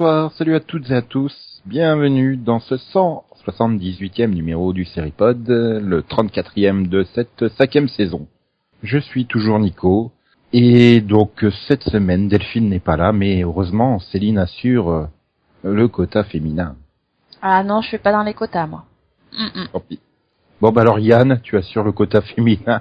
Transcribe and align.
bonsoir, 0.00 0.32
salut 0.32 0.54
à 0.54 0.60
toutes 0.60 0.90
et 0.90 0.94
à 0.94 1.02
tous. 1.02 1.60
Bienvenue 1.66 2.38
dans 2.38 2.58
ce 2.58 2.76
178e 2.76 4.30
numéro 4.30 4.72
du 4.72 4.86
Seripod, 4.86 5.46
le 5.46 6.00
34e 6.00 6.88
de 6.88 7.02
cette 7.14 7.48
cinquième 7.58 7.86
saison. 7.86 8.26
Je 8.82 8.96
suis 8.96 9.26
toujours 9.26 9.58
Nico. 9.58 10.10
Et 10.54 11.02
donc 11.02 11.44
cette 11.68 11.82
semaine, 11.82 12.28
Delphine 12.28 12.70
n'est 12.70 12.80
pas 12.80 12.96
là, 12.96 13.12
mais 13.12 13.42
heureusement, 13.42 13.98
Céline 13.98 14.38
assure 14.38 14.88
euh, 14.88 15.06
le 15.64 15.86
quota 15.86 16.24
féminin. 16.24 16.76
Ah 17.42 17.62
non, 17.62 17.82
je 17.82 17.90
fais 17.90 17.98
pas 17.98 18.12
dans 18.12 18.22
les 18.22 18.32
quotas, 18.32 18.66
moi. 18.66 18.86
Mm, 19.34 19.60
mm. 19.60 19.68
Tant 19.70 19.80
pis. 19.80 20.00
Bon 20.62 20.72
bah 20.72 20.80
alors 20.80 20.98
Yann, 20.98 21.40
tu 21.42 21.58
assures 21.58 21.84
le 21.84 21.92
quota 21.92 22.22
féminin? 22.22 22.80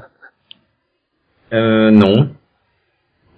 Euh, 1.51 1.91
non. 1.91 2.29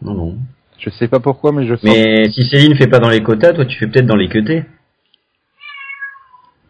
Non, 0.03 0.13
non. 0.13 0.37
Je 0.81 0.89
sais 0.89 1.07
pas 1.07 1.19
pourquoi, 1.19 1.51
mais 1.51 1.67
je 1.67 1.75
sens. 1.75 1.83
Mais 1.83 2.29
si 2.31 2.43
Céline 2.43 2.75
fait 2.75 2.87
pas 2.87 2.97
dans 2.97 3.09
les 3.09 3.21
quotas, 3.21 3.53
toi 3.53 3.65
tu 3.65 3.77
fais 3.77 3.87
peut-être 3.87 4.07
dans 4.07 4.15
les 4.15 4.29
queutés. 4.29 4.65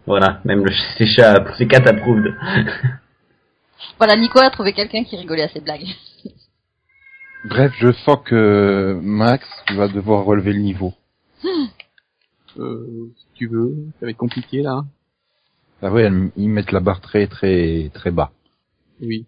Voilà, 0.06 0.42
même 0.44 0.66
le 0.66 0.72
C4 0.72 1.58
C4 1.58 1.88
approuve. 1.88 2.22
Voilà, 3.98 4.18
Nico 4.18 4.40
a 4.40 4.50
trouvé 4.50 4.74
quelqu'un 4.74 5.04
qui 5.04 5.16
rigolait 5.16 5.44
à 5.44 5.48
ses 5.48 5.62
blagues. 5.62 5.88
Bref, 7.46 7.72
je 7.80 7.92
sens 7.92 8.20
que 8.26 9.00
Max 9.02 9.48
va 9.76 9.88
devoir 9.88 10.26
relever 10.26 10.54
le 10.54 10.60
niveau. 10.60 10.94
Euh, 12.60 13.10
si 13.16 13.28
tu 13.36 13.48
veux, 13.48 13.74
ça 13.98 14.06
va 14.06 14.10
être 14.10 14.18
compliqué 14.18 14.62
là. 14.62 14.82
Ah 15.82 15.90
ouais, 15.90 16.12
ils 16.36 16.50
mettent 16.50 16.74
la 16.74 16.82
barre 16.82 17.00
très 17.00 17.28
très 17.28 17.90
très 17.94 18.12
bas. 18.12 18.32
Oui. 19.02 19.26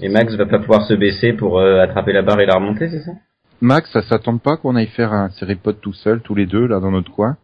Et 0.00 0.08
Max 0.08 0.36
va 0.36 0.46
pas 0.46 0.60
pouvoir 0.60 0.86
se 0.86 0.94
baisser 0.94 1.32
pour 1.32 1.58
euh, 1.58 1.80
attraper 1.80 2.12
la 2.12 2.22
barre 2.22 2.38
et 2.38 2.46
la 2.46 2.54
remonter, 2.54 2.88
c'est 2.88 3.02
ça? 3.02 3.10
Max, 3.60 3.90
ça 3.92 4.02
s'attend 4.02 4.38
pas 4.38 4.56
qu'on 4.56 4.76
aille 4.76 4.86
faire 4.88 5.12
un 5.12 5.30
Seripod 5.30 5.80
tout 5.80 5.92
seul, 5.92 6.20
tous 6.22 6.34
les 6.34 6.46
deux, 6.46 6.66
là, 6.66 6.80
dans 6.80 6.90
notre 6.90 7.12
coin? 7.12 7.36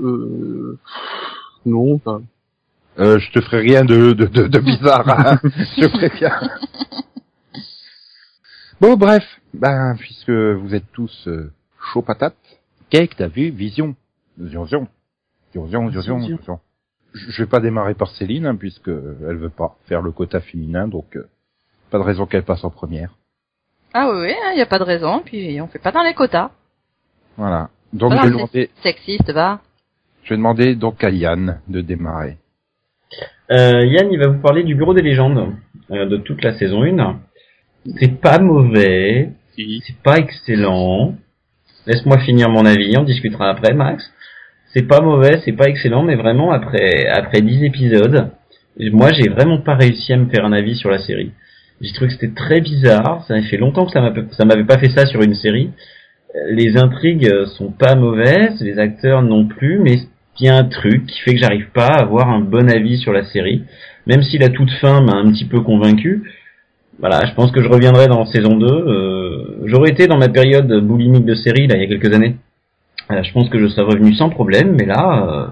Euh, 0.00 0.78
non, 1.64 1.94
enfin, 1.94 2.22
euh, 2.98 3.18
Je 3.18 3.30
te 3.32 3.40
ferai 3.40 3.60
rien 3.60 3.84
de, 3.84 4.12
de, 4.12 4.26
de, 4.26 4.46
de 4.48 4.58
bizarre, 4.58 5.08
hein, 5.08 5.38
je 5.44 5.86
préviens. 5.86 6.40
Bon, 8.80 8.96
bref, 8.96 9.24
ben, 9.54 9.96
puisque 9.98 10.30
vous 10.30 10.74
êtes 10.74 10.90
tous 10.92 11.28
euh, 11.28 11.52
chaud 11.92 12.02
patate, 12.02 12.36
Cake, 12.90 13.16
t'as 13.16 13.28
vu? 13.28 13.50
Vision 13.50 13.94
Vision, 14.38 14.64
Vision, 14.64 14.88
Vision, 15.52 15.86
Vision, 15.88 16.18
Vision. 16.18 16.36
Vision. 16.36 16.60
Je 17.12 17.30
je 17.30 17.42
vais 17.42 17.48
pas 17.48 17.60
démarrer 17.60 17.94
par 17.94 18.10
Céline, 18.10 18.46
hein, 18.46 18.56
puisque 18.56 18.88
elle 18.88 19.36
veut 19.36 19.50
pas 19.50 19.76
faire 19.86 20.02
le 20.02 20.12
quota 20.12 20.40
féminin, 20.40 20.86
donc 20.86 21.16
euh, 21.16 21.28
pas 21.90 21.98
de 21.98 22.04
raison 22.04 22.26
qu'elle 22.26 22.44
passe 22.44 22.64
en 22.64 22.70
première. 22.70 23.17
Ah 23.94 24.10
oui, 24.12 24.32
il 24.54 24.58
y 24.58 24.62
a 24.62 24.66
pas 24.66 24.78
de 24.78 24.84
raison, 24.84 25.22
puis 25.24 25.60
on 25.60 25.66
fait 25.68 25.78
pas 25.78 25.92
dans 25.92 26.02
les 26.02 26.14
quotas. 26.14 26.50
Voilà. 27.36 27.70
Donc 27.92 28.10
Voilà, 28.12 28.22
je 28.24 28.26
vais 28.28 28.34
demander, 28.34 28.70
Sexiste, 28.82 29.30
va. 29.32 29.60
je 30.24 30.30
vais 30.30 30.36
demander 30.36 30.74
donc 30.74 31.02
à 31.02 31.10
Yann 31.10 31.60
de 31.68 31.80
démarrer. 31.80 32.36
euh, 33.50 33.84
Yann, 33.86 34.12
il 34.12 34.18
va 34.18 34.28
vous 34.28 34.40
parler 34.40 34.62
du 34.62 34.74
Bureau 34.74 34.92
des 34.92 35.02
légendes 35.02 35.54
euh, 35.90 36.06
de 36.06 36.16
toute 36.18 36.42
la 36.44 36.52
saison 36.58 36.82
1. 36.84 37.18
C'est 37.98 38.20
pas 38.20 38.38
mauvais, 38.38 39.30
si. 39.54 39.82
c'est 39.86 39.96
pas 40.02 40.18
excellent. 40.18 41.14
Laisse-moi 41.86 42.18
finir 42.18 42.50
mon 42.50 42.66
avis, 42.66 42.94
on 42.98 43.04
discutera 43.04 43.48
après, 43.48 43.72
Max. 43.72 44.04
C'est 44.74 44.86
pas 44.86 45.00
mauvais, 45.00 45.40
c'est 45.46 45.52
pas 45.54 45.68
excellent, 45.68 46.02
mais 46.02 46.16
vraiment 46.16 46.52
après 46.52 47.06
après 47.08 47.40
10 47.40 47.64
épisodes, 47.64 48.30
moi 48.92 49.10
j'ai 49.14 49.30
vraiment 49.30 49.62
pas 49.62 49.76
réussi 49.76 50.12
à 50.12 50.18
me 50.18 50.28
faire 50.28 50.44
un 50.44 50.52
avis 50.52 50.76
sur 50.76 50.90
la 50.90 50.98
série. 50.98 51.32
J'ai 51.80 51.92
trouvé 51.92 52.08
que 52.08 52.14
c'était 52.14 52.34
très 52.34 52.60
bizarre, 52.60 53.24
ça 53.28 53.40
fait 53.42 53.56
longtemps 53.56 53.86
que 53.86 53.92
ça 53.92 54.00
m'a- 54.00 54.12
ça 54.32 54.44
m'avait 54.44 54.64
pas 54.64 54.78
fait 54.78 54.90
ça 54.90 55.06
sur 55.06 55.22
une 55.22 55.34
série. 55.34 55.70
Euh, 56.34 56.38
Les 56.52 56.76
intrigues 56.76 57.26
euh, 57.28 57.46
sont 57.46 57.70
pas 57.70 57.94
mauvaises, 57.94 58.60
les 58.60 58.78
acteurs 58.78 59.22
non 59.22 59.46
plus, 59.46 59.78
mais 59.78 59.96
il 60.40 60.46
y 60.46 60.48
a 60.48 60.56
un 60.56 60.64
truc 60.64 61.06
qui 61.06 61.20
fait 61.20 61.34
que 61.34 61.40
j'arrive 61.40 61.68
pas 61.72 61.86
à 61.86 62.02
avoir 62.02 62.28
un 62.30 62.40
bon 62.40 62.68
avis 62.70 62.98
sur 62.98 63.12
la 63.12 63.24
série, 63.24 63.62
même 64.06 64.22
si 64.22 64.38
la 64.38 64.48
toute 64.48 64.70
fin 64.80 65.00
m'a 65.00 65.14
un 65.16 65.30
petit 65.32 65.44
peu 65.44 65.60
convaincu. 65.60 66.22
Voilà, 67.00 67.24
je 67.26 67.32
pense 67.34 67.52
que 67.52 67.62
je 67.62 67.68
reviendrai 67.68 68.08
dans 68.08 68.26
saison 68.26 68.56
2. 68.56 68.66
Euh, 68.66 69.60
J'aurais 69.66 69.90
été 69.90 70.06
dans 70.08 70.18
ma 70.18 70.28
période 70.28 70.72
boulimique 70.80 71.24
de 71.24 71.34
série, 71.34 71.66
là, 71.68 71.76
il 71.76 71.82
y 71.82 71.84
a 71.84 71.88
quelques 71.88 72.12
années. 72.12 72.36
Euh, 73.10 73.22
je 73.22 73.32
pense 73.32 73.48
que 73.48 73.58
je 73.60 73.68
serais 73.68 73.82
revenu 73.86 74.14
sans 74.14 74.30
problème, 74.30 74.74
mais 74.78 74.84
là, 74.84 75.26
euh, 75.28 75.46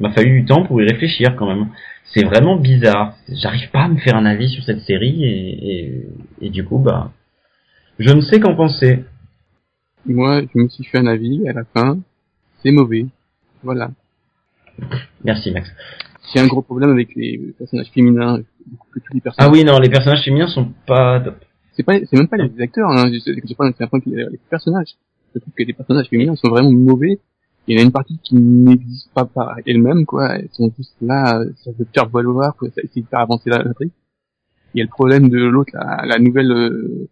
m'a 0.00 0.12
fallu 0.12 0.40
du 0.40 0.44
temps 0.46 0.64
pour 0.64 0.80
y 0.80 0.84
réfléchir 0.84 1.36
quand 1.36 1.46
même. 1.46 1.68
C'est 2.12 2.24
vraiment 2.24 2.56
bizarre. 2.56 3.16
J'arrive 3.28 3.70
pas 3.70 3.84
à 3.84 3.88
me 3.88 3.98
faire 3.98 4.16
un 4.16 4.26
avis 4.26 4.48
sur 4.48 4.62
cette 4.64 4.80
série 4.82 5.24
et, 5.24 5.70
et, 5.80 6.06
et 6.42 6.50
du 6.50 6.64
coup, 6.64 6.78
bah, 6.78 7.12
je 7.98 8.10
ne 8.12 8.20
sais 8.20 8.40
qu'en 8.40 8.54
penser. 8.54 9.04
Moi, 10.04 10.42
je 10.42 10.58
me 10.60 10.68
suis 10.68 10.84
fait 10.84 10.98
un 10.98 11.06
avis 11.06 11.48
à 11.48 11.52
la 11.52 11.64
fin. 11.64 11.98
C'est 12.62 12.70
mauvais. 12.70 13.06
Voilà. 13.62 13.90
Merci 15.24 15.50
Max. 15.50 15.68
J'ai 16.32 16.40
un 16.40 16.46
gros 16.46 16.62
problème 16.62 16.90
avec 16.90 17.14
les 17.14 17.38
personnages 17.58 17.90
féminins. 17.92 18.38
Que 18.92 18.98
tous 19.00 19.14
les 19.14 19.20
personnages. 19.20 19.48
Ah 19.48 19.52
oui, 19.52 19.64
non, 19.64 19.78
les 19.78 19.88
personnages 19.88 20.24
féminins 20.24 20.48
sont 20.48 20.72
pas 20.86 21.20
top. 21.20 21.44
C'est 21.72 21.82
pas, 21.82 21.98
c'est 22.04 22.16
même 22.16 22.28
pas 22.28 22.36
les 22.36 22.50
acteurs. 22.60 22.88
Hein. 22.90 23.10
Pas 23.56 23.70
c'est 23.76 23.84
un 23.84 23.86
point 23.86 24.00
qui- 24.00 24.10
les 24.10 24.38
personnages. 24.50 24.94
Je 25.34 25.40
trouve 25.40 25.52
que 25.54 25.62
les 25.62 25.72
personnages 25.72 26.08
féminins 26.08 26.34
sont 26.36 26.48
vraiment 26.48 26.72
mauvais. 26.72 27.18
Il 27.66 27.74
y 27.74 27.78
en 27.78 27.82
a 27.82 27.84
une 27.84 27.92
partie 27.92 28.18
qui 28.22 28.36
n'existe 28.36 29.10
pas 29.12 29.24
par 29.24 29.56
elles-mêmes, 29.66 30.06
quoi. 30.06 30.36
Elles 30.36 30.48
sont 30.52 30.72
juste 30.76 30.94
là, 31.00 31.42
ça 31.64 31.70
veut 31.78 31.86
faire 31.92 32.08
valoir, 32.08 32.56
quoi. 32.56 32.68
Ça 32.70 32.82
essaie 32.82 33.00
de 33.00 33.06
faire 33.06 33.20
avancer 33.20 33.50
la 33.50 33.58
l'intrigue. 33.58 33.90
Il 34.74 34.78
y 34.78 34.80
a 34.82 34.84
le 34.84 34.90
problème 34.90 35.28
de 35.28 35.38
l'autre, 35.38 35.70
la, 35.74 36.02
la 36.06 36.18
nouvelle, 36.18 36.52
euh, 36.52 37.08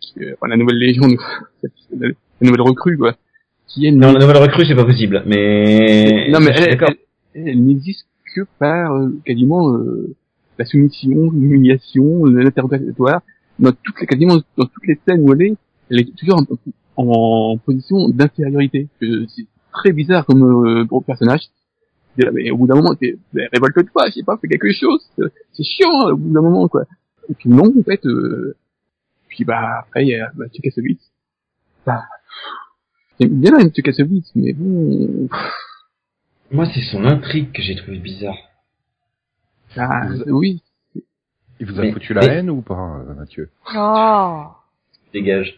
qui, 0.00 0.22
euh, 0.22 0.34
enfin, 0.34 0.48
la 0.48 0.56
nouvelle 0.56 0.78
légende, 0.78 1.16
la, 1.62 1.68
la 2.08 2.14
nouvelle 2.40 2.60
recrue, 2.60 2.98
quoi. 2.98 3.16
Qui 3.66 3.86
est 3.86 3.92
Non, 3.92 4.12
la 4.12 4.18
nouvelle 4.18 4.36
recrue, 4.42 4.66
c'est 4.66 4.74
pas 4.74 4.84
possible, 4.84 5.22
mais... 5.26 6.28
non, 6.30 6.40
mais 6.40 6.50
elle, 6.54 6.78
elle, 6.78 7.46
elle 7.46 7.64
n'existe 7.64 8.06
que 8.34 8.42
par 8.58 8.94
euh, 8.94 9.10
quasiment 9.24 9.72
euh, 9.74 10.14
la 10.58 10.64
soumission, 10.64 11.30
l'humiliation, 11.30 12.24
l'interrogatoire. 12.24 13.22
Dans 13.58 13.72
toutes 13.72 14.00
les, 14.00 14.06
quasiment 14.06 14.36
dans 14.56 14.66
toutes 14.66 14.86
les 14.86 14.98
scènes 15.06 15.20
où 15.20 15.32
elle 15.32 15.42
est, 15.42 15.54
elle 15.90 16.00
est 16.00 16.16
toujours 16.16 16.40
en, 16.96 17.52
en 17.52 17.58
position 17.58 18.08
d'infériorité. 18.08 18.88
Euh, 19.02 19.26
C'est 19.28 19.46
très 19.72 19.92
bizarre 19.92 20.24
comme 20.26 20.42
euh, 20.66 20.84
gros 20.84 21.00
personnage. 21.00 21.42
Et, 22.18 22.24
Mais 22.32 22.50
au 22.50 22.56
bout 22.58 22.66
d'un 22.66 22.74
moment, 22.76 22.94
mais 23.32 23.48
révolte-toi, 23.52 24.06
je 24.08 24.12
sais 24.12 24.22
pas, 24.22 24.36
fais 24.38 24.48
quelque 24.48 24.70
chose. 24.72 25.08
C'est 25.52 25.62
chiant 25.64 26.06
hein, 26.08 26.12
au 26.12 26.16
bout 26.16 26.32
d'un 26.32 26.42
moment, 26.42 26.68
quoi. 26.68 26.84
Et 27.28 27.34
puis 27.34 27.48
non, 27.48 27.72
en 27.78 27.82
fait. 27.82 28.04
Euh, 28.06 28.56
puis 29.28 29.44
bah 29.44 29.78
après, 29.80 30.02
il 30.02 30.08
y 30.08 30.14
a 30.16 30.30
bah, 30.34 30.44
Tuka 30.52 30.68
Kassovitz. 30.68 31.00
Bah, 31.86 32.02
j'aime 33.18 33.40
bien 33.40 33.52
hein, 33.58 33.68
Tuka 33.70 33.90
Kassovitz, 33.92 34.30
mais 34.34 34.52
bon. 34.52 35.28
Moi, 36.50 36.66
c'est 36.74 36.82
son 36.82 37.04
intrigue 37.06 37.50
que 37.52 37.62
j'ai 37.62 37.76
trouvé 37.76 37.98
bizarre. 37.98 38.36
Ah, 39.76 40.02
oui, 40.26 40.62
Il 41.60 41.66
vous 41.66 41.78
a 41.78 41.82
Mais- 41.82 41.92
foutu 41.92 42.12
la 42.12 42.20
mais- 42.20 42.26
haine 42.26 42.50
ou 42.50 42.60
pas, 42.60 43.02
euh, 43.08 43.14
Mathieu? 43.14 43.48
Oh. 43.74 44.44
Dégage. 45.12 45.54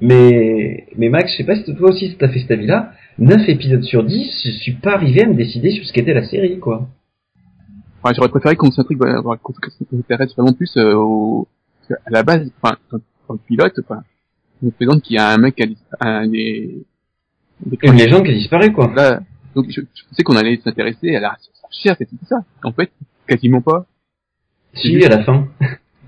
Mais, 0.00 0.86
mais 0.96 1.08
Max, 1.08 1.32
je 1.32 1.38
sais 1.38 1.44
pas 1.44 1.56
si 1.56 1.74
toi 1.74 1.90
aussi 1.90 2.16
t'as 2.18 2.28
fait 2.28 2.40
cet 2.40 2.50
avis-là. 2.50 2.92
9 3.18 3.48
épisodes 3.48 3.82
sur 3.82 4.04
10, 4.04 4.42
je 4.44 4.50
suis 4.50 4.72
pas 4.72 4.94
arrivé 4.94 5.22
à 5.22 5.26
me 5.26 5.34
décider 5.34 5.70
sur 5.70 5.84
ce 5.84 5.92
qu'était 5.92 6.14
la 6.14 6.24
série, 6.24 6.58
quoi. 6.58 6.88
Enfin, 8.02 8.14
j'aurais 8.16 8.30
préféré 8.30 8.56
qu'on 8.56 8.70
s'intéresse 8.70 10.34
vraiment 10.34 10.52
plus 10.52 10.74
euh, 10.76 10.94
au, 10.94 11.46
qu'à 11.88 11.96
la 12.08 12.22
base, 12.22 12.50
enfin, 12.60 12.76
dans, 12.90 12.98
le 13.30 13.38
pilote, 13.46 13.78
enfin, 13.84 14.02
on 14.62 14.66
nous 14.66 14.72
présente 14.72 15.02
qu'il 15.02 15.16
y 15.16 15.18
a 15.18 15.28
un 15.28 15.38
mec 15.38 15.54
qui 15.54 15.62
a 15.62 15.66
un, 16.00 16.26
des, 16.26 16.84
des 17.66 17.78
Une 17.82 17.96
légende 17.96 18.24
qui 18.24 18.30
a 18.30 18.34
disparu, 18.34 18.72
quoi. 18.72 18.92
là, 18.94 19.20
donc 19.54 19.66
je, 19.68 19.82
je 19.82 20.08
pensais 20.08 20.22
qu'on 20.22 20.36
allait 20.36 20.58
s'intéresser 20.64 21.14
à 21.14 21.20
la 21.20 21.36
recherche 21.70 22.00
et 22.00 22.06
tout 22.06 22.16
ça. 22.28 22.44
En 22.64 22.72
fait, 22.72 22.90
quasiment 23.26 23.60
pas. 23.60 23.86
Si, 24.74 25.04
à 25.04 25.08
la 25.08 25.22
fin. 25.22 25.48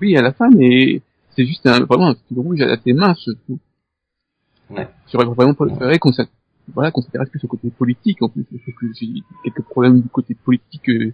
Oui, 0.01 0.17
à 0.17 0.21
la 0.21 0.33
fin, 0.33 0.49
mais 0.49 1.01
c'est 1.35 1.45
juste 1.45 1.65
un, 1.65 1.81
vraiment 1.85 2.09
un 2.09 2.15
fil 2.15 2.39
rouge 2.39 2.61
assez 2.61 2.93
mince. 2.93 3.29
Ouais. 4.69 4.87
J'aurais 5.11 5.25
vraiment 5.25 5.53
préféré 5.53 5.99
qu'on 5.99 6.11
s'int- 6.11 6.27
voilà, 6.73 6.91
qu'on 6.91 7.01
s'intéresse 7.01 7.29
plus 7.29 7.43
au 7.43 7.47
côté 7.47 7.69
politique, 7.69 8.21
en 8.21 8.29
plus, 8.29 8.43
que 8.43 8.93
j'ai 8.99 9.07
quelques 9.43 9.61
problèmes 9.63 10.01
du 10.01 10.09
côté 10.09 10.33
politique, 10.35 10.89
euh, 10.89 11.13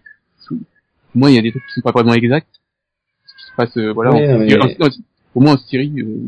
moi, 1.14 1.30
il 1.30 1.36
y 1.36 1.40
a 1.40 1.42
des 1.42 1.52
trucs 1.52 1.66
qui 1.68 1.74
sont 1.74 1.82
pas 1.82 1.92
vraiment 1.92 2.14
exacts. 2.14 2.62
Ce 3.26 3.36
qui 3.36 3.52
se 3.52 3.56
passe, 3.56 3.78
euh, 3.78 3.92
voilà, 3.92 4.12
Ouais, 4.38 4.48
en- 4.82 4.88
au 5.36 5.40
moins 5.42 5.54
en 5.56 5.58
Syrie, 5.58 5.94
euh, 6.00 6.28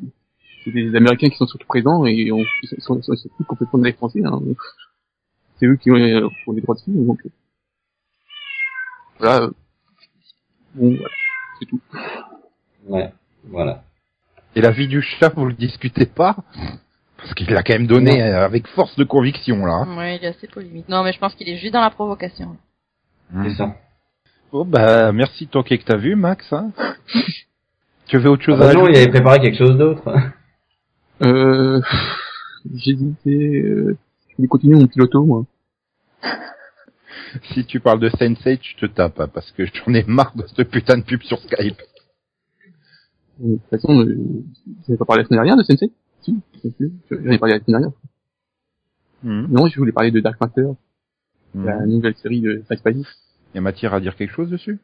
c'est 0.63 0.71
des 0.71 0.93
Américains 0.95 1.29
qui 1.29 1.37
sont 1.37 1.47
surtout 1.47 1.67
présents 1.67 2.05
et 2.05 2.31
on, 2.33 2.39
ils 2.39 2.67
sont, 2.67 2.75
ils 2.77 2.81
sont, 2.81 2.97
ils 2.99 3.03
sont 3.03 3.15
surtout 3.15 3.43
complètement 3.45 3.79
des 3.79 3.93
Français, 3.93 4.21
hein. 4.25 4.41
C'est 5.57 5.67
eux 5.67 5.77
qui 5.77 5.91
ont, 5.91 5.95
euh, 5.95 6.27
ont 6.47 6.51
les 6.51 6.61
droits 6.61 6.75
dessus, 6.75 6.91
donc, 6.91 7.19
euh, 7.25 7.29
voilà, 9.19 9.47
bon, 10.75 10.95
voilà, 10.95 11.13
c'est 11.59 11.65
tout. 11.65 11.79
Ouais, 12.87 13.13
voilà. 13.49 13.83
Et 14.55 14.61
la 14.61 14.71
vie 14.71 14.87
du 14.87 15.01
chat, 15.01 15.33
vous 15.35 15.45
le 15.45 15.53
discutez 15.53 16.05
pas 16.05 16.35
Parce 17.17 17.33
qu'il 17.33 17.49
l'a 17.49 17.63
quand 17.63 17.73
même 17.73 17.87
donné 17.87 18.21
euh, 18.21 18.45
avec 18.45 18.67
force 18.67 18.95
de 18.95 19.03
conviction, 19.03 19.65
là. 19.65 19.85
Ouais, 19.97 20.17
il 20.17 20.23
est 20.23 20.27
assez 20.27 20.47
polémique. 20.47 20.87
Non, 20.89 21.03
mais 21.03 21.13
je 21.13 21.19
pense 21.19 21.33
qu'il 21.35 21.49
est 21.49 21.57
juste 21.57 21.73
dans 21.73 21.81
la 21.81 21.89
provocation. 21.89 22.57
C'est 23.43 23.55
ça. 23.55 23.75
Bon 24.51 24.65
bah 24.65 25.11
merci 25.11 25.47
de 25.47 25.49
ton 25.49 25.63
que 25.63 25.75
t'as 25.75 25.97
vu, 25.97 26.15
Max. 26.15 26.53
Hein 26.53 26.71
tu 28.05 28.17
avais 28.17 28.29
autre 28.29 28.43
chose 28.43 28.59
Ah 28.61 28.65
à 28.65 28.67
bah 28.67 28.73
non, 28.73 28.81
il 28.81 28.91
ajouter 28.91 29.01
avait 29.01 29.09
préparé 29.09 29.39
quelque 29.39 29.57
chose 29.57 29.77
d'autre. 29.77 30.13
Euh, 31.23 31.81
j'hésitais, 32.75 33.29
euh, 33.29 33.97
je 34.29 34.35
voulais 34.35 34.47
continuer 34.47 34.75
mon 34.75 34.87
piloto, 34.87 35.23
moi. 35.23 35.45
Si 37.53 37.65
tu 37.65 37.79
parles 37.79 37.99
de 37.99 38.09
Sense8, 38.09 38.59
je 38.61 38.77
te 38.77 38.85
tape, 38.85 39.19
hein, 39.19 39.27
parce 39.33 39.51
que 39.51 39.65
j'en 39.65 39.93
ai 39.93 40.03
marre 40.03 40.33
de 40.35 40.45
cette 40.55 40.69
putain 40.69 40.97
de 40.97 41.03
pub 41.03 41.23
sur 41.23 41.39
Skype. 41.39 41.81
De 43.39 43.55
toute 43.57 43.69
façon, 43.69 43.99
euh, 44.01 44.15
avez 44.87 44.97
pas 44.97 45.05
parlé 45.05 45.23
la 45.23 45.27
semaine 45.27 45.37
dernière 45.39 45.57
de 45.57 45.63
Sensei 45.63 45.91
Si, 46.21 46.35
j'en 47.11 47.31
ai 47.31 47.37
parlé 47.39 47.55
la 47.55 47.63
semaine 47.63 47.81
dernière. 47.81 47.91
Hmm. 49.23 49.47
Non, 49.51 49.67
je 49.67 49.77
voulais 49.79 49.91
parler 49.91 50.11
de 50.11 50.19
Dark 50.19 50.39
Matter, 50.39 50.67
Hmm. 51.55 51.65
la 51.65 51.85
nouvelle 51.85 52.15
série 52.15 52.41
de 52.41 52.63
Zack 52.67 52.79
Spidey. 52.79 53.03
Y 53.53 53.57
a 53.57 53.61
matière 53.61 53.93
à 53.93 53.99
dire 53.99 54.15
quelque 54.15 54.33
chose 54.33 54.49
dessus? 54.49 54.79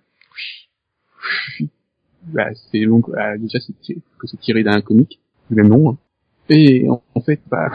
Bah, 2.24 2.50
c'est 2.72 2.86
donc, 2.86 3.10
euh, 3.10 3.38
déjà, 3.38 3.60
c'est 3.60 3.74
tiré- 3.82 4.02
que 4.20 4.28
c'est 4.28 4.40
tiré 4.40 4.64
d'un 4.64 4.82
comic, 4.82 5.20
du 5.50 5.56
même 5.56 5.70
nom. 5.70 5.92
hein. 5.92 5.98
Et 6.50 6.90
en, 6.90 7.02
en 7.16 7.22
fait, 7.22 7.42
bah, 7.50 7.72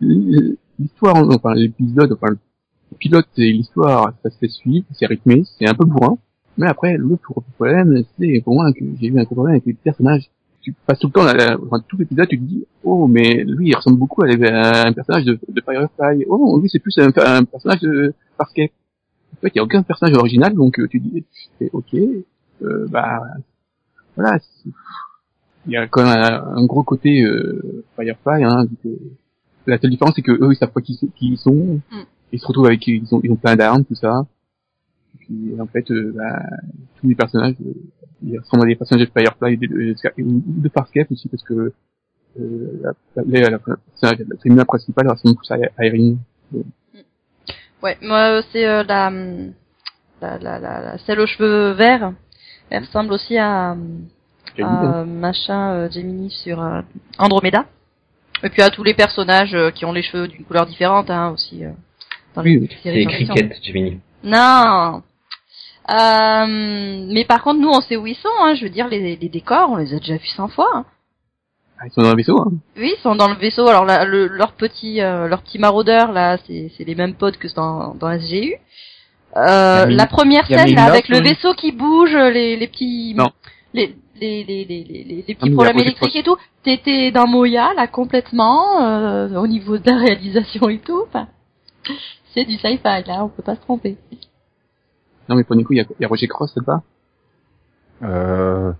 l'histoire, 0.00 1.16
enfin, 1.28 1.54
l'épisode, 1.54 2.12
enfin, 2.12 2.28
le 2.32 2.96
pilote 2.98 3.28
et 3.38 3.52
l'histoire, 3.52 4.12
ça 4.22 4.30
se 4.30 4.38
fait 4.38 4.48
suivre, 4.48 4.86
c'est 4.92 5.06
rythmé, 5.06 5.44
c'est 5.58 5.68
un 5.68 5.74
peu 5.74 5.84
bourrin. 5.84 6.18
Mais 6.58 6.66
après, 6.66 6.96
le 6.96 7.06
gros 7.06 7.42
problème, 7.54 8.02
c'est 8.18 8.40
pour 8.44 8.54
moi 8.54 8.72
que 8.72 8.84
j'ai 9.00 9.06
eu 9.06 9.18
un 9.18 9.22
gros 9.22 9.36
problème 9.36 9.54
avec 9.54 9.66
les 9.66 9.74
personnages. 9.74 10.24
Tu 10.60 10.74
passes 10.86 10.98
tout 10.98 11.06
le 11.06 11.12
temps, 11.12 11.24
la- 11.24 11.56
enfin, 11.64 11.82
tout 11.88 11.96
l'épisode, 11.96 12.26
tu 12.28 12.36
te 12.38 12.44
dis, 12.44 12.66
oh, 12.82 13.06
mais 13.06 13.44
lui, 13.44 13.68
il 13.68 13.76
ressemble 13.76 13.96
beaucoup 13.96 14.22
à, 14.22 14.26
un 14.26 14.92
personnage 14.92 15.24
de, 15.24 15.38
de 15.48 15.60
Firefly. 15.62 16.26
Oh, 16.28 16.58
lui, 16.60 16.68
c'est 16.68 16.80
plus 16.80 16.98
un, 16.98 17.12
un 17.16 17.44
personnage 17.44 17.80
de 17.80 18.12
Farscape. 18.36 18.72
En 19.36 19.40
fait, 19.40 19.48
il 19.48 19.52
n'y 19.54 19.60
a 19.60 19.64
aucun 19.64 19.82
personnage 19.82 20.16
original, 20.16 20.52
donc 20.54 20.80
euh, 20.80 20.88
tu 20.88 20.98
dis, 20.98 21.24
c'est 21.58 21.70
ok, 21.72 21.94
euh, 21.94 22.86
bah, 22.90 23.22
voilà. 24.16 24.38
Il 25.66 25.72
y 25.72 25.76
a 25.76 25.86
quand 25.86 26.02
même 26.02 26.18
un, 26.18 26.56
un 26.56 26.64
gros 26.66 26.82
côté 26.82 27.22
euh, 27.22 27.84
Firefly, 27.94 28.42
hein, 28.42 28.66
que 28.82 28.88
la 29.66 29.78
seule 29.78 29.90
différence, 29.90 30.14
c'est 30.16 30.22
que 30.22 30.32
eux, 30.32 30.52
ils 30.52 30.56
savent 30.56 30.72
pas 30.72 30.80
qui 30.80 30.98
ils 31.20 31.38
sont. 31.38 31.80
Mm. 31.92 32.02
Ils 32.32 32.40
se 32.40 32.46
retrouvent 32.46 32.66
avec, 32.66 32.86
ils 32.86 33.14
ont, 33.14 33.20
ils 33.22 33.30
ont 33.30 33.36
plein 33.36 33.54
d'armes, 33.54 33.84
tout 33.84 33.94
ça. 33.94 34.26
Et 35.30 35.34
puis, 35.34 35.60
en 35.60 35.66
fait, 35.66 35.90
euh, 35.90 36.12
bah, 36.16 36.42
tous 37.00 37.08
les 37.08 37.14
personnages, 37.14 37.54
euh, 37.64 37.72
ils 38.22 38.38
ressemblent 38.38 38.64
à 38.64 38.66
des 38.66 38.76
personnages 38.76 39.06
de 39.06 39.10
Firefly 39.12 39.54
et 39.54 39.56
de, 39.56 39.66
de, 39.66 40.22
ou 40.22 40.42
de 40.62 40.68
Farscape 40.68 41.10
aussi, 41.10 41.28
parce 41.28 41.42
que 41.42 41.72
euh, 42.40 42.80
la, 42.82 42.92
la, 43.16 43.40
la, 43.40 43.50
la, 43.50 43.58
la, 44.02 44.10
la 44.12 44.36
féminin 44.42 44.64
principale 44.64 45.08
ressemble 45.08 45.36
plus 45.36 45.50
à, 45.50 45.56
à 45.76 45.84
Erin. 45.84 46.16
Ouais, 47.82 47.96
moi 48.02 48.38
euh, 48.38 48.42
c'est 48.52 48.66
euh, 48.66 48.82
la, 48.84 49.10
la, 50.20 50.38
la, 50.38 50.58
la, 50.58 50.80
la 50.80 50.98
celle 50.98 51.20
aux 51.20 51.26
cheveux 51.26 51.72
verts. 51.72 52.12
Elle 52.70 52.84
ressemble 52.84 53.12
aussi 53.12 53.38
à, 53.38 53.72
hum, 53.72 54.08
à 54.60 55.04
machin 55.04 55.70
euh, 55.72 55.90
Gemini 55.90 56.30
sur 56.30 56.62
euh, 56.62 56.80
Andromeda. 57.18 57.66
Et 58.42 58.50
puis 58.50 58.62
à 58.62 58.70
tous 58.70 58.82
les 58.84 58.94
personnages 58.94 59.54
euh, 59.54 59.70
qui 59.70 59.84
ont 59.84 59.92
les 59.92 60.02
cheveux 60.02 60.28
d'une 60.28 60.44
couleur 60.44 60.66
différente 60.66 61.08
hein, 61.10 61.30
aussi. 61.30 61.64
euh, 61.64 61.70
dans 62.34 62.42
Oui, 62.42 62.54
les 62.54 62.60
oui. 62.60 62.76
séries 62.82 63.06
C'est. 63.10 63.24
Cricket, 63.26 63.64
Gemini. 63.64 64.00
Non. 64.24 65.02
Euh, 65.90 67.06
mais 67.08 67.24
par 67.24 67.42
contre, 67.42 67.60
nous, 67.60 67.68
on 67.70 67.80
sait 67.80 67.96
où 67.96 68.06
ils 68.06 68.14
sont. 68.16 68.28
Hein. 68.42 68.54
Je 68.54 68.64
veux 68.64 68.70
dire, 68.70 68.88
les, 68.88 69.16
les 69.16 69.28
décors, 69.28 69.70
on 69.70 69.76
les 69.76 69.94
a 69.94 69.98
déjà 69.98 70.16
vus 70.16 70.26
100 70.36 70.48
fois. 70.48 70.68
hein. 70.74 70.84
Ah, 71.80 71.84
ils 71.86 71.92
sont 71.92 72.02
dans 72.02 72.10
un 72.10 72.14
vaisseau, 72.16 72.40
hein. 72.40 72.50
Oui, 72.76 72.92
ils 72.96 73.00
sont 73.02 73.14
dans 73.14 73.28
le 73.28 73.36
vaisseau. 73.36 73.68
Alors, 73.68 73.84
là, 73.84 74.04
le, 74.04 74.26
leur 74.26 74.52
petit, 74.52 75.00
euh, 75.00 75.28
leur 75.28 75.42
petit 75.42 75.58
maraudeur 75.60 76.10
là, 76.12 76.36
c'est 76.46 76.70
c'est 76.76 76.82
les 76.84 76.96
mêmes 76.96 77.14
potes 77.14 77.36
que 77.38 77.46
dans 77.54 77.94
dans 77.94 78.10
SGU. 78.18 78.54
Euh, 79.36 79.86
la 79.86 80.06
première 80.06 80.46
scène 80.46 80.74
là, 80.74 80.84
avec 80.86 81.08
le 81.08 81.20
vaisseau 81.20 81.52
qui 81.54 81.70
bouge, 81.70 82.16
les, 82.16 82.56
les 82.56 82.66
petits, 82.66 83.14
Non. 83.16 83.30
les 83.74 83.94
les 84.20 84.42
les 84.42 84.64
les 84.64 84.82
les, 84.84 85.04
les- 85.04 85.04
les 85.04 85.24
Ah, 85.28 85.34
petits 85.40 85.50
problèmes 85.52 85.78
électriques 85.78 86.16
et 86.16 86.22
tout. 86.24 86.36
T'étais 86.64 87.12
dans 87.12 87.28
Moya 87.28 87.72
là 87.76 87.86
complètement 87.86 88.82
euh, 88.82 89.28
au 89.36 89.46
niveau 89.46 89.78
de 89.78 89.88
la 89.88 89.98
réalisation 89.98 90.68
et 90.68 90.78
tout. 90.80 91.04
Enfin, 91.06 91.28
c'est 92.34 92.44
du 92.44 92.56
sci-fi 92.56 92.78
là, 93.06 93.22
on 93.24 93.28
peut 93.28 93.42
pas 93.44 93.54
se 93.54 93.60
tromper. 93.60 93.96
Non, 95.28 95.36
mais 95.36 95.44
pour 95.44 95.56
Nico, 95.56 95.72
il 95.72 95.76
y 95.76 95.80
a, 95.80 95.84
il 95.98 96.02
y 96.02 96.04
a 96.04 96.08
Roger 96.08 96.26
Cross 96.28 96.54
là-bas. 96.56 96.82
Euh, 98.02 98.72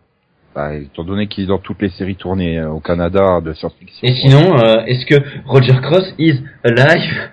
bah, 0.55 0.75
étant 0.75 1.05
donné 1.05 1.27
qu'il 1.29 1.45
est 1.45 1.49
dans 1.49 1.59
toutes 1.59 1.83
les 1.83 1.91
séries 1.91 2.17
tournées 2.17 2.59
euh, 2.59 2.71
au 2.71 2.81
Canada 2.81 3.41
de 3.41 3.53
science-fiction. 3.53 4.06
Et 4.09 4.15
sinon, 4.15 4.59
euh, 4.59 4.85
est-ce 4.87 5.05
que 5.06 5.23
Roger 5.47 5.79
Cross 5.83 6.15
is 6.19 6.41
alive? 6.65 7.31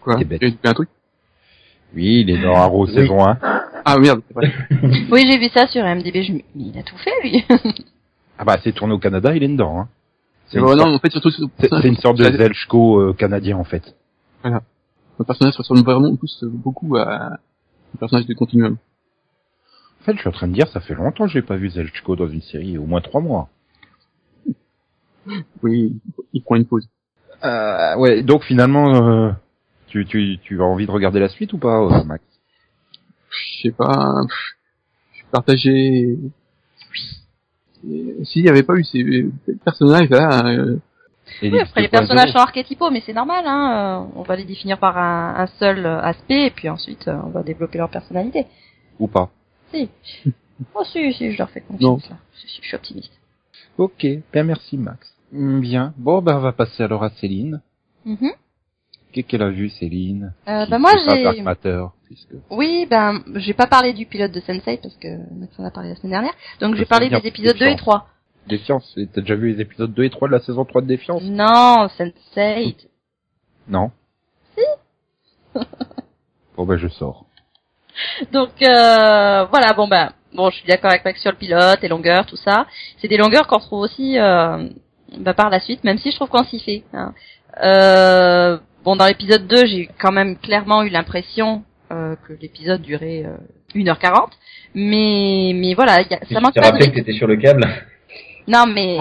Quoi? 0.00 0.16
T'es 0.16 0.24
bête. 0.24 0.40
J'ai 0.42 0.50
dit 0.50 0.58
un 0.64 0.72
truc? 0.72 0.88
Oui, 1.94 2.20
il 2.22 2.30
est 2.30 2.40
dans 2.42 2.54
Arrow 2.54 2.86
Oui. 2.86 2.94
saison 2.94 3.24
1. 3.26 3.38
Ah, 3.84 3.98
merde, 3.98 4.22
c'est 4.28 4.34
vrai. 4.34 4.52
Oui, 5.10 5.26
j'ai 5.30 5.38
vu 5.38 5.48
ça 5.52 5.66
sur 5.66 5.84
MDB. 5.84 6.22
Je... 6.22 6.32
Mais 6.32 6.44
il 6.56 6.78
a 6.78 6.82
tout 6.82 6.96
fait 6.98 7.10
lui. 7.22 7.44
Ah 8.42 8.44
bah, 8.44 8.56
c'est 8.64 8.72
tourné 8.72 8.94
au 8.94 8.98
Canada, 8.98 9.36
il 9.36 9.42
est 9.42 9.48
dedans. 9.48 9.80
Hein. 9.80 9.88
C'est 10.46 10.58
une, 10.58 10.66
sorte- 10.66 10.78
non, 10.78 10.94
en 10.94 10.98
fait, 10.98 11.10
surtout, 11.10 11.30
sur- 11.30 11.46
c'est- 11.58 11.68
c'est 11.68 11.88
une 11.88 11.96
sorte 11.98 12.16
de 12.16 12.24
Zelchko 12.38 12.98
euh, 12.98 13.12
canadien 13.12 13.58
en 13.58 13.64
fait. 13.64 13.94
Le 15.20 15.24
personnage 15.26 15.54
ressemble 15.58 15.82
vraiment 15.82 16.16
plus 16.16 16.42
euh, 16.42 16.48
beaucoup 16.48 16.96
à 16.96 17.34
un 17.34 17.98
personnage 17.98 18.26
de 18.26 18.32
Continuum. 18.32 18.78
En 20.00 20.04
fait, 20.04 20.14
je 20.14 20.20
suis 20.20 20.28
en 20.28 20.32
train 20.32 20.48
de 20.48 20.54
dire, 20.54 20.66
ça 20.68 20.80
fait 20.80 20.94
longtemps 20.94 21.26
que 21.26 21.32
j'ai 21.32 21.42
pas 21.42 21.56
vu 21.56 21.68
Zelchko 21.68 22.16
dans 22.16 22.26
une 22.26 22.40
série, 22.40 22.78
au 22.78 22.86
moins 22.86 23.02
trois 23.02 23.20
mois. 23.20 23.50
Oui, 25.62 26.00
il 26.32 26.42
prend 26.42 26.56
une 26.56 26.64
pause. 26.64 26.88
Euh, 27.44 27.96
ouais, 27.96 28.22
donc 28.22 28.44
finalement, 28.44 28.94
euh, 28.94 29.32
tu, 29.88 30.06
tu, 30.06 30.38
tu 30.42 30.62
as 30.62 30.64
envie 30.64 30.86
de 30.86 30.90
regarder 30.90 31.20
la 31.20 31.28
suite 31.28 31.52
ou 31.52 31.58
pas, 31.58 31.82
euh, 31.82 32.02
Max? 32.04 32.24
Je 33.28 33.60
sais 33.68 33.72
pas, 33.72 34.22
je 35.12 35.16
suis 35.18 35.26
partagé. 35.30 36.18
S'il 38.24 38.42
n'y 38.42 38.48
avait 38.48 38.62
pas 38.62 38.74
eu 38.76 38.84
ces 38.84 39.02
euh, 39.02 39.30
Et 39.44 39.54
Oui, 41.42 41.58
après 41.60 41.80
les 41.82 41.88
2.0. 41.88 41.90
personnages 41.90 42.30
sont 42.32 42.38
archétypaux, 42.38 42.90
mais 42.90 43.02
c'est 43.04 43.12
normal. 43.12 43.44
Hein. 43.46 44.04
euh, 44.04 44.12
On 44.16 44.22
va 44.22 44.36
les 44.36 44.44
définir 44.44 44.78
par 44.78 44.96
un, 44.98 45.34
un 45.36 45.46
seul 45.58 45.84
euh, 45.86 46.00
aspect, 46.00 46.46
et 46.46 46.50
puis 46.50 46.68
ensuite 46.68 47.08
euh, 47.08 47.16
on 47.24 47.30
va 47.30 47.42
développer 47.42 47.78
leur 47.78 47.90
personnalité. 47.90 48.46
Ou 48.98 49.06
pas 49.08 49.30
Si. 49.72 49.88
Oh 50.74 50.84
si, 50.84 51.10
si, 51.14 51.32
je 51.32 51.38
leur 51.38 51.48
fais 51.48 51.62
confiance 51.62 52.06
là. 52.10 52.16
Je, 52.34 52.40
suis- 52.46 52.60
je 52.62 52.66
suis 52.68 52.76
optimiste. 52.76 53.12
Ok, 53.78 54.06
bien 54.30 54.42
merci 54.44 54.76
Max. 54.76 55.10
Mm, 55.32 55.60
Bien. 55.60 55.94
Bon, 55.96 56.20
ben 56.20 56.36
on 56.36 56.40
va 56.40 56.52
passer 56.52 56.82
alors 56.82 57.02
à 57.02 57.08
Céline. 57.10 57.62
Mhm. 58.04 58.32
Qu'est-ce 59.12 59.26
qu'elle 59.26 59.42
a 59.42 59.48
vu, 59.48 59.70
Céline? 59.70 60.34
Euh, 60.46 60.64
Qui 60.66 60.70
bah 60.70 60.78
moi 60.78 60.90
j'ai. 61.08 61.42
Puisque... 62.04 62.28
Oui, 62.50 62.86
ben 62.90 63.22
j'ai 63.36 63.54
pas 63.54 63.66
parlé 63.68 63.92
du 63.94 64.04
pilote 64.04 64.32
de 64.32 64.40
Sensei 64.40 64.78
parce 64.82 64.96
que 64.96 65.08
Max 65.34 65.58
en 65.58 65.64
a 65.64 65.70
parlé 65.70 65.88
la 65.90 65.94
semaine 65.96 66.10
dernière. 66.12 66.34
Donc 66.60 66.74
j'ai 66.74 66.84
parlé 66.84 67.08
des 67.08 67.26
épisodes 67.26 67.56
2 67.56 67.64
et 67.64 67.70
défiance. 67.70 67.80
3. 67.80 68.06
Défiance, 68.46 68.98
t'as 69.14 69.20
déjà 69.20 69.34
vu 69.36 69.52
les 69.52 69.60
épisodes 69.60 69.92
2 69.92 70.04
et 70.04 70.10
3 70.10 70.28
de 70.28 70.32
la 70.32 70.40
saison 70.40 70.64
3 70.64 70.82
de 70.82 70.86
Défiance? 70.86 71.22
Non, 71.22 71.88
Sensei. 71.96 72.76
Non. 73.68 73.90
bon 76.56 76.64
ben 76.66 76.76
je 76.76 76.88
sors. 76.88 77.24
Donc 78.32 78.50
euh, 78.62 79.44
voilà, 79.44 79.72
bon 79.74 79.86
ben 79.88 80.12
bon, 80.34 80.50
je 80.50 80.56
suis 80.56 80.66
d'accord 80.66 80.90
avec 80.90 81.04
Max 81.04 81.20
sur 81.20 81.30
le 81.30 81.36
pilote, 81.36 81.78
les 81.82 81.88
longueurs, 81.88 82.26
tout 82.26 82.36
ça. 82.36 82.66
C'est 82.98 83.08
des 83.08 83.16
longueurs 83.16 83.46
qu'on 83.46 83.58
retrouve 83.58 83.80
aussi 83.80 84.18
euh, 84.18 84.68
bah, 85.18 85.34
par 85.34 85.50
la 85.50 85.60
suite, 85.60 85.84
même 85.84 85.98
si 85.98 86.10
je 86.10 86.16
trouve 86.16 86.28
qu'on 86.28 86.44
s'y 86.44 86.58
fait. 86.60 86.82
hein. 86.92 87.14
Euh, 87.62 88.58
bon, 88.84 88.96
dans 88.96 89.06
l'épisode 89.06 89.46
2, 89.46 89.66
j'ai 89.66 89.88
quand 90.00 90.12
même 90.12 90.36
clairement 90.38 90.82
eu 90.82 90.88
l'impression 90.88 91.62
euh, 91.92 92.16
que 92.26 92.32
l'épisode 92.40 92.80
durait 92.82 93.24
euh, 93.26 93.36
1h40, 93.74 94.30
mais 94.74 95.52
mais 95.54 95.74
voilà, 95.74 96.00
y 96.02 96.14
a, 96.14 96.20
ça 96.32 96.40
manque 96.40 96.54
t'es 96.54 96.60
pas 96.60 96.68
de 96.68 96.72
rappelé 96.72 96.90
que 96.90 96.96
t'étais 96.96 97.12
sur 97.12 97.26
le 97.26 97.36
câble? 97.36 97.64
Non, 98.46 98.66
mais 98.66 98.98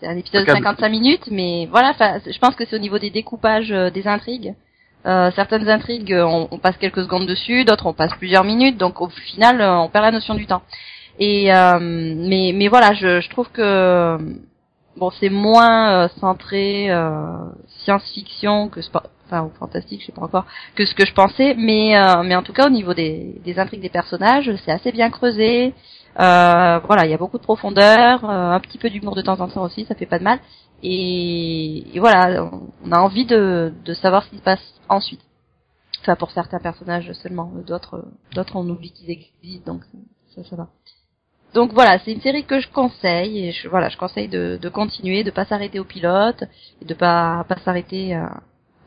c'est 0.00 0.06
un 0.06 0.16
épisode 0.16 0.44
de 0.44 0.50
Regarde. 0.50 0.76
55 0.76 0.88
minutes, 0.88 1.28
mais 1.30 1.66
voilà, 1.70 1.92
je 2.26 2.38
pense 2.38 2.54
que 2.54 2.64
c'est 2.66 2.76
au 2.76 2.80
niveau 2.80 2.98
des 2.98 3.10
découpages 3.10 3.72
euh, 3.72 3.90
des 3.90 4.06
intrigues. 4.06 4.54
Euh, 5.04 5.30
certaines 5.34 5.68
intrigues, 5.68 6.12
euh, 6.12 6.24
on, 6.24 6.48
on 6.50 6.58
passe 6.58 6.76
quelques 6.76 7.02
secondes 7.02 7.26
dessus, 7.26 7.64
d'autres 7.64 7.86
on 7.86 7.92
passe 7.92 8.12
plusieurs 8.18 8.44
minutes, 8.44 8.78
donc 8.78 9.00
au 9.00 9.08
final, 9.08 9.60
euh, 9.60 9.78
on 9.78 9.88
perd 9.88 10.04
la 10.04 10.12
notion 10.12 10.34
du 10.34 10.46
temps. 10.46 10.62
Et 11.18 11.52
euh, 11.54 11.78
mais 11.80 12.52
mais 12.54 12.68
voilà, 12.68 12.94
je, 12.94 13.20
je 13.20 13.28
trouve 13.30 13.48
que 13.50 14.16
bon, 14.96 15.10
c'est 15.20 15.28
moins 15.28 16.04
euh, 16.04 16.08
centré 16.20 16.90
euh, 16.90 17.36
science-fiction 17.84 18.68
que 18.68 18.80
enfin 19.32 19.44
ou 19.44 19.50
fantastique, 19.58 20.00
je 20.02 20.06
sais 20.06 20.12
pas 20.12 20.22
encore, 20.22 20.44
que 20.74 20.84
ce 20.86 20.94
que 20.94 21.06
je 21.06 21.14
pensais, 21.14 21.54
mais 21.56 21.96
euh, 21.96 22.22
mais 22.22 22.36
en 22.36 22.42
tout 22.42 22.52
cas 22.52 22.66
au 22.66 22.70
niveau 22.70 22.94
des, 22.94 23.40
des 23.44 23.58
intrigues 23.58 23.80
des 23.82 23.88
personnages, 23.88 24.50
c'est 24.64 24.72
assez 24.72 24.92
bien 24.92 25.10
creusé. 25.10 25.74
Euh, 26.20 26.78
voilà, 26.86 27.06
il 27.06 27.10
y 27.10 27.14
a 27.14 27.18
beaucoup 27.18 27.38
de 27.38 27.42
profondeur, 27.42 28.24
euh, 28.28 28.50
un 28.52 28.60
petit 28.60 28.76
peu 28.78 28.90
d'humour 28.90 29.14
de 29.14 29.22
temps 29.22 29.40
en 29.40 29.48
temps 29.48 29.62
aussi, 29.62 29.86
ça 29.86 29.94
fait 29.94 30.06
pas 30.06 30.18
de 30.18 30.24
mal. 30.24 30.40
Et, 30.82 31.96
et 31.96 32.00
voilà, 32.00 32.44
on- 32.84 32.92
a 32.92 33.00
envie 33.00 33.24
de, 33.24 33.72
de 33.84 33.94
savoir 33.94 34.24
ce 34.24 34.30
qui 34.30 34.36
se 34.38 34.42
passe 34.42 34.74
ensuite. 34.88 35.20
Enfin, 36.02 36.16
pour 36.16 36.30
certains 36.32 36.58
personnages 36.58 37.10
seulement, 37.12 37.50
d'autres, 37.66 38.04
d'autres 38.34 38.56
on 38.56 38.68
oublie 38.68 38.90
qu'ils 38.92 39.10
existent, 39.10 39.72
donc 39.72 39.82
ça, 40.34 40.42
ça 40.44 40.56
va. 40.56 40.68
Donc 41.54 41.72
voilà, 41.72 41.98
c'est 42.00 42.12
une 42.12 42.20
série 42.22 42.44
que 42.44 42.60
je 42.60 42.68
conseille 42.68 43.46
et 43.48 43.52
je, 43.52 43.68
voilà, 43.68 43.88
je 43.90 43.96
conseille 43.96 44.28
de, 44.28 44.58
de 44.60 44.68
continuer, 44.68 45.22
de 45.22 45.30
pas 45.30 45.44
s'arrêter 45.44 45.78
au 45.80 45.84
pilote 45.84 46.44
et 46.80 46.84
de 46.84 46.94
pas 46.94 47.44
pas 47.48 47.56
s'arrêter, 47.64 48.16
euh, 48.16 48.26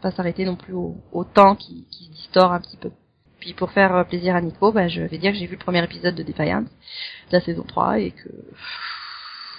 pas 0.06 0.12
s'arrêter 0.12 0.46
non 0.46 0.56
plus 0.56 0.74
au, 0.74 0.98
au 1.12 1.24
temps 1.24 1.56
qui, 1.56 1.84
qui 1.90 2.06
se 2.06 2.12
distord 2.12 2.54
un 2.54 2.60
petit 2.62 2.78
peu. 2.78 2.92
Puis 3.40 3.54
pour 3.54 3.72
faire 3.72 3.96
euh, 3.96 4.04
plaisir 4.04 4.36
à 4.36 4.42
Nico, 4.42 4.72
bah, 4.72 4.88
je 4.88 5.02
vais 5.02 5.18
dire 5.18 5.32
que 5.32 5.38
j'ai 5.40 5.48
vu 5.48 5.54
le 5.54 5.64
premier 5.64 5.84
épisode 5.84 6.14
de 6.14 6.22
Defiance 6.22 6.66
de 7.32 7.38
la 7.38 7.42
saison 7.42 7.64
3 7.68 8.00
et 8.00 8.12
que... 8.12 8.30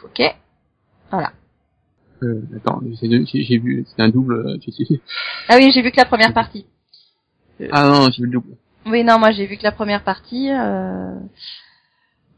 Ok. 0.05 0.23
Voilà. 1.11 1.33
Euh, 2.23 2.43
attends, 2.57 2.81
j'ai 3.03 3.59
vu, 3.59 3.85
c'est 3.88 4.00
un 4.00 4.09
double. 4.09 4.35
euh, 4.35 4.57
Ah 5.49 5.57
oui, 5.57 5.73
j'ai 5.75 5.83
vu 5.83 5.91
que 5.91 5.97
la 5.97 6.05
première 6.05 6.33
partie. 6.33 6.65
Ah 7.73 7.88
non, 7.88 8.09
j'ai 8.12 8.23
vu 8.23 8.26
le 8.26 8.33
double. 8.35 8.57
Oui, 8.87 9.03
non, 9.03 9.19
moi 9.19 9.33
j'ai 9.33 9.47
vu 9.47 9.57
que 9.57 9.65
la 9.65 9.73
première 9.73 10.05
partie. 10.05 10.49
euh, 10.53 11.17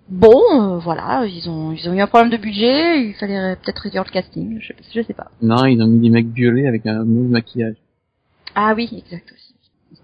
Bon, 0.08 0.40
euh, 0.54 0.78
voilà, 0.78 1.26
ils 1.26 1.50
ont 1.50 1.72
ils 1.72 1.86
ont 1.90 1.92
eu 1.92 2.00
un 2.00 2.06
problème 2.06 2.30
de 2.30 2.38
budget, 2.38 3.06
il 3.06 3.14
fallait 3.20 3.56
peut-être 3.56 3.80
réduire 3.80 4.04
le 4.04 4.10
casting, 4.10 4.58
je, 4.58 4.72
je 4.94 5.02
sais 5.02 5.12
pas. 5.12 5.30
Non, 5.42 5.66
ils 5.66 5.82
ont 5.82 5.86
mis 5.86 6.00
des 6.00 6.08
mecs 6.08 6.28
violets 6.28 6.66
avec 6.66 6.86
un 6.86 7.04
mauvais 7.04 7.28
maquillage. 7.28 7.76
Ah 8.60 8.74
oui, 8.74 8.88
exact 8.92 9.30
aussi. 9.32 9.54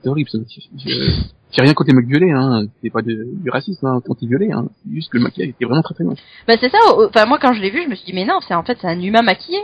C'est 0.00 0.08
horrible 0.08 0.30
ça. 0.30 0.38
J'ai 0.78 1.62
rien 1.62 1.74
contre 1.74 1.90
les 1.90 1.96
mecs 1.96 2.06
violets, 2.06 2.30
hein. 2.30 2.66
C'est 2.80 2.90
pas 2.90 3.02
de- 3.02 3.26
du 3.42 3.50
racisme 3.50 3.84
hein, 3.84 4.00
anti-violet, 4.08 4.52
hein. 4.52 4.68
C'est 4.84 4.94
juste 4.94 5.10
que 5.10 5.16
le 5.18 5.24
maquillage 5.24 5.48
était 5.48 5.64
vraiment 5.64 5.82
très 5.82 5.94
très 5.94 6.04
moche. 6.04 6.20
Bah 6.46 6.54
c'est 6.60 6.70
ça. 6.70 6.78
Enfin 7.08 7.26
moi 7.26 7.38
quand 7.40 7.52
je 7.52 7.60
l'ai 7.60 7.70
vu, 7.70 7.82
je 7.82 7.88
me 7.88 7.96
suis 7.96 8.06
dit 8.06 8.12
mais 8.12 8.24
non, 8.24 8.38
c'est 8.46 8.54
en 8.54 8.62
fait 8.62 8.78
c'est 8.80 8.86
un 8.86 9.00
humain 9.00 9.22
maquillé. 9.22 9.58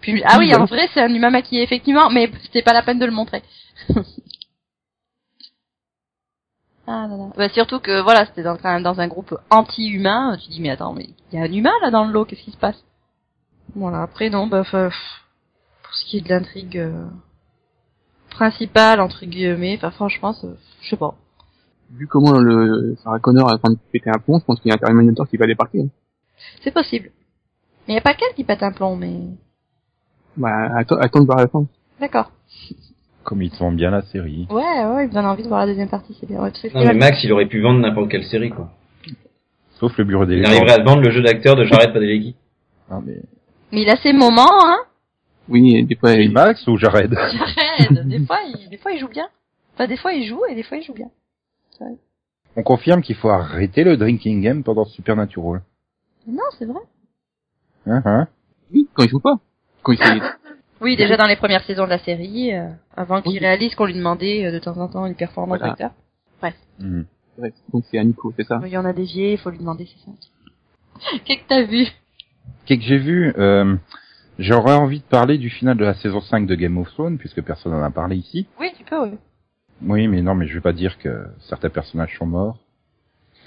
Puis 0.00 0.22
ah 0.24 0.38
oui, 0.38 0.54
en 0.54 0.64
vrai 0.64 0.88
c'est 0.94 1.02
un 1.02 1.12
humain 1.14 1.28
maquillé 1.28 1.62
effectivement, 1.62 2.08
mais 2.08 2.30
c'était 2.42 2.62
pas 2.62 2.72
la 2.72 2.82
peine 2.82 2.98
de 2.98 3.04
le 3.04 3.12
montrer. 3.12 3.42
ah 6.86 7.06
là 7.06 7.16
là. 7.18 7.28
Bah 7.36 7.50
surtout 7.50 7.78
que 7.78 8.00
voilà, 8.00 8.24
c'était 8.24 8.42
dans, 8.42 8.56
quand 8.56 8.72
même 8.72 8.82
dans 8.82 9.00
un 9.00 9.08
groupe 9.08 9.34
anti-humain. 9.50 10.38
Tu 10.42 10.48
dis 10.48 10.62
mais 10.62 10.70
attends, 10.70 10.94
mais 10.94 11.10
il 11.30 11.38
y 11.38 11.42
a 11.42 11.44
un 11.44 11.52
humain 11.52 11.74
là 11.82 11.90
dans 11.90 12.04
le 12.06 12.12
lot, 12.12 12.24
qu'est-ce 12.24 12.42
qui 12.42 12.52
se 12.52 12.56
passe? 12.56 12.82
Voilà. 13.76 14.00
Après 14.02 14.30
non, 14.30 14.46
bah 14.46 14.64
pour 14.70 15.94
ce 15.94 16.04
qui 16.06 16.16
est 16.18 16.22
de 16.22 16.30
l'intrigue 16.30 16.78
euh, 16.78 17.04
principale 18.30 19.00
entre 19.00 19.24
guillemets, 19.26 19.76
enfin 19.76 19.90
franchement, 19.90 20.34
je 20.82 20.88
sais 20.88 20.96
pas. 20.96 21.14
Vu 21.92 22.06
comment 22.06 22.32
le 22.38 22.94
Sarah 23.02 23.18
Connor 23.18 23.52
a 23.52 23.58
train 23.58 23.72
de 23.72 23.78
péter 23.92 24.10
un 24.10 24.18
pont, 24.18 24.38
je 24.38 24.44
pense 24.44 24.60
qu'il 24.60 24.68
y 24.70 24.72
a 24.72 24.76
un 24.76 24.78
Terminator 24.78 25.28
qui 25.28 25.36
va 25.36 25.46
débarquer. 25.46 25.80
hein. 25.82 25.88
C'est 26.62 26.72
possible. 26.72 27.10
Mais 27.88 27.94
y 27.94 27.98
a 27.98 28.00
pas 28.00 28.14
qu'elle 28.14 28.32
qui 28.36 28.44
pète 28.44 28.62
un 28.62 28.70
plomb, 28.72 28.94
mais 28.96 29.12
Bah, 30.36 30.68
attends, 30.76 30.96
attends 30.96 31.20
de 31.20 31.26
voir 31.26 31.38
la 31.38 31.48
fin. 31.48 31.64
d'accord. 32.00 32.30
Comme 33.24 33.42
ils 33.42 33.52
sont 33.52 33.72
bien 33.72 33.90
la 33.90 34.02
série. 34.02 34.46
Ouais, 34.50 34.62
ouais, 34.62 35.04
il 35.04 35.08
me 35.08 35.12
donne 35.12 35.26
envie 35.26 35.42
de 35.42 35.48
voir 35.48 35.60
la 35.60 35.66
deuxième 35.66 35.88
partie, 35.88 36.16
c'est 36.18 36.26
bien. 36.26 36.40
Ouais, 36.40 36.52
Non 36.74 36.84
mais 36.84 36.94
Max, 36.94 37.18
il 37.24 37.32
aurait 37.32 37.46
pu 37.46 37.60
vendre 37.60 37.80
n'importe 37.80 38.10
quelle 38.10 38.24
série 38.24 38.50
quoi. 38.50 38.70
Sauf 39.78 39.96
le 39.98 40.04
bureau 40.04 40.24
des 40.26 40.36
Il 40.36 40.46
arriverait 40.46 40.80
à 40.80 40.82
vendre 40.82 41.02
le 41.02 41.10
jeu 41.10 41.22
d'acteur 41.22 41.56
de 41.56 41.64
Jared 41.64 41.92
Padalecki. 41.92 42.34
Ah, 42.90 43.00
mais... 43.04 43.20
Mais 43.72 43.82
il 43.82 43.88
a 43.90 43.96
ses 43.96 44.12
moments, 44.12 44.64
hein. 44.64 44.78
Oui, 45.50 45.84
des 45.84 45.94
fois, 45.96 46.12
il- 46.12 46.32
Max 46.32 46.66
ou 46.66 46.76
Jared 46.76 47.12
J'arrête. 47.14 48.06
Des 48.08 48.24
fois, 48.24 48.38
il, 48.46 48.68
des 48.68 48.76
fois, 48.78 48.92
il 48.92 48.98
joue 49.00 49.08
bien. 49.08 49.28
Enfin, 49.74 49.86
des 49.86 49.96
fois, 49.96 50.12
il 50.12 50.26
joue 50.26 50.42
et 50.48 50.54
des 50.54 50.62
fois, 50.62 50.78
il 50.78 50.82
joue 50.84 50.94
bien. 50.94 51.08
On 52.56 52.62
confirme 52.62 53.00
qu'il 53.02 53.14
faut 53.16 53.28
arrêter 53.30 53.84
le 53.84 53.96
drinking 53.96 54.42
game 54.42 54.62
pendant 54.62 54.84
Supernatural. 54.84 55.62
Non, 56.26 56.42
c'est 56.58 56.66
vrai. 56.66 56.80
Hein, 57.86 58.02
hein 58.04 58.28
oui, 58.72 58.88
quand 58.94 59.04
il 59.04 59.08
joue 59.08 59.20
pas. 59.20 59.36
Quand 59.82 59.92
il 59.92 59.98
fait, 59.98 60.20
Oui, 60.80 60.96
déjà 60.96 61.16
dans 61.16 61.26
les 61.26 61.36
premières 61.36 61.64
saisons 61.64 61.84
de 61.84 61.90
la 61.90 61.98
série, 61.98 62.52
euh, 62.54 62.68
avant 62.96 63.22
qu'il 63.22 63.32
Oui. 63.32 63.38
réalise 63.38 63.74
qu'on 63.74 63.84
lui 63.86 63.94
demandait 63.94 64.46
euh, 64.46 64.52
de 64.52 64.58
temps 64.58 64.76
en 64.78 64.88
temps 64.88 65.06
une 65.06 65.14
performance 65.14 65.58
Voilà. 65.58 65.74
d'acteur. 65.74 65.92
Hmm. 66.78 67.02
ouais, 67.38 67.52
donc 67.72 67.84
c'est 67.90 67.98
Aniko, 67.98 68.32
c'est 68.36 68.44
ça. 68.46 68.58
Il 68.64 68.70
y 68.72 68.78
en 68.78 68.86
a 68.86 68.94
dévié, 68.94 69.32
il 69.32 69.38
faut 69.38 69.50
lui 69.50 69.58
demander, 69.58 69.86
c'est 69.86 70.04
ça. 70.06 71.18
Qu'est-ce 71.26 71.40
que 71.42 71.48
t'as 71.48 71.62
vu? 71.64 71.86
Qu'est-ce 72.64 72.80
que 72.80 72.86
j'ai 72.86 72.96
vu 72.98 73.32
euh, 73.36 73.76
J'aurais 74.40 74.74
envie 74.74 75.00
de 75.00 75.04
parler 75.04 75.36
du 75.38 75.50
final 75.50 75.76
de 75.76 75.84
la 75.84 75.94
saison 75.94 76.20
5 76.20 76.46
de 76.46 76.54
Game 76.54 76.78
of 76.78 76.88
Thrones, 76.92 77.18
puisque 77.18 77.42
personne 77.42 77.72
n'en 77.72 77.82
a 77.82 77.90
parlé 77.90 78.16
ici. 78.16 78.46
Oui, 78.58 78.68
tu 78.76 78.84
peux, 78.84 78.98
oui. 79.02 79.10
Oui, 79.82 80.08
mais 80.08 80.22
non, 80.22 80.34
mais 80.34 80.46
je 80.46 80.54
vais 80.54 80.60
pas 80.62 80.72
dire 80.72 80.98
que 80.98 81.26
certains 81.48 81.68
personnages 81.68 82.16
sont 82.18 82.26
morts. 82.26 82.58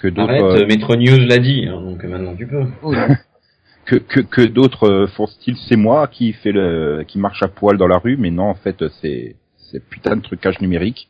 Que 0.00 0.06
d'autres... 0.08 0.30
Arrête, 0.30 0.42
euh, 0.62 0.66
Metro 0.66 0.94
News 0.96 1.18
l'a 1.26 1.38
dit, 1.38 1.66
hein, 1.66 1.80
donc 1.80 2.02
maintenant 2.04 2.34
tu 2.36 2.46
peux. 2.46 2.64
Oh, 2.82 2.92
que 3.86 3.96
que, 3.96 4.20
que 4.20 4.42
d'autres 4.42 4.88
euh, 4.88 5.06
font 5.08 5.26
style 5.26 5.56
c'est 5.68 5.76
moi 5.76 6.06
qui 6.08 6.32
fait 6.32 6.52
le 6.52 7.04
qui 7.06 7.18
marche 7.18 7.42
à 7.42 7.48
poil 7.48 7.76
dans 7.76 7.86
la 7.86 7.98
rue 7.98 8.16
mais 8.16 8.30
non 8.30 8.44
en 8.44 8.54
fait 8.54 8.82
c'est 9.00 9.36
c'est 9.58 9.80
putain 9.86 10.16
de 10.16 10.22
trucage 10.22 10.58
numérique 10.62 11.08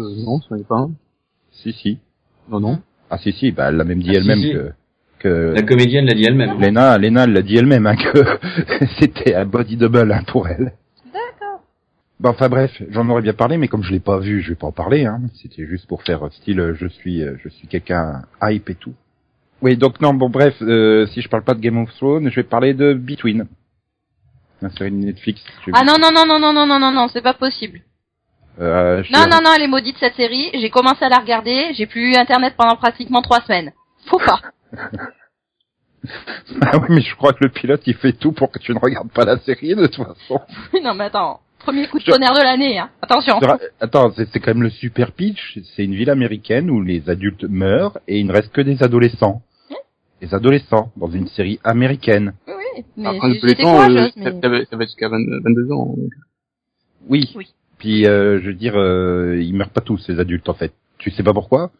euh, 0.00 0.04
non, 0.24 0.40
ce 0.40 0.54
n'est 0.54 0.64
pas 0.64 0.76
un. 0.80 0.90
si 1.50 1.72
si 1.72 1.98
Non, 2.50 2.60
non. 2.60 2.78
ah 3.10 3.16
si 3.18 3.32
si 3.32 3.52
bah 3.52 3.68
elle 3.70 3.76
l'a 3.76 3.84
même 3.84 4.02
dit 4.02 4.10
Ah, 4.10 4.12
si, 4.14 4.18
elle-même 4.18 4.38
si. 4.38 4.52
que 4.52 4.72
que 5.24 5.54
La 5.54 5.62
comédienne 5.62 6.06
l'a 6.06 6.14
dit 6.14 6.24
elle-même. 6.24 6.60
Lena 6.60 6.98
Lena 6.98 7.24
elle 7.24 7.32
l'a 7.32 7.42
dit 7.42 7.56
elle-même 7.56 7.86
hein, 7.86 7.96
que 7.96 8.18
c'était 8.98 9.34
un 9.34 9.46
body 9.46 9.76
double 9.76 10.12
hein, 10.12 10.22
pour 10.26 10.48
elle 10.48 10.74
D'accord. 11.12 11.62
Bon, 12.20 12.30
enfin 12.30 12.48
bref, 12.48 12.70
j'en 12.90 13.08
aurais 13.08 13.22
bien 13.22 13.32
parlé, 13.32 13.56
mais 13.56 13.68
comme 13.68 13.82
je 13.82 13.90
l'ai 13.90 14.00
pas 14.00 14.18
vu, 14.18 14.42
je 14.42 14.50
vais 14.50 14.54
pas 14.54 14.66
en 14.66 14.72
parler. 14.72 15.06
Hein. 15.06 15.20
C'était 15.42 15.66
juste 15.66 15.86
pour 15.86 16.02
faire 16.02 16.20
style, 16.30 16.60
euh, 16.60 16.74
je 16.74 16.86
suis, 16.86 17.22
euh, 17.22 17.36
je 17.42 17.48
suis 17.48 17.66
quelqu'un 17.66 18.22
hype 18.42 18.68
et 18.68 18.74
tout. 18.74 18.94
Oui, 19.62 19.76
donc 19.76 20.00
non, 20.00 20.12
bon 20.12 20.28
bref, 20.28 20.54
euh, 20.60 21.06
si 21.06 21.22
je 21.22 21.28
parle 21.28 21.42
pas 21.42 21.54
de 21.54 21.60
Game 21.60 21.78
of 21.78 21.90
Thrones, 21.94 22.28
je 22.28 22.36
vais 22.36 22.42
parler 22.42 22.74
de 22.74 22.92
Between, 22.92 23.46
la 24.60 24.70
série 24.70 24.90
de 24.90 24.96
Netflix. 24.96 25.42
Ah 25.72 25.84
non, 25.84 25.94
non, 25.98 26.10
non, 26.12 26.26
non, 26.26 26.38
non, 26.38 26.52
non, 26.52 26.66
non, 26.66 26.78
non, 26.78 26.92
non, 26.92 27.08
c'est 27.08 27.22
pas 27.22 27.34
possible. 27.34 27.80
Euh, 28.60 29.02
je 29.02 29.12
Non, 29.12 29.26
non, 29.30 29.38
non, 29.42 29.50
elle 29.56 29.62
est 29.62 29.68
maudite 29.68 29.96
cette 29.98 30.14
série. 30.14 30.50
J'ai 30.54 30.70
commencé 30.70 31.04
à 31.04 31.08
la 31.08 31.18
regarder, 31.18 31.72
j'ai 31.74 31.86
plus 31.86 32.12
eu 32.12 32.16
internet 32.16 32.54
pendant 32.56 32.76
pratiquement 32.76 33.22
trois 33.22 33.40
semaines. 33.40 33.72
Faut 34.06 34.18
pas. 34.18 34.40
Ah 36.60 36.78
oui, 36.78 36.86
mais 36.90 37.00
je 37.00 37.14
crois 37.16 37.32
que 37.32 37.42
le 37.44 37.50
pilote 37.50 37.82
il 37.86 37.94
fait 37.94 38.12
tout 38.12 38.32
pour 38.32 38.50
que 38.50 38.58
tu 38.58 38.74
ne 38.74 38.78
regardes 38.78 39.10
pas 39.10 39.24
la 39.24 39.38
série 39.38 39.74
de 39.74 39.86
toute 39.86 40.06
façon. 40.06 40.40
non, 40.82 40.94
mais 40.94 41.04
attends. 41.04 41.40
Premier 41.60 41.88
coup 41.88 41.98
de 41.98 42.04
tonnerre 42.04 42.34
de 42.34 42.42
l'année, 42.42 42.78
hein. 42.78 42.90
Attention. 43.00 43.40
Attends, 43.80 44.12
c'est 44.12 44.38
quand 44.38 44.52
même 44.52 44.62
le 44.62 44.70
super 44.70 45.12
pitch. 45.12 45.58
C'est 45.74 45.84
une 45.84 45.94
ville 45.94 46.10
américaine 46.10 46.70
où 46.70 46.82
les 46.82 47.08
adultes 47.08 47.44
meurent 47.44 47.98
et 48.06 48.18
il 48.18 48.26
ne 48.26 48.32
reste 48.32 48.52
que 48.52 48.60
des 48.60 48.82
adolescents. 48.82 49.40
Hein 49.70 49.76
Des 50.20 50.34
adolescents 50.34 50.92
dans 50.96 51.08
une 51.10 51.26
série 51.28 51.58
américaine. 51.64 52.34
Oui, 52.46 52.52
oui. 52.76 52.84
Mais 52.98 53.08
Après, 53.08 53.32
j'étais 53.32 53.62
euh, 53.62 53.64
courageuse, 53.64 54.12
ça, 54.12 54.30
mais... 54.48 54.64
ça 54.66 54.76
va, 54.76 54.84
jusqu'à 54.84 55.08
20 55.08 55.18
22 55.42 55.72
ans. 55.72 55.86
donc. 55.86 56.10
Oui. 57.08 57.32
Oui. 57.34 57.46
Puis 57.78 58.06
euh, 58.06 58.40
je 58.42 58.48
veux 58.48 58.54
dire, 58.54 58.76
euh, 58.76 59.38
ils 59.40 59.54
meurent 59.54 59.70
pas 59.70 59.80
tous 59.80 59.96
ces 59.98 60.20
adultes 60.20 60.50
en 60.50 60.54
fait. 60.54 60.74
Tu 60.98 61.10
sais 61.10 61.22
pas 61.22 61.32
pourquoi? 61.32 61.70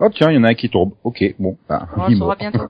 Oh 0.00 0.08
tiens, 0.08 0.30
il 0.30 0.34
y 0.36 0.38
en 0.38 0.44
a 0.44 0.48
un 0.48 0.54
qui 0.54 0.68
tombe. 0.70 0.92
Ok, 1.04 1.22
bon. 1.38 1.56
Bah, 1.68 1.88
On 1.96 2.08
le 2.08 2.16
saura 2.16 2.34
bientôt. 2.36 2.68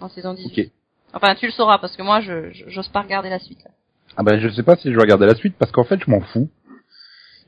En 0.00 0.08
saison 0.08 0.34
18. 0.34 0.46
Ok. 0.66 0.70
Enfin, 1.14 1.34
tu 1.34 1.46
le 1.46 1.52
sauras, 1.52 1.78
parce 1.78 1.94
que 1.96 2.02
moi, 2.02 2.20
je, 2.20 2.50
j'ose 2.68 2.88
pas 2.88 3.02
regarder 3.02 3.28
la 3.28 3.38
suite. 3.38 3.62
là. 3.64 3.70
Ah 4.16 4.22
bah 4.22 4.38
je 4.38 4.48
sais 4.50 4.62
pas 4.62 4.76
si 4.76 4.90
je 4.90 4.94
vais 4.96 5.00
regarder 5.02 5.24
la 5.24 5.34
suite 5.34 5.54
parce 5.58 5.72
qu'en 5.72 5.84
fait 5.84 5.98
je 6.04 6.10
m'en 6.10 6.20
fous. 6.20 6.50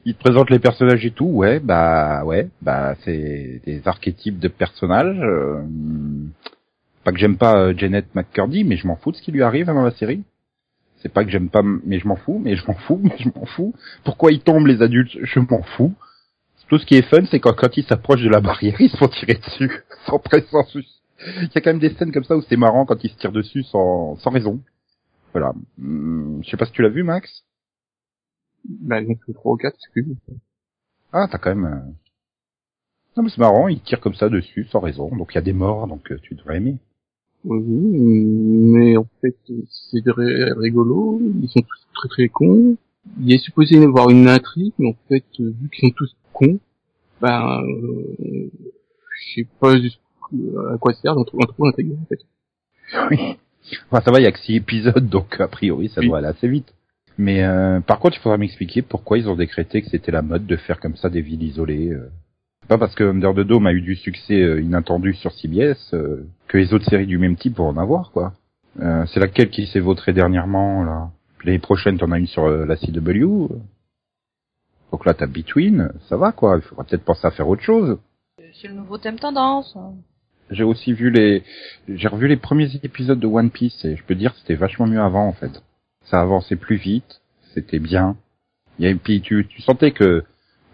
Ils 0.07 0.15
te 0.15 0.21
présentent 0.21 0.49
les 0.51 0.59
personnages 0.59 1.05
et 1.05 1.11
tout, 1.11 1.27
ouais, 1.27 1.61
bah 1.61 2.25
ouais, 2.25 2.49
bah 2.63 2.95
c'est 3.05 3.61
des 3.67 3.83
archétypes 3.87 4.39
de 4.39 4.49
personnages. 4.49 5.19
euh, 5.21 5.63
pas 7.05 7.13
que 7.13 7.19
j'aime 7.19 7.37
pas 7.37 7.57
euh, 7.59 7.75
Janet 7.77 8.07
McCurdy, 8.15 8.65
mais 8.65 8.77
je 8.79 8.87
m'en 8.87 8.97
fous 8.97 9.13
de 9.13 9.17
ce 9.17 9.23
qui 9.23 9.31
lui 9.33 9.43
arrive 9.43 9.67
dans 9.67 9.83
la 9.83 9.91
série. 9.91 10.25
C'est 11.03 11.13
pas 11.13 11.23
que 11.25 11.31
j'aime 11.31 11.51
pas, 11.51 11.61
mais 11.63 11.99
je 11.99 12.09
m'en 12.09 12.17
fous, 12.17 12.41
mais 12.43 12.57
je 12.57 12.67
m'en 12.67 12.75
fous, 12.75 12.99
mais 13.05 13.17
je 13.19 13.29
m'en 13.35 13.45
fous. 13.45 13.75
Pourquoi 14.05 14.33
ils 14.33 14.41
tombent 14.41 14.67
les 14.67 14.81
adultes, 14.81 15.17
je 15.23 15.41
m'en 15.41 15.63
fous. 15.77 15.93
Tout 16.69 16.79
ce 16.79 16.87
qui 16.87 16.95
est 16.97 17.03
fun, 17.09 17.25
c'est 17.31 17.41
quand, 17.41 17.55
quand 17.55 17.77
ils 17.77 17.85
s'approchent 17.85 18.23
de 18.23 18.29
la 18.29 18.41
barrière, 18.41 18.81
ils 18.81 18.91
se 18.91 18.97
font 18.97 19.09
tirer 19.09 19.35
dessus, 19.35 19.71
sans 20.07 20.19
pression. 20.19 20.65
Il 20.73 21.51
y 21.55 21.59
a 21.59 21.61
quand 21.61 21.71
même 21.71 21.79
des 21.79 21.95
scènes 21.95 22.13
comme 22.13 22.25
ça 22.25 22.37
où 22.37 22.43
c'est 22.43 22.57
marrant 22.57 22.85
quand 22.87 23.03
ils 23.05 23.11
se 23.11 23.17
tirent 23.17 23.33
dessus 23.33 23.63
sans, 23.65 24.17
sans 24.17 24.31
raison. 24.31 24.61
Voilà. 25.33 25.53
Hum, 25.81 26.41
je 26.45 26.51
sais 26.51 26.57
pas 26.57 26.67
si 26.67 26.73
tu 26.73 26.83
l'as 26.83 26.89
vu, 26.89 27.03
Max. 27.03 27.45
Bah, 28.69 28.97
a 28.97 29.05
que 29.05 29.33
3 29.33 29.53
ou 29.53 29.57
4, 29.57 29.77
c'est 29.79 29.91
plus. 29.93 30.07
Ah, 31.13 31.29
t'as 31.31 31.39
quand 31.39 31.55
même. 31.55 31.65
euh, 31.67 31.93
Non, 33.17 33.23
mais 33.25 33.31
c'est 33.31 33.39
marrant, 33.39 33.69
ils 33.69 33.81
tirent 33.81 34.01
comme 34.01 34.15
ça 34.15 34.29
dessus 34.29 34.67
sans 34.71 34.81
raison. 34.81 35.15
Donc 35.15 35.33
il 35.33 35.35
y 35.37 35.39
a 35.39 35.43
des 35.43 35.53
morts, 35.53 35.87
donc 35.87 36.11
euh, 36.11 36.19
tu 36.23 36.35
devrais 36.35 36.57
aimer. 36.57 36.77
Oui, 37.45 37.61
mais 37.61 38.97
en 38.97 39.07
fait, 39.21 39.37
c'est 39.91 40.03
rigolo. 40.07 41.21
Ils 41.43 41.49
sont 41.49 41.61
tous 41.61 41.87
très 41.95 42.09
très 42.09 42.29
cons. 42.29 42.77
Il 43.21 43.33
est 43.35 43.39
supposé 43.39 43.77
y 43.77 43.85
avoir 43.85 44.09
une 44.09 44.29
intrigue, 44.29 44.73
mais 44.79 44.89
en 44.89 44.97
fait, 45.09 45.25
euh, 45.41 45.53
vu 45.61 45.69
qu'ils 45.69 45.89
sont 45.91 45.95
tous 45.95 46.17
cons, 46.35 46.59
ben, 47.23 47.63
euh, 47.63 48.51
je 49.17 49.35
sais 49.35 49.47
pas 49.61 49.73
à 49.73 50.79
quoi 50.79 50.93
sert 50.95 51.15
d'en 51.15 51.25
trouver 51.25 51.45
un 51.61 51.69
intrigue, 51.69 51.93
en 51.93 52.07
fait. 52.07 52.21
Oui. 53.11 53.37
Enfin, 53.91 54.03
ça 54.05 54.11
va, 54.11 54.21
il 54.21 54.25
y 54.25 54.27
a 54.27 54.33
que 54.33 54.39
six 54.41 54.57
épisodes, 54.57 55.09
donc 55.09 55.41
a 55.41 55.49
priori 55.49 55.89
ça 55.89 56.01
Oui. 56.01 56.09
doit 56.09 56.19
aller 56.19 56.27
assez 56.27 56.49
vite. 56.49 56.75
Mais 57.17 57.43
euh, 57.45 57.81
par 57.81 57.99
contre, 58.01 58.17
il 58.19 58.21
faudra 58.21 58.37
m'expliquer 58.37 58.83
pourquoi 58.83 59.19
ils 59.19 59.29
ont 59.29 59.37
décrété 59.37 59.81
que 59.81 59.89
c'était 59.89 60.11
la 60.13 60.21
mode 60.23 60.47
de 60.47 60.57
faire 60.57 60.81
comme 60.81 60.97
ça 60.97 61.09
des 61.09 61.21
villes 61.23 61.43
isolées. 61.45 61.91
euh. 61.93 62.11
C'est 62.63 62.69
pas 62.69 62.79
parce 62.79 62.95
que 62.95 63.05
Under 63.05 63.33
the 63.35 63.41
Dome 63.41 63.67
a 63.67 63.73
eu 63.73 63.81
du 63.83 63.95
succès 63.95 64.41
euh, 64.43 64.61
inattendu 64.61 65.15
sur 65.15 65.33
CBS 65.33 65.77
euh, 65.95 66.27
que 66.49 66.59
les 66.59 66.75
autres 66.75 66.87
séries 66.87 67.07
du 67.07 67.19
même 67.19 67.37
type 67.37 67.57
vont 67.57 67.69
en 67.69 67.77
avoir, 67.77 68.11
quoi. 68.11 68.33
Euh, 68.81 69.07
c'est 69.07 69.21
laquelle 69.21 69.51
qui 69.51 69.67
s'est 69.67 69.81
vautrée 69.81 70.13
dernièrement, 70.13 70.83
là? 70.83 71.11
L'année 71.45 71.59
prochaine, 71.59 71.99
t'en 71.99 72.11
as 72.11 72.19
une 72.19 72.27
sur 72.27 72.49
la 72.49 72.75
CW. 72.77 73.49
Donc 74.93 75.05
là, 75.07 75.15
t'as 75.15 75.27
Between, 75.27 75.93
ça 76.09 76.17
va, 76.17 76.33
quoi. 76.33 76.57
Il 76.57 76.63
faudra 76.63 76.85
peut-être 76.85 77.05
penser 77.05 77.27
à 77.27 77.31
faire 77.31 77.49
autre 77.49 77.63
chose. 77.63 77.99
C'est 78.61 78.69
le 78.69 78.75
nouveau 78.75 78.99
thème 78.99 79.19
tendance. 79.19 79.77
J'ai 80.51 80.63
aussi 80.63 80.93
vu 80.93 81.11
les, 81.11 81.43
j'ai 81.89 82.09
revu 82.09 82.29
les 82.29 82.37
premiers 82.37 82.69
épisodes 82.83 83.19
de 83.19 83.27
One 83.27 83.51
Piece 83.51 83.85
et 83.85 83.97
je 83.97 84.05
peux 84.05 84.15
dire 84.15 84.33
que 84.33 84.41
c'était 84.41 84.55
vachement 84.55 84.87
mieux 84.87 85.01
avant 85.01 85.27
en 85.27 85.33
fait. 85.33 85.63
Ça 86.05 86.21
avançait 86.21 86.57
plus 86.57 86.77
vite, 86.77 87.23
c'était 87.55 87.79
bien. 87.79 88.17
Il 88.79 88.87
y 88.87 88.89
a, 88.91 88.95
puis 88.95 89.21
tu, 89.21 89.47
tu 89.49 89.63
sentais 89.63 89.93
que 89.93 90.23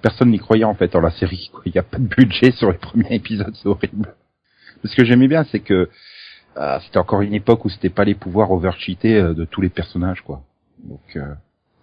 personne 0.02 0.30
n'y 0.30 0.38
croyait 0.38 0.64
en 0.64 0.74
fait 0.74 0.92
dans 0.92 1.00
la 1.00 1.10
série. 1.10 1.50
quoi. 1.52 1.62
Il 1.66 1.72
n'y 1.72 1.78
a 1.78 1.82
pas 1.82 1.98
de 1.98 2.06
budget 2.06 2.50
sur 2.52 2.70
les 2.70 2.78
premiers 2.78 3.14
épisodes, 3.14 3.54
c'est 3.54 3.68
horrible. 3.68 4.14
Ce 4.84 4.96
que 4.96 5.04
j'aimais 5.04 5.28
bien, 5.28 5.44
c'est 5.44 5.60
que 5.60 5.88
ah, 6.56 6.80
c'était 6.84 6.98
encore 6.98 7.22
une 7.22 7.34
époque 7.34 7.64
où 7.64 7.68
c'était 7.68 7.90
pas 7.90 8.04
les 8.04 8.14
pouvoirs 8.14 8.50
overcheatés 8.50 9.16
euh, 9.16 9.34
de 9.34 9.44
tous 9.44 9.60
les 9.60 9.68
personnages, 9.68 10.22
quoi. 10.22 10.42
Donc 10.82 11.00
euh, 11.16 11.34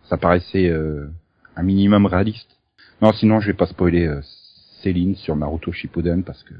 ça 0.10 0.18
paraissait 0.18 0.68
euh, 0.68 1.10
un 1.58 1.64
minimum 1.64 2.06
réaliste. 2.06 2.50
Non, 3.02 3.12
sinon 3.14 3.40
je 3.42 3.48
vais 3.48 3.54
pas 3.58 3.66
spoiler 3.68 4.06
euh, 4.08 4.22
Céline 4.82 5.16
sur 5.16 5.36
Naruto 5.36 5.72
Shippuden 5.72 6.24
parce 6.24 6.44
que 6.44 6.54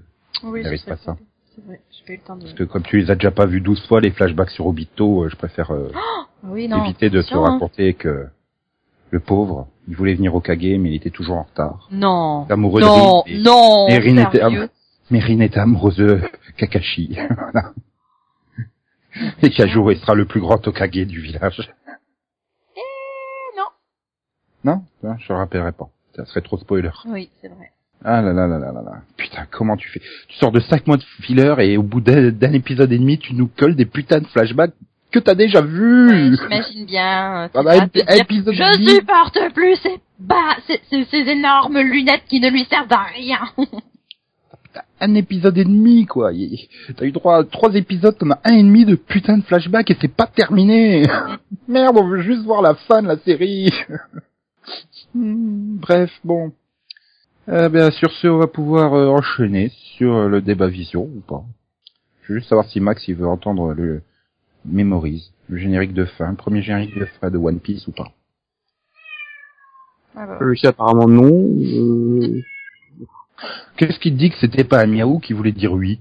Oui, 0.44 0.64
mérite 0.64 0.86
pas 0.86 0.98
ça. 0.98 1.18
C'est 1.56 1.66
vrai, 1.66 1.80
j'ai 1.92 2.06
pas 2.06 2.14
eu 2.14 2.16
le 2.18 2.22
temps 2.24 2.36
de. 2.36 2.42
parce 2.42 2.54
que 2.54 2.64
comme 2.64 2.84
tu 2.84 3.00
les 3.00 3.10
as 3.10 3.16
déjà 3.16 3.32
pas 3.32 3.46
vus 3.46 3.62
12 3.62 3.88
fois 3.88 4.02
les 4.02 4.12
flashbacks 4.12 4.52
sur 4.52 4.68
Obito, 4.68 5.24
euh, 5.24 5.30
je 5.30 5.36
préfère 5.36 5.72
euh, 5.72 5.92
Oui, 6.44 6.68
non. 6.68 6.84
éviter 6.84 7.10
de 7.10 7.22
se 7.22 7.34
hein. 7.34 7.42
raconter 7.54 7.94
que 7.94 8.28
le 9.10 9.20
pauvre, 9.20 9.68
il 9.88 9.96
voulait 9.96 10.16
venir 10.16 10.36
au 10.36 10.42
Kage 10.42 10.58
mais 10.62 10.90
il 10.92 10.96
était 10.96 11.10
toujours 11.10 11.38
en 11.38 11.44
retard. 11.44 11.88
Non. 11.92 12.46
L'amoureux 12.50 12.82
Non, 12.82 13.24
de 13.26 13.32
Rin, 13.32 13.38
et- 13.40 13.42
non. 13.42 13.88
et 13.88 13.98
Rin 14.00 14.18
était 14.28 14.40
sérieux. 14.40 14.70
mais 15.10 15.20
Rin 15.20 15.40
était 15.40 15.60
amoureuse 15.60 15.98
de 15.98 16.22
Kakashi. 16.58 17.18
Voilà. 17.30 17.72
Et 19.42 19.50
Kajuro 19.50 19.90
il 19.92 19.98
sera 19.98 20.14
le 20.14 20.26
plus 20.26 20.40
grand 20.42 20.68
Okage 20.68 20.92
du 20.92 21.20
village. 21.22 21.68
Non. 24.76 25.18
Je 25.20 25.32
le 25.34 25.38
rappellerai 25.38 25.72
pas. 25.72 25.90
Ça 26.16 26.26
serait 26.26 26.42
trop 26.42 26.58
spoiler. 26.58 26.90
Oui, 27.08 27.30
c'est 27.42 27.48
vrai. 27.48 27.72
Ah 28.04 28.22
là 28.22 28.32
là 28.32 28.48
là 28.48 28.60
là 28.60 28.72
là 28.72 28.82
là. 28.84 28.92
Putain, 29.18 29.46
comment 29.52 29.76
tu 29.76 29.90
fais? 29.90 30.02
Tu 30.28 30.38
sors 30.38 30.52
de 30.52 30.60
5 30.60 30.86
mois 30.88 30.98
de 30.98 31.04
filler 31.22 31.54
et 31.60 31.78
au 31.78 31.84
bout 31.84 32.00
d'un 32.02 32.54
épisode 32.54 32.92
et 32.92 32.98
demi, 33.00 33.18
tu 33.18 33.34
nous 33.34 33.48
colles 33.48 33.76
des 33.76 33.86
putains 33.86 34.20
de 34.20 34.28
flashbacks 34.28 34.74
que 35.12 35.20
t'as 35.20 35.36
déjà 35.36 35.62
Ouais, 35.62 35.68
vus. 35.68 36.38
J'imagine 36.38 36.86
bien. 36.86 37.50
dire, 37.94 38.06
épisode 38.20 38.54
Je 38.54 38.90
supporte 38.98 39.40
plus 39.54 39.76
ces 39.78 40.00
bas, 40.20 40.58
ces, 40.68 40.80
ces, 40.90 41.06
ces 41.06 41.30
énormes 41.32 41.80
lunettes 41.80 42.26
qui 42.28 42.40
ne 42.40 42.50
lui 42.50 42.66
servent 42.66 42.92
à 42.92 43.04
rien. 43.16 43.40
Un 45.00 45.16
épisode 45.16 45.58
et 45.58 45.64
demi, 45.64 46.06
quoi. 46.06 46.32
T'as 46.96 47.06
eu 47.06 47.12
droit 47.12 47.38
à 47.38 47.44
trois 47.44 47.74
épisodes, 47.74 48.16
t'en 48.18 48.32
as 48.32 48.40
un 48.44 48.56
et 48.56 48.64
demi 48.64 48.86
de 48.86 48.96
putain 48.96 49.38
de 49.38 49.44
flashbacks 49.44 49.90
et 49.92 49.98
c'est 50.00 50.08
pas 50.14 50.28
terminé. 50.28 51.04
Merde, 51.68 51.98
on 51.98 52.08
veut 52.08 52.22
juste 52.22 52.44
voir 52.44 52.62
la 52.62 52.76
fin 52.76 53.02
de 53.02 53.08
la 53.08 53.18
série. 53.18 53.72
Hmm, 55.14 55.78
Bref, 55.78 56.12
bon. 56.24 56.52
Euh, 57.50 57.70
ben, 57.70 57.92
sur 57.92 58.12
ce, 58.12 58.28
on 58.28 58.38
va 58.38 58.48
pouvoir 58.48 58.94
euh, 58.94 59.08
enchaîner 59.08 59.72
sur 59.98 60.14
euh, 60.14 60.28
le 60.28 60.42
débat 60.42 60.68
vision 60.68 61.04
ou 61.04 61.22
pas. 61.22 61.44
Je 62.24 62.34
veux 62.34 62.40
juste 62.40 62.50
savoir 62.50 62.68
si 62.68 62.80
Max 62.82 63.08
il 63.08 63.16
veut 63.16 63.28
entendre 63.28 63.74
le 63.74 64.02
Memories, 64.66 65.32
le 65.48 65.58
générique 65.58 65.94
de 65.94 66.04
fin, 66.06 66.34
premier 66.36 66.62
générique 66.62 66.98
de 66.98 67.06
fin 67.06 67.32
de 67.32 67.38
One 67.38 67.60
Piece 67.60 67.88
ou 67.88 67.92
pas. 67.94 68.12
Bah, 70.14 70.38
Euh, 70.42 70.56
sais 70.56 70.68
apparemment 70.68 71.08
non. 71.08 71.30
Euh, 71.32 72.42
Qu'est-ce 73.78 74.00
qui 74.00 74.12
te 74.12 74.18
dit 74.18 74.32
que 74.32 74.38
c'était 74.42 74.64
pas 74.64 74.82
un 74.82 74.88
miaou 74.88 75.20
qui 75.20 75.34
voulait 75.34 75.52
dire 75.52 75.72
oui? 75.72 76.00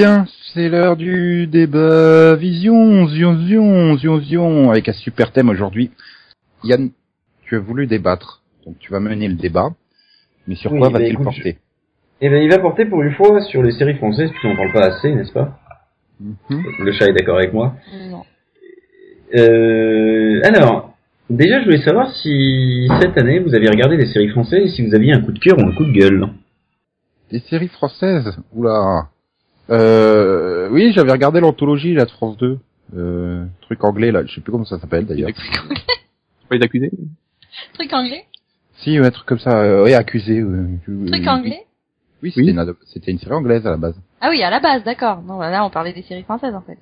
Bien, 0.00 0.24
c'est 0.54 0.70
l'heure 0.70 0.96
du 0.96 1.46
débat 1.46 2.34
vision, 2.34 3.06
zion, 3.08 3.36
zion, 3.46 3.98
zion, 3.98 4.20
zion, 4.20 4.70
avec 4.70 4.88
un 4.88 4.94
super 4.94 5.30
thème 5.30 5.50
aujourd'hui. 5.50 5.90
Yann, 6.64 6.88
tu 7.44 7.56
as 7.56 7.58
voulu 7.58 7.86
débattre, 7.86 8.42
donc 8.64 8.78
tu 8.78 8.90
vas 8.90 9.00
mener 9.00 9.28
le 9.28 9.34
débat, 9.34 9.70
mais 10.48 10.54
sur 10.54 10.72
Oui, 10.72 10.78
quoi 10.78 10.88
bah, 10.88 11.00
va-t-il 11.00 11.18
porter 11.18 11.58
Eh 12.22 12.30
ben, 12.30 12.42
il 12.42 12.48
va 12.48 12.58
porter 12.60 12.86
pour 12.86 13.02
une 13.02 13.12
fois 13.12 13.42
sur 13.42 13.62
les 13.62 13.72
séries 13.72 13.96
françaises, 13.96 14.30
puisqu'on 14.30 14.48
n'en 14.48 14.56
parle 14.56 14.72
pas 14.72 14.86
assez, 14.86 15.12
n'est-ce 15.14 15.32
pas 15.32 15.58
Mhm. 16.18 16.62
Le 16.78 16.92
chat 16.92 17.06
est 17.08 17.12
d'accord 17.12 17.36
avec 17.36 17.52
moi. 17.52 17.74
non. 18.10 18.22
Euh, 19.34 20.40
alors, 20.44 20.94
déjà, 21.28 21.60
je 21.60 21.64
voulais 21.66 21.82
savoir 21.82 22.10
si 22.16 22.88
cette 23.00 23.16
année 23.18 23.38
vous 23.38 23.54
avez 23.54 23.68
regardé 23.68 23.96
des 23.98 24.06
séries 24.06 24.28
françaises 24.30 24.64
et 24.64 24.68
si 24.68 24.86
vous 24.86 24.94
aviez 24.94 25.12
un 25.12 25.20
coup 25.20 25.32
de 25.32 25.38
cœur 25.38 25.58
ou 25.58 25.62
un 25.62 25.72
coup 25.74 25.84
de 25.84 25.92
gueule. 25.92 26.26
Des 27.30 27.40
séries 27.40 27.68
françaises 27.68 28.38
Oula 28.54 29.08
euh, 29.70 30.68
Oui, 30.70 30.92
j'avais 30.92 31.12
regardé 31.12 31.40
l'anthologie 31.40 31.94
là 31.94 32.04
de 32.04 32.10
France 32.10 32.36
2, 32.38 32.58
euh, 32.96 33.44
truc 33.62 33.82
anglais 33.84 34.10
là, 34.12 34.24
je 34.26 34.34
sais 34.34 34.40
plus 34.40 34.52
comment 34.52 34.64
ça 34.64 34.78
s'appelle 34.78 35.06
d'ailleurs. 35.06 35.30
pas 36.48 36.56
les 36.56 36.62
accuser. 36.62 36.90
Truc 37.74 37.92
anglais? 37.92 38.24
Si, 38.78 38.96
un 38.96 39.10
truc 39.10 39.26
comme 39.26 39.38
ça, 39.38 39.60
euh, 39.60 39.84
oui, 39.84 39.94
accusé. 39.94 40.40
euh, 40.40 40.66
Truc 41.06 41.26
anglais? 41.26 41.66
Oui, 42.22 42.30
c'était 42.30 42.42
Oui. 42.46 42.50
une, 42.50 42.58
ado- 42.58 42.76
c'était 42.86 43.10
une 43.10 43.18
série 43.18 43.32
anglaise 43.34 43.66
à 43.66 43.70
la 43.70 43.76
base. 43.76 43.94
Ah 44.20 44.28
oui, 44.30 44.42
à 44.42 44.50
la 44.50 44.60
base, 44.60 44.84
d'accord. 44.84 45.22
Non, 45.22 45.38
là, 45.38 45.64
on 45.64 45.70
parlait 45.70 45.92
des 45.92 46.02
séries 46.02 46.22
françaises, 46.22 46.54
en 46.54 46.60
fait. 46.60 46.78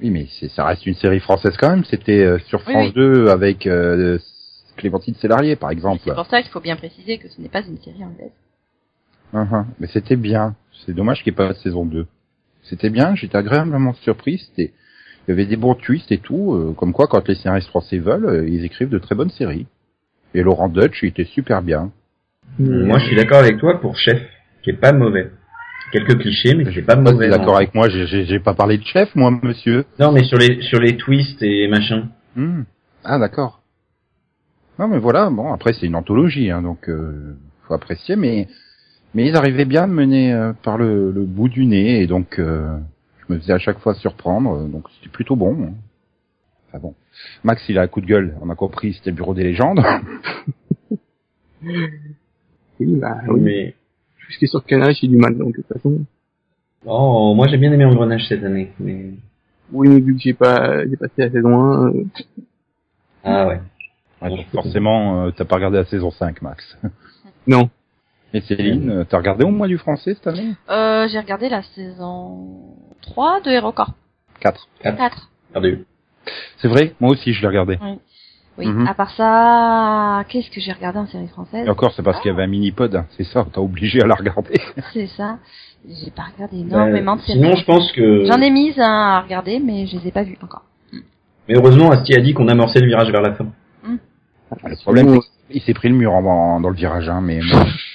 Oui, 0.00 0.10
mais 0.10 0.26
c'est, 0.38 0.48
ça 0.48 0.64
reste 0.64 0.86
une 0.86 0.94
série 0.94 1.20
française 1.20 1.54
quand 1.58 1.70
même. 1.70 1.84
C'était 1.84 2.20
euh, 2.22 2.38
sur 2.46 2.62
France 2.62 2.88
oui. 2.88 2.92
2 2.92 3.28
avec 3.28 3.66
euh, 3.66 4.18
Clémentine 4.76 5.14
Célarier, 5.16 5.56
par 5.56 5.70
exemple. 5.70 6.02
C'est 6.04 6.14
pour 6.14 6.26
ça 6.26 6.40
qu'il 6.42 6.50
faut 6.50 6.60
bien 6.60 6.76
préciser 6.76 7.18
que 7.18 7.28
ce 7.28 7.40
n'est 7.40 7.48
pas 7.48 7.62
une 7.62 7.78
série 7.78 8.04
anglaise. 8.04 8.30
Mhm. 9.32 9.66
Mais 9.80 9.86
c'était 9.88 10.16
bien. 10.16 10.54
C'est 10.86 10.94
dommage 10.94 11.22
qu'il 11.22 11.32
n'y 11.32 11.34
ait 11.34 11.46
pas 11.46 11.52
de 11.52 11.58
saison 11.58 11.84
2. 11.84 12.06
C'était 12.62 12.90
bien, 12.90 13.14
j'étais 13.14 13.36
agréablement 13.36 13.94
surpris. 13.94 14.38
C'était, 14.38 14.72
il 15.26 15.30
y 15.30 15.32
avait 15.32 15.46
des 15.46 15.56
bons 15.56 15.74
twists 15.74 16.10
et 16.12 16.18
tout. 16.18 16.54
euh, 16.54 16.72
comme 16.76 16.92
quoi, 16.92 17.06
quand 17.06 17.26
les 17.28 17.34
scénaristes 17.34 17.68
français 17.68 17.98
veulent, 17.98 18.26
euh, 18.26 18.48
ils 18.48 18.64
écrivent 18.64 18.88
de 18.88 18.98
très 18.98 19.14
bonnes 19.14 19.30
séries. 19.30 19.66
Et 20.34 20.42
Laurent 20.42 20.68
Dutch, 20.68 21.02
il 21.02 21.08
était 21.08 21.24
super 21.24 21.62
bien. 21.62 21.90
Moi, 22.58 22.98
je 22.98 23.06
suis 23.06 23.16
d'accord 23.16 23.38
avec 23.38 23.58
toi 23.58 23.80
pour 23.80 23.96
Chef, 23.96 24.20
qui 24.62 24.70
est 24.70 24.80
pas 24.80 24.92
mauvais. 24.92 25.30
Quelques 25.92 26.18
clichés, 26.18 26.54
mais 26.54 26.64
qui 26.64 26.78
est 26.80 26.82
pas 26.82 26.96
Pas 26.96 27.12
mauvais. 27.12 27.28
d'accord 27.28 27.52
non. 27.52 27.56
avec 27.56 27.74
moi, 27.74 27.88
j'ai, 27.88 28.40
pas 28.40 28.52
parlé 28.54 28.76
de 28.78 28.84
chef, 28.84 29.14
moi, 29.14 29.30
monsieur. 29.42 29.84
Non, 29.98 30.12
mais 30.12 30.24
sur 30.24 30.36
les 30.36 30.60
sur 30.60 30.80
les 30.80 30.96
twists 30.98 31.40
et 31.42 31.66
machin. 31.68 32.08
Hmm. 32.36 32.62
Ah, 33.04 33.18
d'accord. 33.18 33.62
Non, 34.78 34.86
mais 34.88 34.98
voilà, 34.98 35.30
bon, 35.30 35.52
après, 35.52 35.72
c'est 35.72 35.86
une 35.86 35.96
anthologie, 35.96 36.50
hein, 36.50 36.60
donc 36.62 36.88
euh, 36.90 37.36
faut 37.66 37.74
apprécier, 37.74 38.16
mais 38.16 38.48
mais 39.18 39.26
ils 39.26 39.34
arrivaient 39.36 39.64
bien 39.64 39.82
à 39.82 39.86
me 39.88 39.94
mener 39.94 40.32
euh, 40.32 40.52
par 40.62 40.78
le, 40.78 41.10
le 41.10 41.24
bout 41.24 41.48
du 41.48 41.66
nez, 41.66 42.00
et 42.02 42.06
donc 42.06 42.38
euh, 42.38 42.78
je 43.26 43.34
me 43.34 43.40
faisais 43.40 43.52
à 43.52 43.58
chaque 43.58 43.80
fois 43.80 43.94
surprendre, 43.94 44.52
euh, 44.60 44.68
donc 44.68 44.84
c'était 44.94 45.10
plutôt 45.10 45.34
bon. 45.34 45.56
hein. 45.60 45.72
Enfin 46.68 46.78
bon. 46.78 46.94
Max, 47.42 47.60
il 47.68 47.78
a 47.78 47.82
un 47.82 47.88
coup 47.88 48.00
de 48.00 48.06
gueule, 48.06 48.36
on 48.40 48.48
a 48.48 48.54
compris, 48.54 48.92
c'était 48.94 49.10
le 49.10 49.16
bureau 49.16 49.34
des 49.34 49.42
légendes. 49.42 49.80
Oui, 52.80 52.94
bah 52.96 53.16
oui. 53.26 53.40
Mais 53.40 53.74
Tout 54.24 54.32
ce 54.32 54.38
qui 54.38 54.44
est 54.44 54.48
sur 54.48 54.64
Canal, 54.64 54.94
j'ai 54.94 55.08
du 55.08 55.16
mal, 55.16 55.36
donc 55.36 55.56
de 55.56 55.62
toute 55.62 55.66
façon. 55.66 55.98
oh, 56.86 57.34
moi 57.34 57.48
j'ai 57.48 57.56
bien 57.58 57.72
aimé 57.72 57.84
Engrenage 57.84 58.28
cette 58.28 58.44
année. 58.44 58.70
Mais 58.78 59.10
Oui, 59.72 59.88
mais 59.88 59.98
vu 60.00 60.14
que 60.14 60.20
j'ai 60.20 60.34
pas, 60.34 60.86
j'ai 60.86 60.96
passé 60.96 61.14
la 61.18 61.30
saison 61.32 61.60
1, 61.60 61.86
euh, 61.88 62.04
ah 63.24 63.48
ouais. 63.48 63.60
Ouais, 64.22 64.28
donc 64.30 64.46
forcément, 64.52 65.24
euh, 65.26 65.30
t'as 65.32 65.44
pas 65.44 65.56
regardé 65.56 65.78
la 65.78 65.84
saison 65.86 66.12
5, 66.12 66.40
Max. 66.42 66.78
non. 67.48 67.68
Et 68.34 68.40
Céline, 68.42 68.90
euh, 68.90 69.04
t'as 69.08 69.18
regardé 69.18 69.44
au 69.44 69.50
moins 69.50 69.68
du 69.68 69.78
français 69.78 70.14
cette 70.14 70.26
année? 70.26 70.52
Euh, 70.70 71.08
j'ai 71.08 71.18
regardé 71.18 71.48
la 71.48 71.62
saison 71.62 72.46
3 73.02 73.40
de 73.40 73.50
HeroCorp. 73.50 73.92
4. 74.40 74.68
4. 74.82 75.30
Perdu. 75.52 75.84
C'est 76.58 76.68
vrai, 76.68 76.94
moi 77.00 77.10
aussi 77.12 77.32
je 77.32 77.40
l'ai 77.40 77.48
regardé. 77.48 77.78
Oui. 78.58 78.66
Mhm. 78.66 78.86
À 78.88 78.94
part 78.94 79.10
ça, 79.12 80.24
qu'est-ce 80.28 80.50
que 80.50 80.60
j'ai 80.60 80.72
regardé 80.72 80.98
en 80.98 81.06
série 81.06 81.28
française? 81.28 81.64
Et 81.66 81.70
encore, 81.70 81.92
c'est 81.94 82.02
parce 82.02 82.20
qu'il 82.20 82.30
y 82.30 82.34
avait 82.34 82.42
un 82.42 82.48
mini-pod, 82.48 82.94
hein, 82.96 83.06
c'est 83.16 83.24
ça, 83.24 83.46
t'as 83.52 83.60
obligé 83.60 84.02
à 84.02 84.06
la 84.06 84.16
regarder. 84.16 84.60
C'est 84.92 85.06
ça. 85.06 85.38
j'ai 85.88 86.10
pas 86.10 86.24
regardé 86.34 86.58
énormément 86.58 87.14
de 87.16 87.20
séries. 87.22 87.38
sinon, 87.38 87.54
je 87.54 87.64
pense 87.64 87.92
que. 87.92 88.24
J'en 88.26 88.40
ai 88.42 88.50
mises 88.50 88.78
hein, 88.80 88.82
à 89.16 89.20
regarder, 89.20 89.60
mais 89.60 89.86
je 89.86 89.96
les 89.96 90.08
ai 90.08 90.10
pas 90.10 90.24
vues 90.24 90.36
encore. 90.42 90.64
Mais 91.48 91.54
heureusement, 91.56 91.90
Asti 91.92 92.14
a 92.14 92.20
dit 92.20 92.34
qu'on 92.34 92.48
amorçait 92.48 92.80
le 92.80 92.88
virage 92.88 93.10
vers 93.12 93.22
la 93.22 93.32
fin. 93.34 93.46
Le 94.64 94.76
problème, 94.82 95.20
c'est 95.46 95.52
qu'il 95.52 95.62
s'est 95.62 95.74
pris 95.74 95.88
le 95.88 95.94
mur 95.94 96.12
en- 96.12 96.24
en- 96.56 96.60
dans 96.60 96.68
le 96.68 96.74
virage, 96.74 97.08
hein, 97.08 97.20
mais 97.22 97.38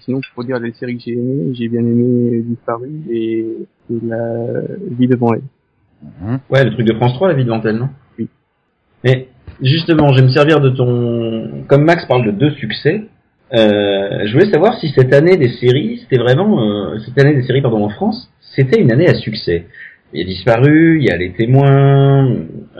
sinon, 0.00 0.20
pour 0.34 0.44
dire 0.44 0.58
les 0.58 0.72
séries 0.72 0.96
que 0.96 1.02
j'ai 1.04 1.12
aimées, 1.12 1.54
j'ai 1.54 1.68
bien 1.68 1.80
aimé 1.80 2.42
Disparu 2.46 2.90
et, 3.10 3.38
et 3.90 3.98
La 4.06 4.60
vie 4.90 5.08
devant 5.08 5.34
elle. 5.34 5.42
hein. 6.24 6.40
Ouais, 6.50 6.64
le 6.64 6.72
truc 6.72 6.86
de 6.86 6.94
France 6.94 7.14
3, 7.14 7.28
la 7.28 7.34
vie 7.34 7.44
de 7.44 7.50
Ventelle, 7.50 7.76
non? 7.76 7.88
Oui. 8.18 8.28
Mais 9.04 9.28
justement, 9.62 10.12
je 10.12 10.20
vais 10.20 10.26
me 10.26 10.32
servir 10.32 10.60
de 10.60 10.70
ton. 10.70 11.64
Comme 11.68 11.84
Max 11.84 12.06
parle 12.06 12.24
de 12.26 12.30
deux 12.30 12.50
succès, 12.52 13.02
euh, 13.52 14.26
je 14.26 14.32
voulais 14.32 14.50
savoir 14.50 14.78
si 14.78 14.88
cette 14.90 15.12
année 15.12 15.36
des 15.36 15.48
séries, 15.48 15.98
c'était 16.02 16.22
vraiment 16.22 16.62
euh, 16.62 16.98
cette 17.04 17.18
année 17.18 17.34
des 17.34 17.42
séries 17.42 17.62
pardon 17.62 17.84
en 17.84 17.88
France, 17.90 18.30
c'était 18.54 18.80
une 18.80 18.92
année 18.92 19.08
à 19.08 19.14
succès. 19.14 19.66
Il 20.12 20.20
y 20.20 20.22
a 20.22 20.26
disparu, 20.26 20.98
il 21.00 21.06
y 21.06 21.10
a 21.10 21.16
les 21.16 21.32
témoins, 21.32 22.28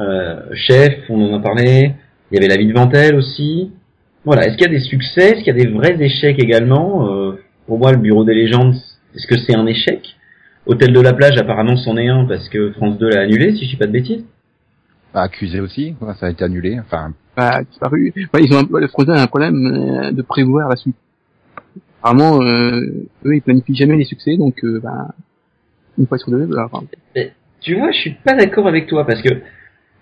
euh, 0.00 0.40
chef, 0.54 0.94
on 1.08 1.32
en 1.32 1.38
a 1.38 1.40
parlé. 1.40 1.92
Il 2.30 2.34
y 2.34 2.38
avait 2.38 2.48
la 2.48 2.56
vie 2.56 2.66
de 2.66 2.72
Ventelle 2.72 3.14
aussi. 3.16 3.70
Voilà. 4.24 4.46
Est-ce 4.46 4.56
qu'il 4.56 4.66
y 4.66 4.70
a 4.70 4.78
des 4.78 4.84
succès 4.84 5.30
Est-ce 5.32 5.38
qu'il 5.44 5.46
y 5.56 5.60
a 5.60 5.64
des 5.64 5.66
vrais 5.70 5.96
échecs 6.00 6.38
également 6.42 7.08
Euh, 7.08 7.32
Pour 7.66 7.78
moi, 7.78 7.92
le 7.92 7.98
Bureau 7.98 8.24
des 8.24 8.34
légendes, 8.34 8.74
est-ce 9.14 9.26
que 9.26 9.36
c'est 9.38 9.54
un 9.54 9.66
échec? 9.66 10.16
Hôtel 10.66 10.92
de 10.92 11.00
la 11.00 11.12
plage, 11.14 11.38
apparemment, 11.38 11.76
c'en 11.76 11.96
est 11.96 12.08
un 12.08 12.24
parce 12.26 12.48
que 12.48 12.72
France 12.72 12.98
2 12.98 13.08
l'a 13.08 13.22
annulé, 13.22 13.56
si 13.56 13.64
je 13.64 13.70
dis 13.70 13.76
pas 13.76 13.86
de 13.86 13.92
bêtises. 13.92 14.24
Bah, 15.14 15.22
accusé 15.22 15.58
aussi, 15.60 15.94
ça 16.18 16.26
a 16.26 16.30
été 16.30 16.44
annulé. 16.44 16.78
Enfin, 16.80 17.12
Bah, 17.36 17.62
Disparu. 17.62 18.12
Ouais, 18.34 18.44
ils 18.44 18.52
ont 18.54 18.58
un, 18.58 18.64
peu- 18.64 18.78
le 18.80 18.86
Frozen 18.88 19.16
a 19.16 19.22
un 19.22 19.26
problème 19.26 19.56
euh, 19.66 20.12
de 20.12 20.22
prévoir 20.22 20.68
la 20.68 20.76
suite. 20.76 20.94
Apparemment, 22.02 22.40
euh, 22.42 22.80
eux, 23.24 23.34
ils 23.34 23.42
planifient 23.42 23.74
jamais 23.74 23.96
les 23.96 24.04
succès, 24.04 24.36
donc, 24.36 24.62
euh, 24.64 24.80
bah, 24.82 25.08
une 25.98 26.06
fois 26.06 26.18
sur 26.18 26.30
deux, 26.30 26.46
bah, 26.46 26.68
enfin, 26.70 26.84
Tu 27.60 27.74
vois, 27.76 27.90
je 27.92 27.98
suis 27.98 28.14
pas 28.24 28.34
d'accord 28.34 28.68
avec 28.68 28.86
toi 28.86 29.04
parce 29.06 29.20
que 29.22 29.28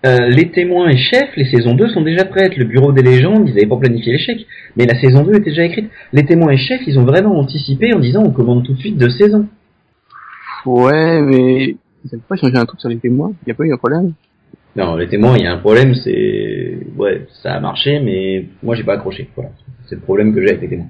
euh, 0.05 0.27
les 0.29 0.49
témoins 0.49 0.87
et 0.89 0.97
chefs, 0.97 1.35
les 1.35 1.45
saisons 1.45 1.73
2 1.75 1.89
sont 1.89 2.01
déjà 2.01 2.23
prêtes. 2.25 2.55
Le 2.57 2.65
bureau 2.65 2.91
des 2.93 3.01
légendes, 3.01 3.47
ils 3.49 3.51
avaient 3.51 3.65
pas 3.67 3.77
planifié 3.77 4.13
l'échec, 4.13 4.45
mais 4.77 4.85
la 4.85 4.95
saison 4.99 5.23
2 5.23 5.31
était 5.35 5.49
déjà 5.49 5.63
écrite. 5.65 5.89
Les 6.13 6.25
témoins 6.25 6.51
et 6.51 6.57
chefs, 6.57 6.81
ils 6.87 6.97
ont 6.97 7.03
vraiment 7.05 7.37
anticipé 7.37 7.93
en 7.93 7.99
disant 7.99 8.23
on 8.23 8.31
commande 8.31 8.63
tout 8.65 8.73
de 8.73 8.79
suite 8.79 8.97
deux 8.97 9.09
saisons. 9.09 9.47
ouais, 10.65 11.21
mais 11.21 11.75
ils 12.05 12.09
savent 12.09 12.19
pas 12.27 12.35
changer 12.37 12.57
un 12.57 12.65
truc 12.65 12.79
sur 12.79 12.89
les 12.89 12.97
témoins. 12.97 13.33
Il 13.45 13.49
y 13.49 13.51
a 13.51 13.55
pas 13.55 13.65
eu 13.65 13.73
un 13.73 13.77
problème? 13.77 14.13
Non, 14.75 14.95
les 14.95 15.07
témoins, 15.07 15.35
il 15.37 15.43
y 15.43 15.47
a 15.47 15.53
un 15.53 15.57
problème, 15.57 15.93
c'est 15.95 16.77
ouais, 16.95 17.25
ça 17.43 17.53
a 17.55 17.59
marché, 17.59 17.99
mais 17.99 18.45
moi 18.63 18.75
j'ai 18.75 18.83
pas 18.83 18.93
accroché. 18.93 19.27
Voilà, 19.35 19.49
c'est 19.87 19.95
le 19.95 20.01
problème 20.01 20.33
que 20.33 20.41
j'ai 20.41 20.49
avec 20.49 20.61
les 20.61 20.69
témoins. 20.69 20.87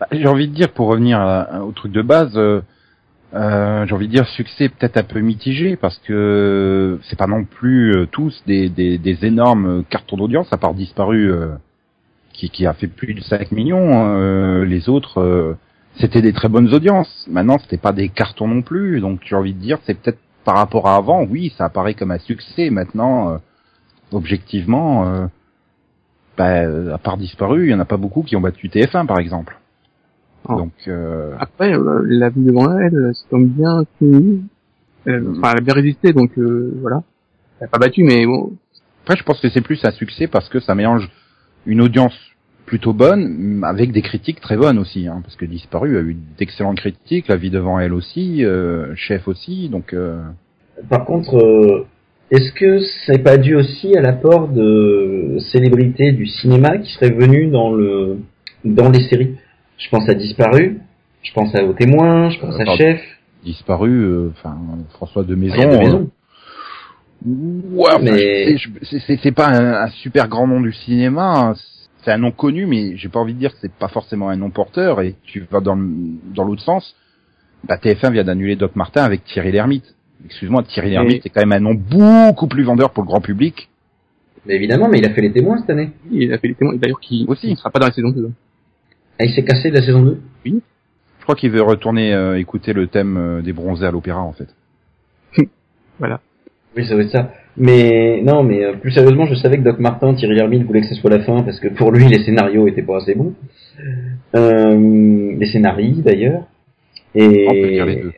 bah, 0.00 0.06
j'ai 0.10 0.26
envie 0.26 0.48
de 0.48 0.54
dire, 0.54 0.70
pour 0.72 0.88
revenir 0.88 1.20
à- 1.20 1.62
au 1.64 1.70
truc 1.72 1.92
de 1.92 2.02
base, 2.02 2.32
euh, 2.36 2.60
euh, 3.34 3.86
j'ai 3.86 3.94
envie 3.94 4.06
de 4.08 4.12
dire 4.12 4.26
succès 4.28 4.68
peut-être 4.68 4.96
un 4.96 5.02
peu 5.02 5.20
mitigé 5.20 5.76
parce 5.76 5.98
que 5.98 6.98
c'est 7.04 7.18
pas 7.18 7.26
non 7.26 7.44
plus 7.44 7.94
euh, 7.94 8.06
tous 8.06 8.42
des, 8.46 8.68
des, 8.70 8.96
des 8.98 9.24
énormes 9.26 9.84
cartons 9.90 10.16
d'audience, 10.16 10.52
à 10.52 10.56
part 10.56 10.74
disparu 10.74 11.30
euh, 11.30 11.54
qui, 12.32 12.48
qui 12.50 12.66
a 12.66 12.72
fait 12.72 12.86
plus 12.86 13.14
de 13.14 13.20
5 13.20 13.52
millions. 13.52 14.16
euh, 14.16 14.64
les 14.64 14.88
autres, 14.88 15.20
euh, 15.20 15.56
c'était 16.00 16.22
des 16.22 16.32
très 16.32 16.48
bonnes 16.48 16.72
audiences. 16.72 17.26
Maintenant, 17.30 17.58
c'était 17.58 17.76
pas 17.76 17.92
des 17.92 18.08
cartons 18.08 18.48
non 18.48 18.62
plus, 18.62 19.00
donc 19.00 19.20
j'ai 19.24 19.36
envie 19.36 19.54
de 19.54 19.60
dire, 19.60 19.78
c'est 19.84 20.00
peut-être 20.00 20.18
par 20.44 20.56
rapport 20.56 20.88
à 20.88 20.96
avant, 20.96 21.24
oui, 21.24 21.52
ça 21.58 21.66
apparaît 21.66 21.94
comme 21.94 22.10
un 22.10 22.18
succès. 22.18 22.70
Maintenant, 22.70 23.32
euh, 23.32 23.38
objectivement, 24.12 25.06
euh, 25.06 25.26
bah, 26.38 26.94
à 26.94 26.98
part 26.98 27.18
disparu, 27.18 27.66
il 27.66 27.70
y 27.70 27.74
en 27.74 27.80
a 27.80 27.84
pas 27.84 27.98
beaucoup 27.98 28.22
qui 28.22 28.36
ont 28.36 28.40
battu 28.40 28.68
TF1 28.68 29.06
par 29.06 29.18
exemple. 29.18 29.58
Oh. 30.48 30.56
Donc, 30.56 30.72
euh, 30.88 31.34
Après, 31.38 31.74
euh, 31.74 32.02
la 32.06 32.30
vie 32.30 32.44
devant 32.44 32.78
elle, 32.78 32.94
euh, 32.94 33.12
c'est 33.12 33.28
comme 33.28 33.46
bien 33.48 33.84
fini. 33.98 34.44
Euh, 35.06 35.22
Enfin, 35.36 35.52
elle 35.52 35.58
a 35.58 35.60
bien 35.60 35.74
résisté, 35.74 36.12
donc, 36.12 36.30
euh, 36.38 36.72
voilà. 36.80 37.02
Elle 37.60 37.66
a 37.66 37.68
pas 37.68 37.78
battu, 37.78 38.02
mais 38.04 38.24
bon, 38.26 38.52
après, 39.02 39.16
je 39.16 39.24
pense 39.24 39.40
que 39.40 39.48
c'est 39.48 39.60
plus 39.60 39.84
un 39.84 39.90
succès 39.90 40.26
parce 40.26 40.48
que 40.48 40.60
ça 40.60 40.74
mélange 40.74 41.08
une 41.66 41.80
audience 41.80 42.14
plutôt 42.66 42.92
bonne 42.92 43.62
avec 43.64 43.92
des 43.92 44.02
critiques 44.02 44.40
très 44.40 44.56
bonnes 44.56 44.78
aussi, 44.78 45.08
hein, 45.08 45.20
parce 45.22 45.36
que 45.36 45.46
disparu 45.46 45.96
a 45.96 46.00
eu 46.00 46.16
d'excellentes 46.38 46.76
critiques, 46.76 47.26
la 47.28 47.36
vie 47.36 47.50
devant 47.50 47.78
elle 47.78 47.94
aussi, 47.94 48.44
euh, 48.44 48.94
chef 48.94 49.26
aussi, 49.26 49.70
donc. 49.70 49.94
Euh, 49.94 50.20
Par 50.90 51.04
contre, 51.06 51.36
euh, 51.36 51.86
est-ce 52.30 52.52
que 52.52 52.80
c'est 53.06 53.22
pas 53.22 53.38
dû 53.38 53.54
aussi 53.54 53.96
à 53.96 54.02
l'apport 54.02 54.48
de 54.48 55.38
célébrités 55.50 56.12
du 56.12 56.26
cinéma 56.26 56.76
qui 56.76 56.92
seraient 56.92 57.10
venues 57.14 57.48
dans 57.48 57.72
le 57.72 58.18
dans 58.64 58.90
les 58.90 59.08
séries? 59.08 59.36
Je 59.78 59.88
pense 59.90 60.08
à 60.08 60.14
Disparu, 60.14 60.80
je 61.22 61.32
pense 61.32 61.54
à 61.54 61.64
Au 61.64 61.72
Témoin, 61.72 62.30
je 62.30 62.38
pense 62.40 62.54
Euh, 62.58 62.64
à. 62.66 62.76
Chef. 62.76 63.00
disparu, 63.44 63.90
euh, 63.90 64.30
enfin 64.32 64.56
François 64.90 65.22
de 65.24 65.34
Maison. 65.34 65.54
Ah, 65.58 65.82
il. 65.82 66.08
Ouais, 67.72 67.90
Mais- 68.02 68.56
c'est- 69.16 69.32
pas 69.32 69.48
un, 69.48 69.84
un 69.84 69.88
super 69.88 70.28
grand 70.28 70.46
nom 70.46 70.60
du 70.60 70.72
cinéma. 70.72 71.32
hein. 71.50 71.54
C'est 72.04 72.12
un 72.12 72.18
nom 72.18 72.30
connu, 72.30 72.66
mais 72.66 72.96
j'ai 72.96 73.08
pas 73.08 73.18
envie 73.18 73.34
de 73.34 73.38
dire 73.40 73.52
que 73.52 73.58
c'est 73.60 73.72
pas 73.72 73.88
forcément 73.88 74.28
un 74.28 74.36
nom 74.36 74.50
porteur. 74.50 75.00
Et 75.00 75.16
tu 75.24 75.44
vas 75.50 75.60
dans 75.60 75.76
dans 76.34 76.44
l'autre 76.44 76.62
sens. 76.62 76.94
Bah, 77.66 77.76
TF1 77.76 78.12
vient 78.12 78.22
d'annuler 78.24 78.54
Doc 78.54 78.76
Martin 78.76 79.02
avec 79.02 79.24
Thierry 79.24 79.50
Lhermitte. 79.50 79.94
Excuse-moi, 80.24 80.62
Thierry 80.62 80.90
Lhermitte 80.90 81.22
c'est 81.24 81.28
quand 81.28 81.40
même 81.40 81.52
un 81.52 81.60
nom 81.60 81.74
beaucoup 81.74 82.46
plus 82.46 82.62
vendeur 82.62 82.90
pour 82.90 83.02
le 83.02 83.08
grand 83.08 83.20
public. 83.20 83.68
Mais 84.46 84.54
évidemment, 84.54 84.88
mais 84.88 84.98
il 84.98 85.04
a 85.06 85.10
fait 85.10 85.20
les 85.22 85.32
témoins 85.32 85.58
cette 85.58 85.70
année. 85.70 85.90
il 86.10 86.32
a 86.32 86.38
fait 86.38 86.48
les 86.48 86.54
témoins, 86.54 86.74
et 86.74 86.78
d'ailleurs, 86.78 87.00
qui, 87.00 87.24
Aussi. 87.28 87.50
ne 87.50 87.56
sera 87.56 87.70
pas 87.70 87.80
dans 87.80 87.86
la 87.86 87.92
saison 87.92 88.10
2. 88.10 88.30
Ah, 89.18 89.24
il 89.24 89.32
s'est 89.32 89.44
cassé 89.44 89.70
de 89.70 89.74
la 89.74 89.82
saison 89.82 90.02
2 90.02 90.20
Je 90.44 90.52
crois 91.22 91.34
qu'il 91.34 91.50
veut 91.50 91.62
retourner 91.62 92.14
euh, 92.14 92.38
écouter 92.38 92.72
le 92.72 92.86
thème 92.86 93.16
euh, 93.16 93.42
des 93.42 93.52
bronzés 93.52 93.86
à 93.86 93.90
l'opéra 93.90 94.20
en 94.20 94.32
fait. 94.32 94.48
Oui, 96.76 96.86
ça 96.86 96.94
va 96.94 97.02
être 97.02 97.10
ça. 97.10 97.32
Mais 97.56 98.20
non, 98.22 98.44
mais 98.44 98.62
euh, 98.62 98.74
plus 98.74 98.92
sérieusement, 98.92 99.26
je 99.26 99.34
savais 99.34 99.56
que 99.56 99.62
Doc 99.62 99.80
Martin, 99.80 100.14
Thierry 100.14 100.36
Lhermitte 100.36 100.64
voulait 100.64 100.82
que 100.82 100.86
ce 100.86 100.94
soit 100.94 101.10
la 101.10 101.20
fin 101.20 101.42
parce 101.42 101.58
que 101.58 101.68
pour 101.68 101.90
lui, 101.90 102.06
les 102.06 102.22
scénarios 102.22 102.68
étaient 102.68 102.82
pas 102.82 102.98
assez 102.98 103.16
bons. 103.16 103.34
Euh, 104.36 105.36
les 105.36 105.46
scénarii 105.46 106.02
d'ailleurs. 106.02 106.42
Et 107.14 107.46
On 107.48 107.52
peut 107.52 107.70
dire 107.70 107.86
les 107.86 107.96
deux. 107.96 108.12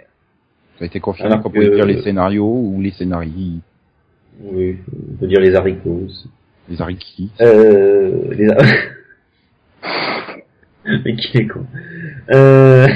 Ça 0.79 0.85
a 0.85 0.87
été 0.87 1.01
confirmé 1.01 1.37
qu'on 1.43 1.51
pouvait 1.51 1.71
dire 1.71 1.87
les 1.87 2.03
scénarios 2.03 2.45
ou 2.45 2.81
les 2.83 2.91
scénarios, 2.91 3.61
oui, 4.43 4.79
on 5.13 5.17
peut 5.17 5.27
dire 5.27 5.41
les 5.41 5.55
haricots 5.55 6.03
aussi. 6.07 6.31
les 6.69 6.81
arikis. 6.81 7.31
Euh, 7.41 8.23
les... 8.31 8.49
Mais 11.05 11.17
qui 11.17 11.39
est 11.39 11.47
con. 11.47 11.67
Euh... 12.31 12.87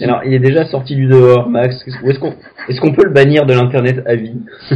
Alors, 0.00 0.24
il 0.24 0.34
est 0.34 0.40
déjà 0.40 0.64
sorti 0.66 0.96
du 0.96 1.06
dehors, 1.06 1.48
Max. 1.48 1.76
Est-ce 1.86 2.80
qu'on 2.80 2.92
peut 2.92 3.04
le 3.04 3.12
bannir 3.12 3.46
de 3.46 3.54
l'internet 3.54 4.02
à 4.06 4.16
vie 4.16 4.34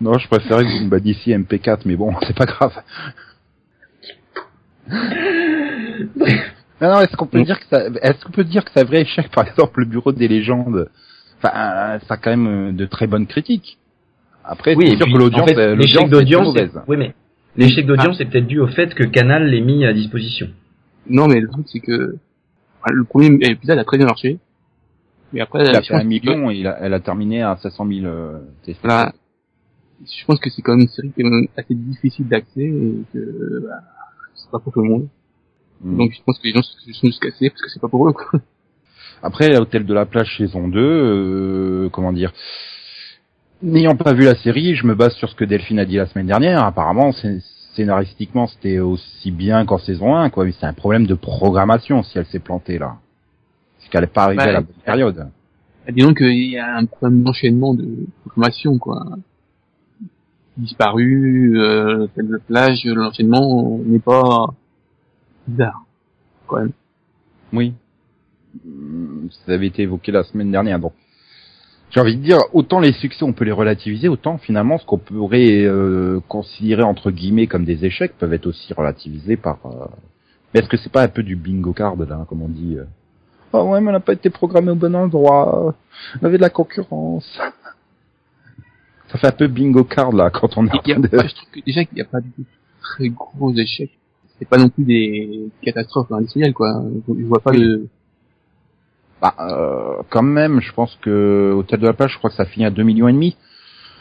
Non, 0.00 0.18
je 0.18 0.26
préférais 0.28 0.64
que 0.64 0.78
vous 0.78 0.84
me 0.84 0.90
bannissiez 0.90 1.36
MP4, 1.36 1.80
mais 1.84 1.96
bon, 1.96 2.12
c'est 2.26 2.36
pas 2.36 2.46
grave. 2.46 2.72
Non, 6.80 6.92
non, 6.92 7.00
est-ce 7.00 7.16
qu'on 7.16 7.26
peut 7.26 7.42
dire 7.42 7.58
que 7.60 7.66
ça, 7.70 7.86
est-ce 8.02 8.24
qu'on 8.24 8.32
peut 8.32 8.44
dire 8.44 8.64
que 8.64 8.78
un 8.78 8.84
vrai 8.84 9.02
échec, 9.02 9.30
par 9.30 9.46
exemple, 9.46 9.80
le 9.80 9.86
bureau 9.86 10.12
des 10.12 10.28
légendes, 10.28 10.88
enfin, 11.38 11.54
euh, 11.56 11.98
ça 12.08 12.14
a 12.14 12.16
quand 12.16 12.30
même 12.30 12.46
euh, 12.46 12.72
de 12.72 12.84
très 12.86 13.06
bonnes 13.06 13.26
critiques. 13.26 13.78
Après, 14.44 14.74
Oui, 14.74 14.88
c'est 14.90 14.96
sûr 14.96 15.06
puis, 15.06 15.14
que 15.14 15.18
l'audience, 15.18 15.42
en 15.42 15.46
fait, 15.46 15.58
euh, 15.58 15.76
l'échec 15.76 16.02
l'audience 16.10 16.56
est 16.56 16.60
d'audience, 16.66 16.84
oui, 16.88 16.96
mais 16.98 17.14
l'échec 17.56 17.86
d'audience 17.86 18.20
est 18.20 18.24
peut-être 18.26 18.46
dû 18.46 18.60
au 18.60 18.66
fait 18.68 18.94
que 18.94 19.04
Canal 19.04 19.46
l'ait 19.48 19.60
mis 19.60 19.84
à 19.84 19.92
disposition. 19.92 20.48
Non, 21.08 21.28
mais 21.28 21.40
le 21.40 21.48
truc, 21.48 21.66
c'est 21.68 21.80
que 21.80 22.16
le 22.90 23.04
premier 23.04 23.38
épisode 23.50 23.78
a 23.78 23.84
très 23.84 23.96
bien 23.98 24.06
marché. 24.06 24.38
Mais 25.32 25.40
après, 25.40 25.64
Il 25.64 25.74
a 25.74 25.82
fait 25.82 25.94
un 25.94 26.00
que- 26.00 26.04
million 26.06 26.50
et 26.50 26.56
il 26.56 26.66
a- 26.66 26.78
elle 26.80 26.94
a 26.94 27.00
terminé 27.00 27.42
à 27.42 27.56
500 27.56 27.86
000 27.88 28.06
euh. 28.06 28.38
Voilà. 28.82 29.12
Je 30.04 30.24
pense 30.26 30.38
que 30.38 30.50
c'est 30.50 30.62
quand 30.62 30.72
même 30.72 30.82
une 30.82 30.88
série 30.88 31.10
qui 31.12 31.22
est 31.22 31.50
assez 31.56 31.74
difficile 31.74 32.28
d'accès 32.28 32.62
et 32.62 33.02
que 33.12 33.60
bah, 33.66 33.74
c'est 34.34 34.50
pas 34.50 34.58
pour 34.58 34.72
tout 34.72 34.82
le 34.82 34.88
monde. 34.88 35.08
Mm. 35.82 35.96
Donc 35.96 36.12
je 36.12 36.22
pense 36.24 36.38
que 36.38 36.46
les 36.46 36.52
gens 36.52 36.62
se 36.62 36.92
sont 36.92 37.06
juste 37.08 37.20
cassés 37.22 37.50
parce 37.50 37.62
que 37.62 37.68
c'est 37.70 37.80
pas 37.80 37.88
pour 37.88 38.08
eux. 38.08 38.12
Quoi. 38.12 38.40
Après, 39.22 39.48
l'hôtel 39.50 39.86
de 39.86 39.94
la 39.94 40.04
plage 40.06 40.36
saison 40.36 40.68
2, 40.68 40.78
euh, 40.80 41.88
comment 41.90 42.12
dire 42.12 42.32
N'ayant 43.62 43.96
pas 43.96 44.12
vu 44.12 44.24
la 44.24 44.34
série, 44.34 44.74
je 44.74 44.86
me 44.86 44.94
base 44.94 45.14
sur 45.14 45.28
ce 45.28 45.34
que 45.34 45.44
Delphine 45.44 45.78
a 45.78 45.84
dit 45.84 45.96
la 45.96 46.06
semaine 46.06 46.26
dernière. 46.26 46.64
Apparemment, 46.64 47.12
scénaristiquement, 47.74 48.46
c'était 48.46 48.78
aussi 48.78 49.30
bien 49.30 49.64
qu'en 49.64 49.78
saison 49.78 50.16
1, 50.16 50.30
quoi. 50.30 50.44
Mais 50.44 50.52
c'est 50.52 50.66
un 50.66 50.72
problème 50.72 51.06
de 51.06 51.14
programmation 51.14 52.02
si 52.02 52.18
elle 52.18 52.26
s'est 52.26 52.40
plantée 52.40 52.78
là. 52.78 52.96
C'est 53.78 53.90
qu'elle 53.90 54.02
n'est 54.02 54.06
pas 54.06 54.24
arrivée 54.24 54.42
à 54.42 54.52
la 54.52 54.60
bonne 54.60 54.74
période. 54.84 55.16
Bah, 55.86 55.92
Disons 55.92 56.14
qu'il 56.14 56.50
y 56.50 56.58
a 56.58 56.76
un 56.76 56.84
problème 56.84 57.22
d'enchaînement 57.22 57.74
de 57.74 58.06
programmation 58.24 58.78
quoi. 58.78 59.04
Disparu, 60.56 61.58
euh, 61.58 62.06
de 62.16 62.40
plage, 62.46 62.84
l'enchaînement 62.84 63.78
n'est 63.84 63.98
pas 63.98 64.46
bizarre 65.48 65.84
quand 66.46 66.58
même. 66.58 66.72
Oui. 67.52 67.74
Ça 69.46 69.52
avait 69.52 69.66
été 69.66 69.82
évoqué 69.82 70.12
la 70.12 70.22
semaine 70.22 70.52
dernière. 70.52 70.78
Donc, 70.78 70.92
j'ai 71.94 72.00
envie 72.00 72.16
de 72.16 72.22
dire, 72.22 72.38
autant 72.52 72.80
les 72.80 72.92
succès, 72.92 73.22
on 73.24 73.32
peut 73.32 73.44
les 73.44 73.52
relativiser, 73.52 74.08
autant 74.08 74.36
finalement 74.38 74.78
ce 74.78 74.84
qu'on 74.84 74.98
pourrait 74.98 75.62
euh, 75.64 76.18
considérer 76.28 76.82
entre 76.82 77.12
guillemets 77.12 77.46
comme 77.46 77.64
des 77.64 77.84
échecs 77.84 78.14
peuvent 78.18 78.32
être 78.34 78.46
aussi 78.46 78.74
relativisés 78.74 79.36
par 79.36 79.58
euh, 79.66 79.86
Mais 80.52 80.60
est-ce 80.60 80.68
que 80.68 80.76
c'est 80.76 80.90
pas 80.90 81.02
un 81.04 81.08
peu 81.08 81.22
du 81.22 81.36
bingo 81.36 81.72
card 81.72 81.94
là, 81.96 82.26
comme 82.28 82.42
on 82.42 82.48
dit 82.48 82.76
euh, 82.78 82.84
Oh 83.52 83.62
ouais, 83.70 83.80
mais 83.80 83.90
on 83.90 83.92
n'a 83.92 84.00
pas 84.00 84.14
été 84.14 84.28
programmé 84.30 84.72
au 84.72 84.74
bon 84.74 84.94
endroit. 84.96 85.76
On 86.20 86.26
avait 86.26 86.38
de 86.38 86.42
la 86.42 86.50
concurrence. 86.50 87.38
Ça 89.12 89.18
fait 89.18 89.26
un 89.28 89.32
peu 89.32 89.46
bingo 89.46 89.84
card 89.84 90.10
là 90.12 90.30
quand 90.30 90.56
on 90.58 90.66
Il 90.66 90.72
y 90.74 90.92
a- 90.92 90.96
train 90.96 91.00
de... 91.00 91.16
ouais, 91.16 91.28
je 91.28 91.34
trouve 91.36 91.50
que 91.52 91.60
déjà 91.64 91.84
qu'il 91.84 91.94
n'y 91.94 92.00
a 92.02 92.06
pas 92.06 92.20
de 92.20 92.26
très 92.80 93.08
gros 93.10 93.54
échecs. 93.54 93.96
C'est 94.38 94.48
pas 94.48 94.56
non 94.58 94.68
plus 94.68 94.84
des 94.84 95.48
catastrophes 95.62 96.10
industrielles, 96.10 96.52
quoi. 96.54 96.82
Je 97.06 97.24
vois 97.24 97.38
pas 97.40 97.52
de... 97.52 97.86
Bah, 99.24 99.34
euh, 99.40 100.02
quand 100.10 100.22
même, 100.22 100.60
je 100.60 100.70
pense 100.74 100.98
que 101.00 101.50
Hôtel 101.56 101.80
de 101.80 101.86
la 101.86 101.94
Plage, 101.94 102.12
je 102.12 102.18
crois 102.18 102.28
que 102.28 102.36
ça 102.36 102.44
finit 102.44 102.66
à 102.66 102.70
2 102.70 102.82
millions 102.82 103.08
et 103.08 103.12
demi. 103.14 103.38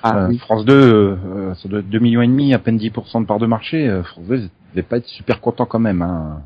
Ah, 0.04 0.26
Euh, 0.26 0.28
oui. 0.28 0.38
France 0.38 0.66
2, 0.66 0.74
euh, 0.74 1.54
ça 1.56 1.70
doit 1.70 1.80
être 1.80 1.90
2 1.90 2.00
millions 2.00 2.22
et 2.22 2.28
demi, 2.28 2.54
à 2.54 2.60
peine 2.60 2.78
10% 2.78 3.22
de 3.22 3.26
part 3.26 3.40
de 3.40 3.46
marché. 3.46 3.88
Euh, 3.88 4.04
France 4.04 4.26
2, 4.28 4.36
ils 4.36 4.50
devaient 4.72 4.82
pas 4.82 4.98
être 4.98 5.08
super 5.08 5.40
contents 5.40 5.66
quand 5.66 5.80
même. 5.80 6.02
Hein. 6.02 6.42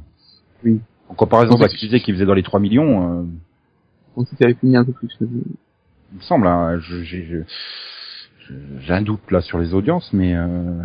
Oui. 0.64 0.80
En 1.10 1.16
comparaison 1.16 1.54
En 1.54 1.58
fait, 1.58 1.64
d'accuser 1.64 2.00
qui 2.02 2.12
faisait 2.14 2.28
dans 2.28 2.36
les 2.36 2.44
3 2.44 2.60
millions, 2.60 3.22
euh, 3.22 3.24
On 4.16 4.26
ça 4.26 4.36
avait 4.42 4.54
fini 4.54 4.78
un 4.78 4.86
peu 4.86 4.92
plus. 4.92 5.10
il 5.22 5.28
me 6.18 6.22
semble. 6.22 6.46
Hein, 6.46 6.78
j'ai 6.80 7.46
un 8.94 9.02
doute 9.02 9.32
là 9.32 9.42
sur 9.42 9.58
les 9.58 9.74
audiences, 9.74 10.14
mais 10.14 10.36
euh, 10.36 10.84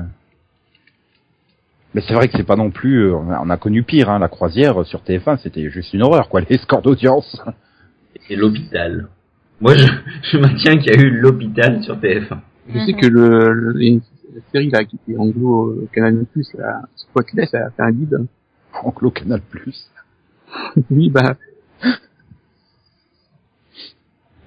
mais 1.94 2.00
c'est 2.08 2.14
vrai 2.14 2.28
que 2.28 2.38
c'est 2.38 2.46
pas 2.46 2.56
non 2.56 2.70
plus. 2.70 3.10
euh, 3.10 3.16
on 3.16 3.50
a 3.50 3.56
connu 3.58 3.82
pire. 3.82 4.08
Hein, 4.08 4.18
la 4.18 4.28
croisière 4.28 4.86
sur 4.86 5.02
TF1, 5.02 5.36
c'était 5.42 5.68
juste 5.68 5.92
une 5.92 6.02
horreur, 6.02 6.30
quoi. 6.30 6.40
Les 6.48 6.56
scores 6.56 6.80
d'audience. 6.80 7.38
Et 8.28 8.36
l'hôpital. 8.36 9.08
Moi, 9.60 9.74
je, 9.76 9.86
je 10.30 10.38
maintiens 10.38 10.76
qu'il 10.78 10.92
y 10.92 10.96
a 10.96 11.00
eu 11.00 11.10
l'hôpital 11.10 11.82
sur 11.82 11.96
TF1. 11.98 12.38
Je 12.68 12.78
sais 12.86 12.92
que 12.94 13.06
le, 13.06 13.52
le- 13.52 13.82
une- 13.82 14.00
la 14.34 14.40
série 14.52 14.70
là 14.70 14.84
qui 14.84 14.96
était 14.96 15.18
anglo 15.18 15.70
euh, 15.72 15.88
Canal 15.92 16.24
Plus, 16.32 16.46
là, 16.54 16.82
Spotless, 16.96 17.50
ça 17.50 17.66
a 17.66 17.70
fait 17.70 17.82
un 17.82 17.90
guide. 17.92 18.26
Anglo 18.82 19.10
Canal 19.10 19.40
Plus. 19.42 19.90
oui, 20.90 21.10
bah. 21.10 21.36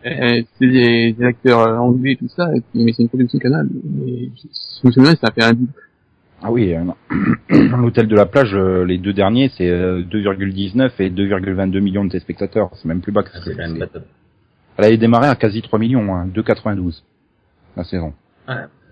Euh, 0.06 0.43
c'est 0.60 0.67
des, 0.67 1.13
des 1.13 1.23
acteurs 1.25 1.60
euh, 1.62 1.78
anglais 1.78 2.12
et 2.12 2.15
tout 2.15 2.28
ça, 2.28 2.49
mais 2.75 2.93
c'est 2.93 3.01
une 3.04 3.10
production 3.10 3.39
canal. 3.39 3.67
Mais 3.84 4.30
je, 4.36 4.47
je 4.82 4.88
me 4.88 4.91
souviens, 4.91 5.15
ça 5.15 5.28
a 5.28 5.32
fait 5.32 5.43
un 5.43 5.54
guide. 5.54 5.69
Ah 6.47 6.51
oui, 6.51 6.75
euh, 6.75 6.84
l'hôtel 7.75 8.08
de 8.08 8.15
la 8.15 8.27
plage, 8.27 8.53
euh, 8.53 8.86
les 8.86 8.99
deux 8.99 9.13
derniers, 9.13 9.49
c'est 9.58 9.67
euh, 9.67 10.03
2,19 10.03 10.91
et 10.99 11.10
2,22 11.10 11.79
millions 11.79 12.05
de 12.05 12.10
téléspectateurs. 12.12 12.69
C'est 12.75 12.86
même 12.88 13.01
plus 13.01 13.12
bas 13.12 13.23
que 13.23 13.31
ça. 13.31 13.38
Ah, 13.39 13.41
C'est 13.43 13.55
quand 13.55 13.67
même 13.67 13.79
pas 13.79 13.88
top. 13.88 14.03
Elle 14.77 14.86
avait 14.86 14.97
démarré 14.97 15.27
à 15.27 15.34
quasi 15.36 15.63
3 15.63 15.79
millions, 15.79 16.13
hein, 16.13 16.27
2,92 16.27 17.01
la 17.75 17.84
saison. 17.84 18.13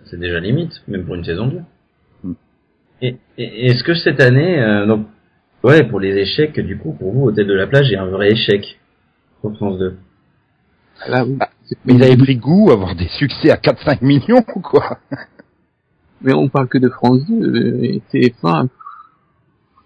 C'est 0.05 0.19
déjà 0.19 0.39
limite, 0.39 0.81
même 0.87 1.05
pour 1.05 1.13
une 1.13 1.23
saison 1.23 1.45
2. 1.45 1.59
Hmm. 2.23 2.33
Et, 3.03 3.17
et- 3.37 3.67
est-ce 3.67 3.83
que 3.83 3.93
cette 3.93 4.19
année, 4.19 4.59
euh, 4.59 4.87
donc, 4.87 5.05
ouais, 5.63 5.83
pour 5.83 5.99
les 5.99 6.17
échecs, 6.17 6.59
du 6.59 6.79
coup, 6.79 6.93
pour 6.93 7.13
vous, 7.13 7.27
Hôtel 7.27 7.45
de 7.45 7.53
la 7.53 7.67
Plage, 7.67 7.87
il 7.91 7.95
a 7.97 8.01
un 8.01 8.09
vrai 8.09 8.31
échec 8.31 8.79
pour 9.41 9.55
France 9.57 9.77
2. 9.77 9.95
Là, 11.07 11.23
oui. 11.23 11.37
Ah, 11.39 11.49
Mais 11.85 11.93
ils 11.93 12.03
avaient 12.03 12.17
pris 12.17 12.35
goût 12.35 12.71
à 12.71 12.73
avoir 12.73 12.95
des 12.95 13.09
succès 13.09 13.51
à 13.51 13.57
4-5 13.57 14.01
millions, 14.03 14.41
quoi? 14.41 14.97
Mais 16.23 16.33
on 16.33 16.47
parle 16.49 16.67
que 16.67 16.77
de 16.77 16.89
France 16.89 17.25
2, 17.27 17.33
euh, 17.35 17.83
et 17.83 18.01
TF1, 18.11 18.67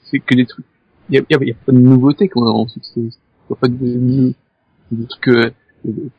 c'est 0.03 0.19
que 0.19 0.35
des 0.35 0.45
trucs. 0.45 0.65
Il 1.09 1.15
y 1.15 1.19
a, 1.19 1.21
il 1.29 1.33
y 1.33 1.35
a- 1.35 1.39
il 1.43 1.47
y 1.47 1.51
a 1.51 1.55
pas 1.65 1.71
de 1.71 1.77
nouveautés 1.79 2.27
qu'on 2.27 2.45
a 2.45 2.49
en 2.51 2.67
succès. 2.67 2.91
Il 2.99 3.09
y 3.49 3.53
a 3.53 3.55
pas 3.55 3.67
de, 3.67 3.75
de, 3.77 4.33
de 4.91 5.05
trucs 5.07 5.27
euh, 5.29 5.51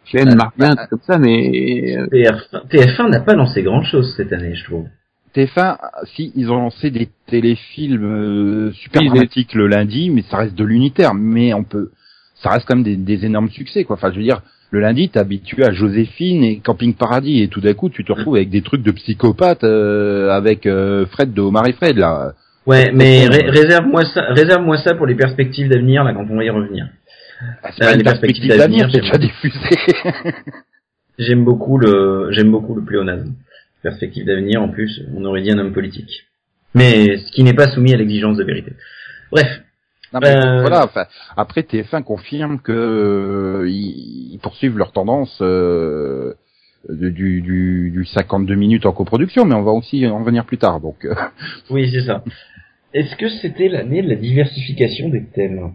Clem, 0.07 0.29
Ah, 0.33 0.35
Martin, 0.35 0.77
trucs 0.77 0.91
comme 0.91 1.01
ça, 1.07 1.19
mais 1.19 1.97
euh, 1.99 2.07
TF1, 2.07 2.69
TF1 2.69 3.11
n'a 3.11 3.21
pas 3.21 3.35
lancé 3.35 3.63
grand 3.63 3.83
chose 3.83 4.15
cette 4.17 4.33
année, 4.33 4.55
je 4.55 4.65
trouve. 4.65 4.87
TF1, 5.35 5.77
si, 6.15 6.33
ils 6.35 6.51
ont 6.51 6.57
lancé 6.57 6.91
des 6.91 7.11
téléfilms 7.27 8.03
euh, 8.05 8.73
super 8.73 9.03
Oui, 9.03 9.09
dramatiques 9.09 9.55
le 9.55 9.67
lundi, 9.69 10.11
mais 10.11 10.23
ça 10.23 10.39
reste 10.39 10.55
de 10.55 10.65
l'unitaire. 10.65 11.13
Mais 11.15 11.53
on 11.53 11.65
peut, 11.65 11.91
ça 12.43 12.49
reste 12.51 12.67
quand 12.67 12.77
même 12.77 12.85
des, 12.85 12.97
des 12.97 13.27
énormes 13.27 13.51
succès, 13.51 13.85
quoi. 13.85 13.97
Enfin, 13.97 14.11
je 14.11 14.17
veux 14.17 14.23
dire, 14.25 14.43
le 14.71 14.81
lundi, 14.81 15.09
t'es 15.09 15.19
habitué 15.19 15.65
à 15.65 15.73
Joséphine 15.73 16.45
et 16.45 16.59
Camping 16.61 16.95
Paradis, 16.95 17.43
et 17.43 17.49
tout 17.49 17.61
d'un 17.61 17.75
coup, 17.75 17.89
tu 17.89 18.05
te 18.05 18.13
retrouves 18.13 18.37
avec 18.37 18.51
des 18.51 18.63
trucs 18.63 18.83
de 18.83 18.91
psychopathe 18.91 19.65
euh, 19.65 20.31
avec 20.31 20.67
euh, 20.67 21.07
Fred 21.07 21.33
de 21.33 21.41
Omar 21.41 21.67
et 21.67 21.73
Fred, 21.73 21.97
là. 21.97 22.33
Ouais, 22.67 22.91
mais 22.93 23.27
ré- 23.27 23.49
réserve-moi 23.49 24.05
ça, 24.13 24.27
réserve-moi 24.29 24.77
ça 24.79 24.95
pour 24.95 25.07
les 25.07 25.15
perspectives 25.15 25.69
d'avenir, 25.71 26.05
là, 26.05 26.13
quand 26.13 26.27
on 26.29 26.37
va 26.37 26.45
y 26.45 26.51
revenir. 26.51 26.89
Ah, 27.63 27.71
c'est 27.77 27.85
Euh, 27.85 27.91
pas 27.93 27.97
les 27.97 28.03
perspectives 28.05 28.49
d'avenir, 28.49 28.89
c'est 28.93 29.01
déjà 29.01 29.17
diffusé. 29.17 29.59
J'aime 31.19 31.45
beaucoup 31.45 31.79
le, 31.79 32.29
j'aime 32.31 32.51
beaucoup 32.51 32.75
le 32.75 32.83
pléonasme. 32.85 33.33
Perspective 33.83 34.25
d'avenir, 34.25 34.63
en 34.63 34.69
plus, 34.69 35.01
on 35.17 35.25
aurait 35.25 35.43
dit 35.43 35.51
un 35.51 35.59
homme 35.59 35.73
politique. 35.73 36.27
Mais 36.75 37.17
ce 37.19 37.33
qui 37.33 37.43
n'est 37.43 37.55
pas 37.55 37.71
soumis 37.71 37.95
à 37.95 37.97
l'exigence 37.97 38.37
de 38.37 38.45
vérité. 38.45 38.73
Bref. 39.33 39.63
Non, 40.13 40.21
mais 40.23 40.35
Euh, 40.37 40.61
voilà, 40.61 40.85
enfin, 40.85 41.07
après 41.37 41.63
TF1 41.63 42.03
confirme 42.03 42.61
que 42.61 42.73
euh, 42.73 43.69
ils, 43.71 44.33
ils 44.35 44.39
poursuivent 44.43 44.79
leur 44.79 44.93
tendance 44.93 45.39
euh, 45.43 46.35
de- 46.89 47.11
du, 47.11 47.41
du, 47.43 47.91
du 47.91 48.05
52 48.05 48.55
minutes 48.55 48.87
en 48.87 48.93
coproduction, 48.93 49.45
mais 49.45 49.55
on 49.55 49.63
va 49.63 49.73
aussi 49.73 50.07
en 50.07 50.23
venir 50.23 50.45
plus 50.47 50.59
tard. 50.59 50.81
Donc, 50.81 51.05
euh, 51.05 51.15
Oui, 51.71 51.91
c'est 51.93 52.03
ça. 52.07 52.25
Est-ce 52.95 53.17
que 53.17 53.29
c'était 53.29 53.69
l'année 53.69 54.03
de 54.03 54.09
la 54.09 54.15
diversification 54.17 55.09
des 55.11 55.25
thèmes 55.27 55.73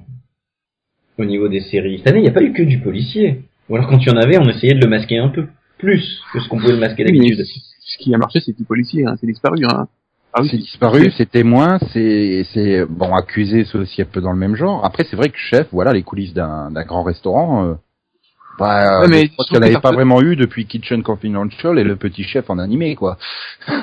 au 1.20 1.26
niveau 1.26 1.48
des 1.48 1.62
séries? 1.62 2.00
Cette 2.00 2.08
année, 2.08 2.20
il 2.20 2.24
n'y 2.24 2.30
a 2.30 2.34
pas 2.34 2.42
eu 2.42 2.54
que 2.54 2.64
du 2.64 2.80
policier. 2.80 3.44
Ou 3.70 3.76
alors 3.76 3.88
quand 3.88 4.00
il 4.00 4.08
y 4.08 4.12
en 4.12 4.18
avait, 4.18 4.38
on 4.40 4.50
essayait 4.50 4.74
de 4.74 4.84
le 4.84 4.90
masquer 4.90 5.20
un 5.20 5.30
peu 5.30 5.48
plus 5.78 6.22
que 6.34 6.40
ce 6.40 6.50
qu'on 6.50 6.58
pouvait 6.60 6.74
le 6.74 6.80
masquer 6.80 7.04
d'habitude. 7.04 7.44
ce 7.46 7.98
qui 8.00 8.14
a 8.14 8.18
marché, 8.18 8.40
c'est 8.42 8.58
du 8.58 8.64
policier, 8.64 9.06
hein, 9.06 9.16
c'est 9.20 9.28
disparu. 9.28 9.58
Hein. 9.66 9.88
Ah 10.34 10.42
oui, 10.42 10.48
c'est 10.50 10.58
disparu, 10.58 11.12
c'est 11.16 11.30
témoin, 11.30 11.78
c'est 11.92 12.44
c'est 12.54 12.86
bon 12.86 13.14
accusé, 13.14 13.66
c'est 13.66 13.78
aussi 13.78 14.02
un 14.02 14.06
peu 14.06 14.20
dans 14.22 14.32
le 14.32 14.38
même 14.40 14.56
genre. 14.56 14.84
Après, 14.84 15.04
c'est 15.10 15.16
vrai 15.16 15.30
que 15.30 15.38
chef, 15.38 15.68
voilà 15.72 15.94
les 15.94 16.04
coulisses 16.04 16.34
d'un 16.34 16.72
d'un 16.72 16.84
grand 16.86 17.04
restaurant. 17.04 17.66
Euh, 17.68 17.74
bah, 18.60 19.02
Ouais, 19.02 19.08
mais 19.10 19.22
je 19.26 19.32
je 19.32 19.36
pense 19.36 19.48
trouve 19.48 19.60
qu'elle 19.60 19.68
que 19.70 19.74
n'avait 19.74 19.82
pas 19.82 19.92
vraiment 19.92 20.22
eu 20.22 20.36
depuis 20.36 20.66
Kitchen 20.66 21.04
Confidential 21.04 21.78
et 21.80 21.84
le 21.84 21.96
petit 21.98 22.24
chef 22.24 22.50
en 22.50 22.60
animé, 22.60 22.96
quoi. 22.96 23.18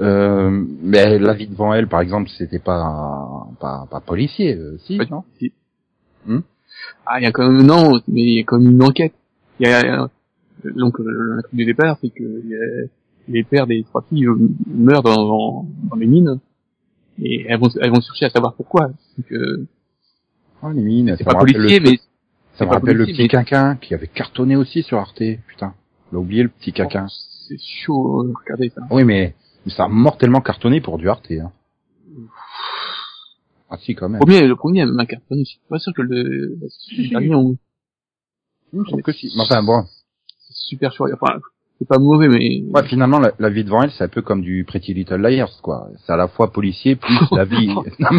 Euh, 0.00 0.50
mais 0.82 1.20
la 1.20 1.34
vie 1.34 1.46
devant 1.46 1.72
elle, 1.72 1.86
par 1.86 2.00
exemple, 2.00 2.28
c'était 2.36 2.58
pas 2.58 3.46
pas 3.60 3.86
pas 3.88 4.00
policier, 4.00 4.56
euh, 4.56 4.76
si, 4.84 4.98
Pas- 4.98 5.04
non 5.08 5.22
si. 5.38 5.52
Hmm 6.26 6.40
Ah, 7.06 7.20
il 7.20 7.24
y 7.24 7.26
a 7.26 7.32
quand 7.32 7.48
même, 7.48 7.64
non, 7.64 8.00
mais 8.08 8.22
il 8.22 8.38
y 8.38 8.40
a 8.40 8.44
quand 8.44 8.58
même 8.58 8.72
une 8.72 8.82
enquête. 8.82 9.14
Il 9.60 9.68
y 9.68 9.70
a, 9.72 10.02
euh, 10.02 10.08
donc, 10.74 10.98
euh, 10.98 11.04
le 11.06 11.42
truc 11.44 11.54
du 11.54 11.64
départ, 11.64 11.96
c'est 12.00 12.10
que 12.10 12.24
il 12.24 12.50
y 12.50 12.56
a- 12.56 12.88
les 13.28 13.42
pères 13.44 13.66
des 13.66 13.82
trois 13.84 14.02
filles 14.08 14.26
euh, 14.26 14.36
meurent 14.66 15.02
dans, 15.02 15.16
dans, 15.26 15.66
dans 15.90 15.96
les 15.96 16.06
mines. 16.06 16.40
Et 17.22 17.44
elles 17.48 17.58
vont, 17.60 17.68
elles 17.80 17.90
vont 17.90 18.00
chercher 18.00 18.26
à 18.26 18.30
savoir 18.30 18.54
pourquoi. 18.54 18.90
Euh, 19.32 19.66
Ah, 20.62 20.72
les 20.72 20.82
mines, 20.82 21.14
c'est 21.16 21.24
ça 21.24 21.30
pas 21.32 21.38
policier, 21.40 21.78
le, 21.78 21.90
mais 21.90 21.98
ça 22.54 22.64
me 22.64 22.70
pas 22.70 22.76
rappelle 22.76 22.96
le 22.96 23.06
petit 23.06 23.22
mais- 23.22 23.28
quinquin 23.28 23.76
qui 23.76 23.94
avait 23.94 24.08
cartonné 24.08 24.56
aussi 24.56 24.82
sur 24.82 24.98
Arte. 24.98 25.22
Putain, 25.46 25.74
on 26.12 26.16
a 26.16 26.20
oublié 26.20 26.42
le 26.42 26.48
petit 26.48 26.72
quinquin. 26.72 27.06
c'est 27.48 27.58
chaud, 27.60 28.22
euh, 28.24 28.32
regardez 28.44 28.70
ça. 28.70 28.82
Oui, 28.90 29.04
mais 29.04 29.34
ça 29.68 29.84
a 29.84 29.88
mortellement 29.88 30.40
cartonné 30.40 30.80
pour 30.80 30.98
du 30.98 31.08
Arte. 31.08 31.30
Hein. 31.30 31.52
Ah 33.70 33.78
si, 33.78 33.94
quand 33.94 34.08
même. 34.08 34.20
Le 34.20 34.26
premier, 34.26 34.46
le 34.46 34.56
premier 34.56 34.84
m'a 34.86 35.06
cartonné. 35.06 35.44
Je 35.44 35.50
suis 35.50 35.60
pas 35.68 35.78
sûr 35.78 35.92
que 35.94 36.02
le, 36.02 36.22
le 36.22 37.08
dernier, 37.10 37.34
on- 37.34 37.56
me 38.72 38.84
semble 38.86 39.02
que 39.02 39.12
si. 39.12 39.32
Mais 39.36 39.42
Enfin 39.42 39.62
bon, 39.62 39.84
c'est 40.38 40.54
super 40.54 40.92
chaud. 40.92 41.06
Enfin, 41.12 41.38
c'est 41.78 41.88
pas 41.88 41.98
mauvais, 41.98 42.28
mais 42.28 42.62
ouais, 42.72 42.84
finalement, 42.88 43.18
la, 43.18 43.32
la 43.38 43.50
vie 43.50 43.64
devant 43.64 43.82
elle, 43.82 43.90
c'est 43.90 44.04
un 44.04 44.08
peu 44.08 44.22
comme 44.22 44.42
du 44.42 44.64
Pretty 44.64 44.94
Little 44.94 45.16
Liars, 45.20 45.60
quoi. 45.62 45.88
C'est 46.06 46.12
à 46.12 46.16
la 46.16 46.28
fois 46.28 46.52
policier 46.52 46.96
plus 46.96 47.18
la 47.32 47.44
vie. 47.44 47.68
non, 47.68 47.84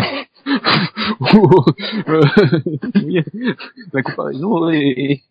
mais, 3.05 3.23
la 3.93 4.01
comparaison 4.03 4.69
est, 4.69 5.21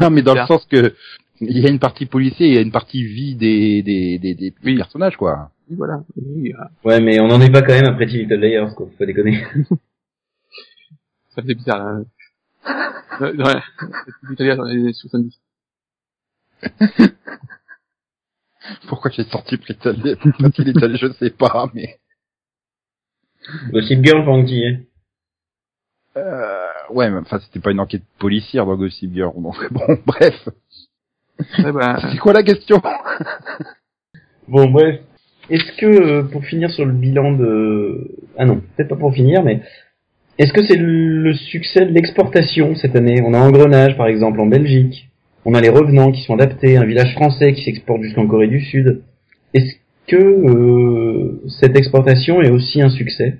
non, 0.00 0.10
mais 0.10 0.22
dans 0.22 0.34
le 0.34 0.46
sens 0.46 0.64
que 0.66 0.94
il 1.40 1.58
y 1.58 1.66
a 1.66 1.70
une 1.70 1.78
partie 1.78 2.06
policier, 2.06 2.46
il 2.48 2.54
y 2.54 2.58
a 2.58 2.60
une 2.62 2.70
partie 2.72 3.02
vie 3.04 3.34
des 3.36 3.82
des 3.82 4.18
des, 4.18 4.34
des 4.34 4.54
Oui. 4.64 4.76
personnages, 4.76 5.16
quoi. 5.16 5.50
oui, 5.68 5.76
voilà. 5.76 6.02
Euh, 6.18 6.52
Ouais, 6.84 7.00
mais 7.00 7.20
on 7.20 7.28
n'en 7.28 7.40
est 7.40 7.50
pas 7.50 7.62
quand 7.62 7.72
même 7.72 7.86
à 7.86 7.92
Pretty 7.92 8.18
Little 8.18 8.36
Liars, 8.40 8.74
quoi. 8.74 8.86
Faut 8.86 8.96
pas 8.98 9.06
déconner. 9.06 9.42
ça 11.34 11.42
faisait 11.42 11.54
bizarre. 11.54 11.80
Hein. 11.86 12.04
Ouais, 13.20 13.32
ouais. 13.36 13.60
C'est 14.26 14.32
italien 14.34 14.56
dans 14.56 14.64
les 14.64 14.80
années 14.80 14.92
70. 14.92 15.38
Pourquoi 18.88 19.10
j'ai 19.10 19.24
sorti 19.24 19.56
Pretty 19.56 20.16
Pretty 20.38 20.64
Little, 20.64 20.96
je 20.96 21.12
sais 21.12 21.30
pas, 21.30 21.70
mais. 21.74 21.98
Gossip 23.72 24.04
Girl, 24.04 24.44
qui 24.44 24.62
est. 24.62 24.80
Euh, 26.16 26.66
ouais, 26.90 27.10
mais 27.10 27.18
enfin, 27.18 27.40
c'était 27.40 27.60
pas 27.60 27.70
une 27.70 27.80
enquête 27.80 28.02
policière 28.18 28.66
dans 28.66 28.76
Gossip 28.76 29.12
Girl, 29.12 29.32
donc 29.34 29.72
bon, 29.72 29.98
bref. 30.06 30.48
Bah, 31.58 31.98
C'est 32.10 32.18
quoi 32.18 32.32
la 32.32 32.42
question? 32.42 32.80
Bon, 34.48 34.70
bref. 34.70 35.00
Est-ce 35.50 35.72
que, 35.76 35.86
euh, 35.86 36.22
pour 36.22 36.44
finir 36.44 36.70
sur 36.70 36.84
le 36.84 36.92
bilan 36.92 37.32
de... 37.32 38.16
Ah 38.38 38.44
non, 38.44 38.62
peut-être 38.76 38.90
pas 38.90 38.96
pour 38.96 39.12
finir, 39.12 39.42
mais... 39.42 39.60
Est-ce 40.38 40.52
que 40.52 40.64
c'est 40.66 40.76
le 40.76 41.34
succès 41.34 41.84
de 41.84 41.92
l'exportation 41.92 42.74
cette 42.74 42.96
année? 42.96 43.20
On 43.24 43.34
a 43.34 43.38
Engrenage, 43.38 43.96
par 43.96 44.06
exemple, 44.06 44.40
en 44.40 44.46
Belgique. 44.46 45.10
On 45.44 45.54
a 45.54 45.60
Les 45.60 45.68
Revenants 45.70 46.12
qui 46.12 46.22
sont 46.22 46.34
adaptés, 46.34 46.76
un 46.76 46.84
village 46.84 47.14
français 47.14 47.52
qui 47.52 47.64
s'exporte 47.64 48.02
jusqu'en 48.02 48.26
Corée 48.26 48.48
du 48.48 48.60
Sud. 48.60 49.02
Est-ce 49.54 49.74
que 50.06 50.16
euh, 50.16 51.40
cette 51.60 51.76
exportation 51.76 52.40
est 52.42 52.50
aussi 52.50 52.80
un 52.80 52.90
succès? 52.90 53.38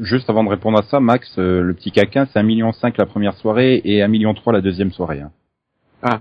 Juste 0.00 0.28
avant 0.28 0.44
de 0.44 0.50
répondre 0.50 0.78
à 0.78 0.82
ça, 0.82 1.00
Max, 1.00 1.38
euh, 1.38 1.62
le 1.62 1.72
petit 1.74 1.90
caquin, 1.90 2.26
c'est 2.26 2.38
1,5 2.38 2.44
million 2.44 2.70
la 2.98 3.06
première 3.06 3.34
soirée 3.36 3.80
et 3.84 4.00
1,3 4.00 4.08
million 4.08 4.34
la 4.52 4.60
deuxième 4.60 4.92
soirée. 4.92 5.20
Hein. 5.20 5.30
Ah. 6.02 6.20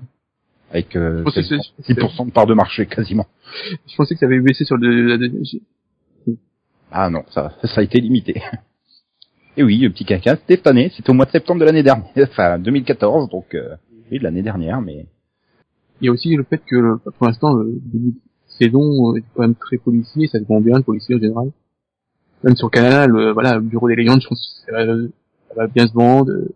Avec 0.71 0.95
euh, 0.95 1.19
Je 1.19 1.23
pensais 1.23 1.41
que 1.41 1.47
6% 1.47 1.61
c'est- 1.85 1.93
6% 1.93 2.25
de 2.27 2.31
part 2.31 2.47
de 2.47 2.53
marché 2.53 2.85
quasiment. 2.85 3.25
Je 3.87 3.95
pensais 3.97 4.13
que 4.15 4.19
ça 4.19 4.25
avait 4.25 4.39
baissé 4.39 4.63
sur 4.63 4.77
le, 4.77 5.07
la 5.07 5.17
deuxième. 5.17 5.61
Ah 6.91 7.09
non, 7.09 7.23
ça, 7.31 7.51
ça 7.63 7.81
a 7.81 7.83
été 7.83 7.99
limité. 7.99 8.41
Et 9.57 9.63
oui, 9.63 9.77
le 9.79 9.89
petit 9.89 10.05
caca, 10.05 10.35
c'était 10.37 10.55
cette 10.55 10.67
année, 10.67 10.91
c'était 10.95 11.09
au 11.09 11.13
mois 11.13 11.25
de 11.25 11.31
septembre 11.31 11.59
de 11.59 11.65
l'année 11.65 11.83
dernière, 11.83 12.05
enfin 12.17 12.57
2014, 12.59 13.29
donc 13.29 13.53
euh, 13.53 13.75
de 14.19 14.23
l'année 14.23 14.41
dernière, 14.43 14.81
mais 14.81 15.05
Il 16.01 16.05
y 16.05 16.09
a 16.09 16.11
aussi 16.11 16.35
le 16.35 16.43
fait 16.43 16.61
que, 16.65 16.97
pour 17.17 17.27
l'instant, 17.27 17.53
le 17.53 17.79
début 17.85 18.11
de 18.11 18.19
saison 18.47 19.13
euh, 19.13 19.17
est 19.17 19.23
quand 19.33 19.41
même 19.43 19.55
très 19.55 19.77
policier, 19.77 20.27
ça 20.27 20.39
se 20.39 20.45
vend 20.45 20.59
bien, 20.61 20.77
le 20.77 20.83
policier 20.83 21.15
en 21.15 21.19
général. 21.19 21.51
Même 22.43 22.55
sur 22.55 22.69
Canal, 22.69 23.15
euh, 23.15 23.31
voilà, 23.33 23.55
le 23.55 23.61
bureau 23.61 23.87
des 23.87 23.95
légendes, 23.95 24.21
je 24.21 24.27
pense 24.27 24.63
que 24.65 24.71
ça 24.71 24.85
va, 24.85 24.93
ça 25.49 25.53
va 25.55 25.67
bien 25.67 25.87
se 25.87 25.93
vendre. 25.93 26.31
euh, 26.31 26.53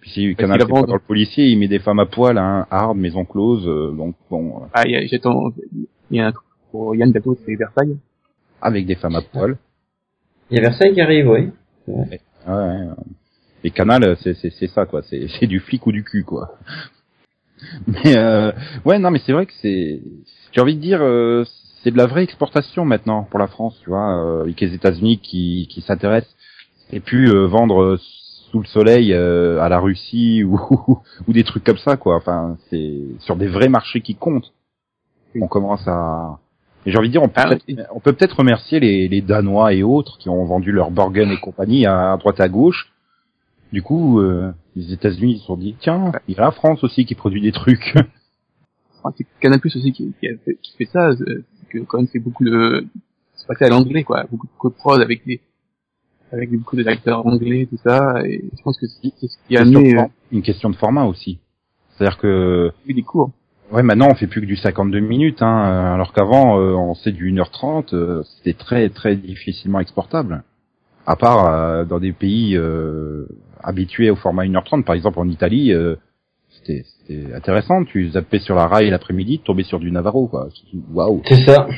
puis 0.00 0.10
si 0.10 0.36
Canal 0.36 0.58
pas 0.66 0.82
dans 0.82 0.94
le 0.94 1.00
policier, 1.00 1.46
il 1.48 1.58
met 1.58 1.68
des 1.68 1.78
femmes 1.80 1.98
à 2.00 2.06
poil, 2.06 2.36
hein, 2.38 2.66
hard, 2.70 2.96
maison 2.96 3.24
close, 3.24 3.66
euh, 3.66 3.90
donc 3.92 4.14
bon, 4.30 4.62
euh, 4.62 4.66
Ah, 4.74 4.82
il 4.86 4.92
y 4.92 4.96
a, 4.96 5.06
j'attends, 5.06 5.50
il 6.10 6.16
y 6.16 6.20
a 6.20 6.26
un 6.28 6.32
truc 6.32 6.44
pour 6.70 6.94
Yann 6.94 7.10
bientôt, 7.10 7.36
c'est 7.44 7.54
Versailles. 7.56 7.96
avec 8.60 8.84
des 8.86 8.94
femmes 8.94 9.16
à 9.16 9.22
poil. 9.22 9.56
Il 10.50 10.56
y 10.56 10.58
a 10.58 10.62
Versailles 10.62 10.92
qui 10.94 11.00
arrive, 11.00 11.28
oui. 11.28 11.48
Ouais, 11.88 12.20
ouais. 12.46 12.88
Et 13.66 13.70
Canal, 13.72 14.16
c'est 14.22 14.34
c'est 14.34 14.50
c'est 14.50 14.68
ça 14.68 14.86
quoi, 14.86 15.02
c'est 15.02 15.26
c'est 15.40 15.48
du 15.48 15.58
flic 15.58 15.84
ou 15.88 15.92
du 15.92 16.04
cul 16.04 16.22
quoi. 16.22 16.52
Mais 17.88 18.16
euh, 18.16 18.52
ouais, 18.84 19.00
non, 19.00 19.10
mais 19.10 19.18
c'est 19.26 19.32
vrai 19.32 19.46
que 19.46 19.52
c'est, 19.60 20.00
j'ai 20.52 20.60
envie 20.60 20.76
de 20.76 20.80
dire, 20.80 21.00
euh, 21.02 21.44
c'est 21.82 21.90
de 21.90 21.96
la 21.96 22.06
vraie 22.06 22.22
exportation 22.22 22.84
maintenant 22.84 23.24
pour 23.24 23.40
la 23.40 23.48
France, 23.48 23.76
tu 23.82 23.90
vois, 23.90 24.22
euh, 24.22 24.42
avec 24.42 24.60
les 24.60 24.72
États-Unis 24.72 25.18
qui 25.18 25.66
qui 25.68 25.80
s'intéressent 25.80 26.32
et 26.92 27.00
puis 27.00 27.28
euh, 27.28 27.46
vendre 27.46 27.82
euh, 27.82 27.96
sous 28.52 28.60
le 28.60 28.66
soleil 28.66 29.12
euh, 29.12 29.60
à 29.60 29.68
la 29.68 29.80
Russie 29.80 30.44
ou 30.44 30.60
ou 31.26 31.32
des 31.32 31.42
trucs 31.42 31.64
comme 31.64 31.78
ça 31.78 31.96
quoi. 31.96 32.14
Enfin, 32.14 32.56
c'est 32.70 33.00
sur 33.18 33.34
des 33.34 33.48
vrais 33.48 33.68
marchés 33.68 34.00
qui 34.00 34.14
comptent. 34.14 34.52
On 35.40 35.48
commence 35.48 35.88
à 35.88 36.38
j'ai 36.86 36.96
envie 36.98 37.08
de 37.08 37.12
dire, 37.12 37.22
on 37.24 37.28
peut 37.28 37.40
Ah, 37.44 37.48
peut-être 37.48 38.02
peut 38.04 38.12
peut-être 38.12 38.36
remercier 38.36 38.78
les, 38.78 39.08
les 39.08 39.20
Danois 39.20 39.72
et 39.72 39.82
autres 39.82 40.18
qui 40.18 40.28
ont 40.28 40.44
vendu 40.44 40.70
leur 40.70 40.92
Borgen 40.92 41.32
et 41.32 41.40
compagnie 41.40 41.84
à, 41.84 42.12
à 42.12 42.16
droite 42.16 42.40
à 42.40 42.48
gauche. 42.48 42.92
Du 43.72 43.82
coup, 43.82 44.20
euh, 44.20 44.52
les 44.74 44.92
États-Unis 44.92 45.38
se 45.38 45.46
sont 45.46 45.56
dit, 45.56 45.76
tiens, 45.80 46.12
il 46.28 46.34
y 46.34 46.38
a 46.38 46.42
la 46.42 46.52
France 46.52 46.84
aussi 46.84 47.04
qui 47.04 47.14
produit 47.14 47.40
des 47.40 47.52
trucs. 47.52 47.94
Enfin, 48.98 49.14
c'est 49.18 49.26
Canal 49.40 49.60
Plus 49.60 49.76
aussi 49.76 49.92
qui, 49.92 50.12
qui, 50.18 50.26
a 50.26 50.36
fait, 50.38 50.56
qui 50.60 50.76
fait 50.76 50.86
ça, 50.86 51.10
euh, 51.10 51.44
que 51.68 51.78
quand 51.80 51.98
même 51.98 52.08
c'est 52.10 52.18
beaucoup 52.18 52.44
de, 52.44 52.86
c'est 53.34 53.46
passé 53.46 53.64
à 53.64 53.68
l'anglais 53.68 54.04
quoi, 54.04 54.24
beaucoup 54.30 54.46
de 54.46 54.52
co-prod 54.58 55.00
avec 55.00 55.24
des, 55.26 55.40
avec 56.32 56.50
beaucoup 56.50 56.76
d'acteurs 56.76 57.26
anglais, 57.26 57.66
tout 57.70 57.78
ça, 57.84 58.22
et 58.24 58.44
je 58.56 58.62
pense 58.62 58.78
que 58.78 58.86
c'est 58.86 59.12
ce 59.26 59.36
qui 59.46 59.56
a 59.56 59.62
amené 59.62 59.98
euh, 59.98 60.04
une 60.32 60.42
question 60.42 60.70
de 60.70 60.76
format 60.76 61.04
aussi. 61.04 61.38
C'est-à-dire 61.90 62.18
que, 62.18 62.72
eu 62.86 62.94
des 62.94 63.02
cours. 63.02 63.30
ouais, 63.72 63.82
maintenant 63.82 64.08
on 64.10 64.14
fait 64.14 64.26
plus 64.26 64.40
que 64.40 64.46
du 64.46 64.56
52 64.56 65.00
minutes, 65.00 65.42
hein, 65.42 65.92
alors 65.94 66.12
qu'avant 66.12 66.58
euh, 66.60 66.72
on 66.72 66.94
sait 66.94 67.12
du 67.12 67.32
1h30, 67.32 67.94
euh, 67.94 68.22
c'était 68.36 68.54
très 68.54 68.88
très 68.90 69.16
difficilement 69.16 69.80
exportable. 69.80 70.42
À 71.06 71.16
part 71.16 71.46
euh, 71.46 71.84
dans 71.84 72.00
des 72.00 72.12
pays 72.12 72.56
euh, 72.56 73.26
habitués 73.62 74.10
au 74.10 74.16
format 74.16 74.44
1h30, 74.44 74.82
par 74.84 74.94
exemple 74.94 75.18
en 75.20 75.28
Italie, 75.28 75.72
euh, 75.72 75.96
c'était 76.50 76.84
c'était 76.84 77.32
intéressant. 77.34 77.84
Tu 77.84 78.08
zappais 78.10 78.38
sur 78.40 78.56
la 78.56 78.66
rail 78.66 78.90
l'après-midi, 78.90 79.38
tu 79.38 79.44
tombais 79.44 79.62
sur 79.62 79.78
du 79.78 79.90
Navarro, 79.92 80.26
quoi. 80.26 80.48
Waouh. 80.92 81.22
C'est 81.26 81.44
ça. 81.46 81.68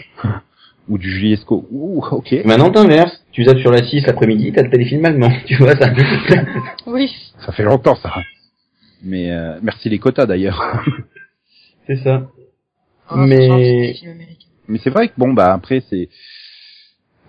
Ou 0.88 0.96
du 0.96 1.10
Juliesco. 1.10 1.66
Ouh, 1.70 2.02
ok. 2.10 2.32
Et 2.32 2.44
Maintenant, 2.44 2.70
t'inverses. 2.70 3.22
Tu 3.32 3.44
zappes 3.44 3.58
sur 3.58 3.70
la 3.70 3.84
6 3.84 4.06
l'après-midi, 4.06 4.52
t'as 4.52 4.62
le 4.62 4.70
téléfilm 4.70 5.04
allemand. 5.04 5.30
Tu 5.46 5.56
vois 5.56 5.76
ça. 5.76 5.90
Oui. 6.86 7.14
Ça 7.44 7.52
fait 7.52 7.64
longtemps 7.64 7.96
ça. 7.96 8.14
Mais 9.04 9.30
euh, 9.30 9.58
merci 9.62 9.90
les 9.90 9.98
quotas 9.98 10.24
d'ailleurs. 10.26 10.82
c'est 11.86 11.96
ça. 11.96 12.26
Oh, 13.10 13.16
Mais- 13.16 13.48
des 13.88 13.94
films. 13.94 14.14
Mais 14.66 14.78
c'est 14.82 14.90
vrai 14.90 15.08
que 15.08 15.14
bon 15.16 15.32
bah 15.32 15.52
après 15.52 15.82
c'est 15.88 16.08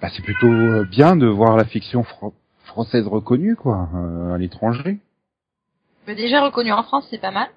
bah, 0.01 0.07
c'est 0.15 0.23
plutôt 0.23 0.47
euh, 0.51 0.85
bien 0.89 1.15
de 1.15 1.27
voir 1.27 1.57
la 1.57 1.65
fiction 1.65 2.03
fran- 2.03 2.33
française 2.65 3.07
reconnue 3.07 3.55
quoi 3.55 3.89
euh, 3.95 4.33
à 4.33 4.37
l'étranger. 4.37 4.97
Mais 6.07 6.15
déjà 6.15 6.41
reconnu 6.43 6.71
en 6.71 6.83
France, 6.83 7.07
c'est 7.09 7.21
pas 7.21 7.31
mal. 7.31 7.47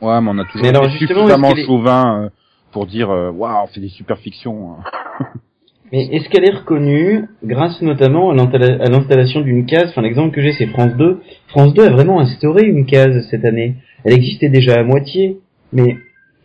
Ouais, 0.00 0.20
mais 0.20 0.30
on 0.30 0.38
a 0.38 0.44
toujours 0.44 0.66
alors, 0.68 0.84
été 0.86 0.98
suffisamment 0.98 1.50
est- 1.52 1.64
chauvin 1.64 2.24
euh, 2.24 2.28
pour 2.72 2.86
dire 2.86 3.10
euh, 3.10 3.30
waouh, 3.30 3.64
on 3.64 3.66
fait 3.66 3.80
des 3.80 3.88
super 3.88 4.18
fictions. 4.18 4.72
hein. 4.72 5.24
Mais 5.92 6.04
est-ce 6.06 6.28
qu'elle 6.28 6.44
est 6.44 6.52
reconnue 6.54 7.28
grâce 7.44 7.80
notamment 7.80 8.30
à 8.30 8.34
l'installa- 8.34 8.82
à 8.82 8.88
l'installation 8.90 9.40
d'une 9.40 9.66
case? 9.66 9.90
Enfin, 9.90 10.02
l'exemple 10.02 10.34
que 10.34 10.40
j'ai, 10.42 10.52
c'est 10.52 10.66
France 10.66 10.94
2. 10.96 11.20
France 11.46 11.74
2 11.74 11.84
a 11.84 11.90
vraiment 11.90 12.18
instauré 12.20 12.64
une 12.64 12.86
case 12.86 13.24
cette 13.30 13.44
année. 13.44 13.76
Elle 14.04 14.14
existait 14.14 14.48
déjà 14.48 14.74
à 14.80 14.82
moitié, 14.82 15.38
mais 15.72 15.96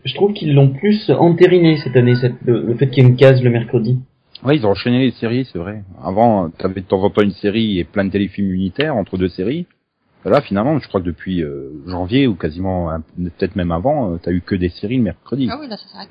je 0.06 0.14
trouve 0.14 0.34
qu'ils 0.34 0.54
l'ont 0.54 0.70
plus 0.70 1.10
entériné 1.10 1.78
cette 1.78 1.96
année, 1.98 2.16
cette, 2.18 2.36
le, 2.46 2.62
le 2.68 2.76
fait 2.76 2.88
qu'il 2.92 3.04
y 3.04 3.06
ait 3.06 3.10
une 3.10 3.16
case 3.16 3.42
le 3.42 3.50
mercredi. 3.50 4.00
Ouais, 4.44 4.58
ils 4.58 4.66
ont 4.66 4.72
enchaîné 4.72 5.00
les 5.00 5.12
séries, 5.12 5.48
c'est 5.52 5.60
vrai. 5.60 5.84
Avant, 6.04 6.50
t'avais 6.50 6.82
de 6.82 6.86
temps 6.88 7.04
en 7.04 7.10
temps 7.10 7.22
une 7.22 7.32
série 7.32 7.80
et 7.80 7.84
plein 7.84 8.06
de 8.06 8.12
téléfilms 8.12 8.52
unitaires 8.52 8.96
entre 8.96 9.18
deux 9.18 9.30
séries. 9.30 9.68
Là, 10.26 10.42
finalement, 10.42 10.80
je 10.80 10.88
crois 10.88 11.02
que 11.02 11.06
depuis 11.06 11.42
euh, 11.44 11.72
janvier 11.88 12.28
ou 12.28 12.36
quasiment, 12.36 12.92
peut-être 13.18 13.56
même 13.56 13.72
avant, 13.72 14.14
euh, 14.14 14.18
t'as 14.22 14.32
eu 14.32 14.42
que 14.42 14.56
des 14.56 14.70
séries 14.70 14.98
le 14.98 15.04
mercredi. 15.04 15.48
Ah 15.50 15.58
oui, 15.60 15.68
là, 15.68 15.78
ça 15.78 15.88
s'arrête. 15.88 16.10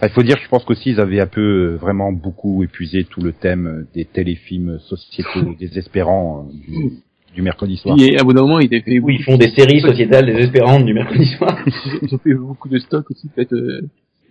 Ah, 0.00 0.06
Il 0.06 0.12
faut 0.12 0.22
dire 0.22 0.36
que 0.36 0.42
je 0.44 0.48
pense 0.48 0.64
qu'aussi 0.64 0.90
ils 0.90 1.00
avaient 1.00 1.20
un 1.20 1.26
peu 1.26 1.40
euh, 1.72 1.76
vraiment 1.76 2.12
beaucoup 2.12 2.62
épuisé 2.62 3.04
tout 3.04 3.20
le 3.20 3.32
thème 3.32 3.66
euh, 3.66 3.86
des 3.94 4.04
téléfilms 4.06 4.78
sociétaux 4.80 5.54
désespérants 5.58 6.48
euh, 6.48 6.52
du, 6.52 7.02
du 7.34 7.42
mercredi 7.42 7.76
soir. 7.76 7.96
Et 8.00 8.18
à 8.18 8.24
bout 8.24 8.32
d'un 8.32 8.42
moment, 8.42 8.58
il 8.58 8.74
a 8.74 8.80
fait, 8.80 8.98
Où 9.00 9.10
ils 9.10 9.22
font 9.22 9.36
des 9.36 9.50
séries 9.50 9.80
sociétales 9.80 10.26
désespérantes 10.26 10.84
du 10.86 10.94
mercredi 10.94 11.26
soir. 11.36 11.58
ils 12.02 12.14
ont 12.14 12.18
fait 12.18 12.34
beaucoup 12.34 12.68
de 12.68 12.78
stocks 12.78 13.10
aussi, 13.10 13.28
peut-être, 13.28 13.52
euh, 13.54 13.82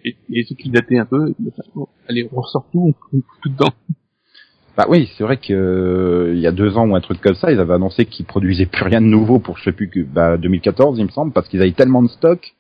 et, 0.04 0.16
et 0.32 0.44
ceux 0.44 0.56
qui 0.56 0.70
dataient 0.70 0.98
un 0.98 1.06
peu, 1.06 1.34
ils 1.40 1.52
bon, 1.76 1.88
allez, 2.08 2.30
on 2.32 2.42
ressort 2.42 2.66
tout, 2.72 2.88
on 2.88 2.94
fout 2.94 3.24
tout 3.44 3.50
dedans. 3.50 3.74
Bah 4.78 4.86
oui, 4.90 5.10
c'est 5.18 5.24
vrai 5.24 5.38
que 5.38 5.54
euh, 5.54 6.34
il 6.34 6.40
y 6.40 6.48
a 6.48 6.52
deux 6.52 6.78
ans 6.78 6.88
ou 6.88 6.96
un 6.96 7.02
truc 7.02 7.20
comme 7.20 7.36
ça, 7.36 7.52
ils 7.52 7.60
avaient 7.60 7.74
annoncé 7.74 8.06
qu'ils 8.06 8.26
produisaient 8.26 8.66
plus 8.66 8.84
rien 8.84 9.02
de 9.02 9.06
nouveau 9.06 9.40
pour 9.40 9.58
je 9.58 9.66
sais 9.66 9.74
plus 9.74 9.90
que 9.90 10.00
bah 10.00 10.38
2014 10.38 10.98
il 10.98 11.06
me 11.06 11.10
semble 11.10 11.34
parce 11.34 11.50
qu'ils 11.50 11.62
avaient 11.62 11.74
tellement 11.74 12.02
de 12.02 12.08
stock 12.08 12.56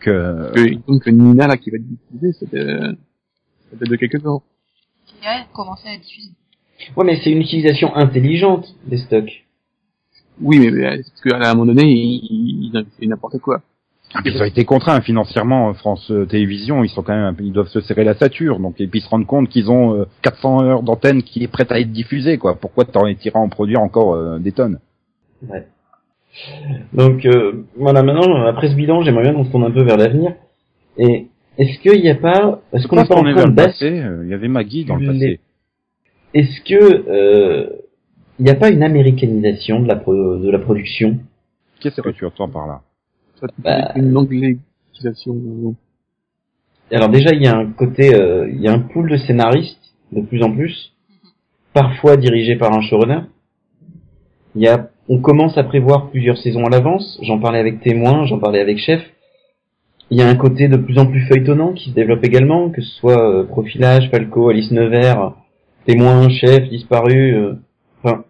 que 0.00 0.52
Que, 0.54 0.74
donc, 0.86 1.06
Nina, 1.06 1.46
là, 1.46 1.56
qui 1.56 1.70
va 1.70 1.76
être 1.76 1.86
diffusée, 1.86 2.32
ça 2.32 2.46
date, 2.46 3.88
de 3.88 3.96
quelques 3.96 4.22
temps. 4.22 4.42
Qui 5.06 5.26
a 5.26 5.44
commencé 5.52 5.88
à 5.88 5.98
diffuser. 5.98 6.30
Ouais, 6.96 7.04
mais 7.04 7.20
c'est 7.22 7.30
une 7.30 7.42
utilisation 7.42 7.94
intelligente 7.94 8.74
des 8.86 8.98
stocks. 8.98 9.44
Oui, 10.40 10.58
mais, 10.58 10.70
mais 10.70 11.02
parce 11.02 11.20
qu'à 11.20 11.50
un 11.50 11.54
moment 11.54 11.66
donné, 11.66 11.84
ils, 11.84 12.70
ils 12.72 12.76
ont 12.76 12.84
fait 12.98 13.06
n'importe 13.06 13.38
quoi. 13.38 13.62
Puis 14.12 14.32
ils 14.34 14.42
ont 14.42 14.44
été 14.44 14.64
contraints 14.64 15.00
financièrement 15.00 15.70
euh, 15.70 15.72
France 15.74 16.10
euh, 16.10 16.26
Télévisions, 16.26 16.82
ils 16.82 16.88
sont 16.88 17.02
quand 17.02 17.14
même 17.14 17.34
ils 17.40 17.52
doivent 17.52 17.68
se 17.68 17.80
serrer 17.80 18.02
la 18.04 18.14
sature 18.14 18.58
donc 18.58 18.80
et 18.80 18.86
puis 18.88 19.00
se 19.00 19.08
rendre 19.08 19.24
compte 19.26 19.48
qu'ils 19.48 19.70
ont 19.70 19.94
euh, 19.94 20.04
400 20.22 20.64
heures 20.64 20.82
d'antenne 20.82 21.22
qui 21.22 21.44
est 21.44 21.48
prête 21.48 21.70
à 21.70 21.78
être 21.78 21.92
diffusée 21.92 22.36
quoi. 22.36 22.56
Pourquoi 22.56 22.84
t'en 22.84 23.06
iras 23.06 23.38
en 23.38 23.48
produire 23.48 23.80
encore 23.80 24.14
euh, 24.14 24.38
des 24.38 24.50
tonnes? 24.52 24.80
Ouais. 25.48 25.64
Donc 26.92 27.24
euh, 27.24 27.64
voilà, 27.76 28.02
maintenant 28.02 28.44
après 28.46 28.68
ce 28.68 28.74
bilan, 28.74 29.02
j'aimerais 29.02 29.22
bien 29.24 29.34
qu'on 29.34 29.44
se 29.44 29.50
tourne 29.50 29.64
un 29.64 29.70
peu 29.70 29.82
vers 29.82 29.96
l'avenir. 29.96 30.32
Et 30.98 31.28
est-ce 31.58 31.78
qu'il 31.80 32.00
n'y 32.00 32.10
a 32.10 32.14
pas, 32.14 32.60
est-ce 32.72 32.86
qu'on 32.88 32.96
pas 32.96 33.02
en 33.02 33.26
est 33.26 33.32
train 33.32 33.42
de 33.44 33.48
le 33.48 33.52
basculer 33.54 33.90
passé 33.90 34.00
euh, 34.04 34.22
Il 34.24 34.30
y 34.30 34.34
avait 34.34 34.48
Maggie 34.48 34.84
dans 34.84 34.96
le 34.96 35.06
passé. 35.06 35.40
Est-ce 36.34 36.60
que 36.62 37.08
euh, 37.10 37.68
il 38.38 38.44
n'y 38.44 38.50
a 38.50 38.54
pas 38.54 38.70
une 38.70 38.82
américanisation 38.82 39.80
de 39.80 39.88
la 39.88 39.96
pro- 39.96 40.36
de 40.38 40.50
la 40.50 40.58
production? 40.58 41.18
Qu'est-ce 41.80 42.00
que 42.00 42.10
tu 42.10 42.24
entends 42.24 42.48
par 42.48 42.66
là? 42.66 42.80
Bah. 43.58 43.92
une 43.96 44.16
anglisation. 44.16 45.34
euh, 45.34 45.72
Alors 46.96 47.08
déjà, 47.08 47.32
il 47.32 47.42
y 47.42 47.46
a 47.46 47.56
un 47.56 47.66
côté, 47.72 48.14
euh, 48.14 48.48
il 48.50 48.60
y 48.60 48.68
a 48.68 48.72
un 48.72 48.80
pool 48.80 49.10
de 49.10 49.16
scénaristes 49.16 49.78
de 50.12 50.20
plus 50.20 50.42
en 50.42 50.52
plus, 50.52 50.92
parfois 51.72 52.16
dirigés 52.16 52.56
par 52.56 52.72
un 52.72 52.80
showrunner. 52.82 53.20
Il 54.56 54.62
y 54.62 54.68
a, 54.68 54.90
on 55.08 55.20
commence 55.20 55.56
à 55.56 55.64
prévoir 55.64 56.10
plusieurs 56.10 56.36
saisons 56.38 56.64
à 56.66 56.70
l'avance. 56.70 57.18
J'en 57.22 57.38
parlais 57.38 57.60
avec 57.60 57.80
Témoin, 57.80 58.26
j'en 58.26 58.38
parlais 58.38 58.60
avec 58.60 58.78
Chef. 58.78 59.00
Il 60.10 60.18
y 60.18 60.22
a 60.22 60.28
un 60.28 60.34
côté 60.34 60.66
de 60.66 60.76
plus 60.76 60.98
en 60.98 61.06
plus 61.06 61.20
feuilletonnant 61.28 61.72
qui 61.72 61.90
se 61.90 61.94
développe 61.94 62.24
également, 62.24 62.70
que 62.70 62.82
ce 62.82 62.90
soit 62.98 63.22
euh, 63.22 63.44
Profilage, 63.44 64.10
Falco, 64.10 64.48
Alice 64.48 64.72
Nevers, 64.72 65.34
Témoin, 65.86 66.28
Chef, 66.28 66.68
Disparu. 66.68 67.36
euh, 67.36 67.54
enfin, 68.02 68.24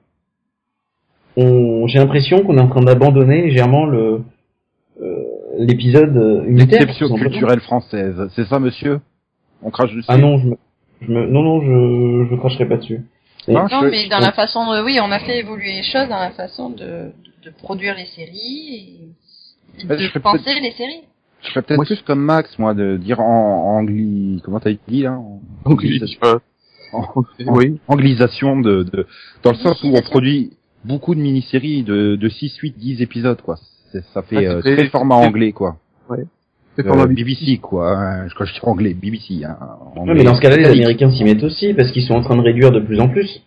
j'ai 1.38 1.98
l'impression 1.98 2.44
qu'on 2.44 2.58
est 2.58 2.60
en 2.60 2.68
train 2.68 2.82
d'abandonner 2.82 3.40
légèrement 3.42 3.86
le 3.86 4.20
l'épisode 5.66 6.16
euh, 6.16 6.44
unitaire. 6.46 6.80
L'exception 6.80 7.14
culturelle 7.16 7.60
française, 7.60 8.28
c'est 8.34 8.44
ça 8.46 8.58
monsieur? 8.58 9.00
On 9.62 9.70
crache 9.70 9.90
dessus? 9.94 10.06
Ah 10.08 10.16
non, 10.18 10.38
je 10.38 10.46
me, 10.48 10.56
je 11.02 11.12
me, 11.12 11.26
non, 11.26 11.42
non, 11.42 11.60
je, 11.60 12.30
je 12.30 12.36
cracherai 12.36 12.66
pas 12.68 12.76
dessus. 12.78 13.00
Et- 13.48 13.52
Non, 13.52 13.66
je- 13.68 13.90
mais 13.90 14.08
dans 14.08 14.18
la 14.18 14.32
façon 14.32 14.60
de, 14.72 14.82
oui, 14.84 14.98
on 15.02 15.10
a 15.10 15.18
fait 15.18 15.38
évoluer 15.38 15.72
les 15.74 15.82
choses 15.82 16.08
dans 16.08 16.18
la 16.20 16.30
façon 16.30 16.70
de, 16.70 17.12
de, 17.44 17.50
produire 17.62 17.94
les 17.96 18.06
séries 18.06 18.96
et 19.78 19.80
je 19.82 19.86
de 19.86 19.96
serais 19.98 20.20
penser 20.20 20.60
les 20.60 20.72
séries. 20.72 21.02
Je 21.42 21.48
serais 21.48 21.62
peut-être 21.62 21.84
plus 21.84 22.02
comme 22.02 22.20
Max, 22.20 22.58
moi, 22.58 22.74
de 22.74 22.98
dire 22.98 23.18
en, 23.20 23.24
en 23.24 23.78
angli... 23.78 24.42
Comment 24.44 24.60
t'as 24.60 24.72
dit 24.88 25.02
là? 25.02 25.12
En- 25.18 25.40
je 25.80 26.06
sais 26.06 26.16
pas. 26.20 26.38
en- 26.92 27.22
Oui. 27.46 27.78
anglisation 27.88 28.60
de, 28.60 28.82
de 28.82 29.06
dans 29.42 29.52
le 29.52 29.56
sens 29.56 29.82
où 29.84 29.88
on 29.94 30.02
produit 30.02 30.52
beaucoup 30.84 31.14
de 31.14 31.20
mini-séries 31.20 31.82
de, 31.82 32.16
de 32.16 32.28
6, 32.28 32.56
8, 32.58 32.76
10 32.78 33.00
épisodes, 33.02 33.40
quoi. 33.40 33.56
C'est- 33.92 34.04
Ça 34.14 34.22
fait 34.22 34.36
Ah, 34.46 34.60
c'est 34.62 34.70
euh, 34.70 34.76
très- 34.76 34.88
format 34.88 35.16
anglais, 35.16 35.52
quoi. 35.52 35.76
C'est 36.76 36.86
Euh, 36.86 36.88
format 36.88 37.06
BBC, 37.06 37.58
quoi. 37.58 37.96
hein. 37.96 38.26
Quand 38.36 38.44
je 38.44 38.52
dis 38.54 38.60
anglais, 38.62 38.94
BBC. 38.94 39.44
Hein, 39.44 39.56
Ouais, 39.94 40.00
anglais. 40.00 40.14
mais 40.14 40.24
dans 40.24 40.34
ce 40.36 40.40
cas-là, 40.40 40.56
les. 40.56 40.64
Américains 40.66 41.10
s'y 41.10 41.24
mettent 41.24 41.42
aussi 41.42 41.74
parce 41.74 41.90
qu'ils 41.90 42.04
sont 42.04 42.14
en 42.14 42.22
train 42.22 42.36
de 42.36 42.42
réduire 42.42 42.70
de 42.70 42.80
plus 42.80 43.00
en 43.00 43.08
plus. 43.08 43.42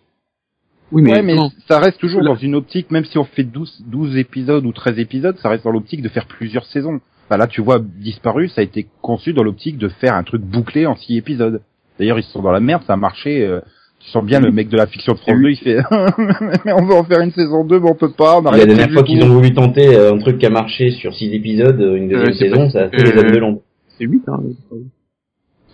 Oui, 0.92 1.02
mais, 1.02 1.12
ouais, 1.12 1.22
mais 1.22 1.36
ça 1.66 1.80
reste 1.80 1.98
toujours 1.98 2.22
dans 2.22 2.36
une 2.36 2.54
optique, 2.54 2.90
même 2.90 3.04
si 3.06 3.16
on 3.18 3.24
fait 3.24 3.42
12, 3.42 3.82
12 3.86 4.16
épisodes 4.18 4.64
ou 4.66 4.72
13 4.72 4.98
épisodes, 4.98 5.36
ça 5.38 5.48
reste 5.48 5.64
dans 5.64 5.70
l'optique 5.72 6.02
de 6.02 6.08
faire 6.08 6.26
plusieurs 6.26 6.66
saisons. 6.66 7.00
Enfin, 7.26 7.38
là, 7.38 7.46
tu 7.46 7.62
vois, 7.62 7.78
Disparu, 7.80 8.48
ça 8.48 8.60
a 8.60 8.64
été 8.64 8.86
conçu 9.00 9.32
dans 9.32 9.42
l'optique 9.42 9.78
de 9.78 9.88
faire 9.88 10.14
un 10.14 10.22
truc 10.22 10.42
bouclé 10.42 10.86
en 10.86 10.94
6 10.94 11.16
épisodes. 11.16 11.62
D'ailleurs, 11.98 12.18
ils 12.18 12.24
sont 12.24 12.42
dans 12.42 12.52
la 12.52 12.60
merde, 12.60 12.82
ça 12.86 12.92
a 12.92 12.96
marché. 12.96 13.44
euh, 13.44 13.60
tu 14.04 14.10
sens 14.10 14.24
bien 14.24 14.38
le 14.40 14.50
mec 14.52 14.68
de 14.68 14.76
la 14.76 14.86
fiction 14.86 15.14
de 15.14 15.18
France 15.18 15.38
2, 15.40 15.50
il 15.50 15.56
fait 15.56 15.76
mais 16.64 16.72
on 16.72 16.84
veut 16.84 16.94
en 16.94 17.04
faire 17.04 17.20
une 17.20 17.32
saison 17.32 17.64
2, 17.64 17.80
mais 17.80 17.90
on 17.90 17.94
peut 17.94 18.12
pas. 18.12 18.38
On 18.40 18.46
a 18.46 18.56
La 18.56 18.66
dernière 18.66 18.90
fois 18.90 19.02
qu'ils 19.02 19.22
ont 19.22 19.28
voulu 19.34 19.52
tenter 19.54 19.96
euh, 19.96 20.12
un 20.14 20.18
truc 20.18 20.38
qui 20.38 20.46
a 20.46 20.50
marché 20.50 20.90
sur 20.90 21.14
six 21.14 21.32
épisodes, 21.34 21.80
euh, 21.80 21.96
une 21.96 22.08
deuxième 22.08 22.28
Euh, 22.28 22.32
c'est 22.34 22.48
saison, 22.50 22.64
pas- 22.64 22.70
ça 22.70 22.82
a 22.84 22.88
fait 22.90 23.00
euh, 23.00 23.12
les 23.12 23.18
hommes 23.18 23.30
de 23.32 23.38
l'ombre. 23.38 23.60
c'est 23.98 24.04
8, 24.04 24.22
hein. 24.28 24.40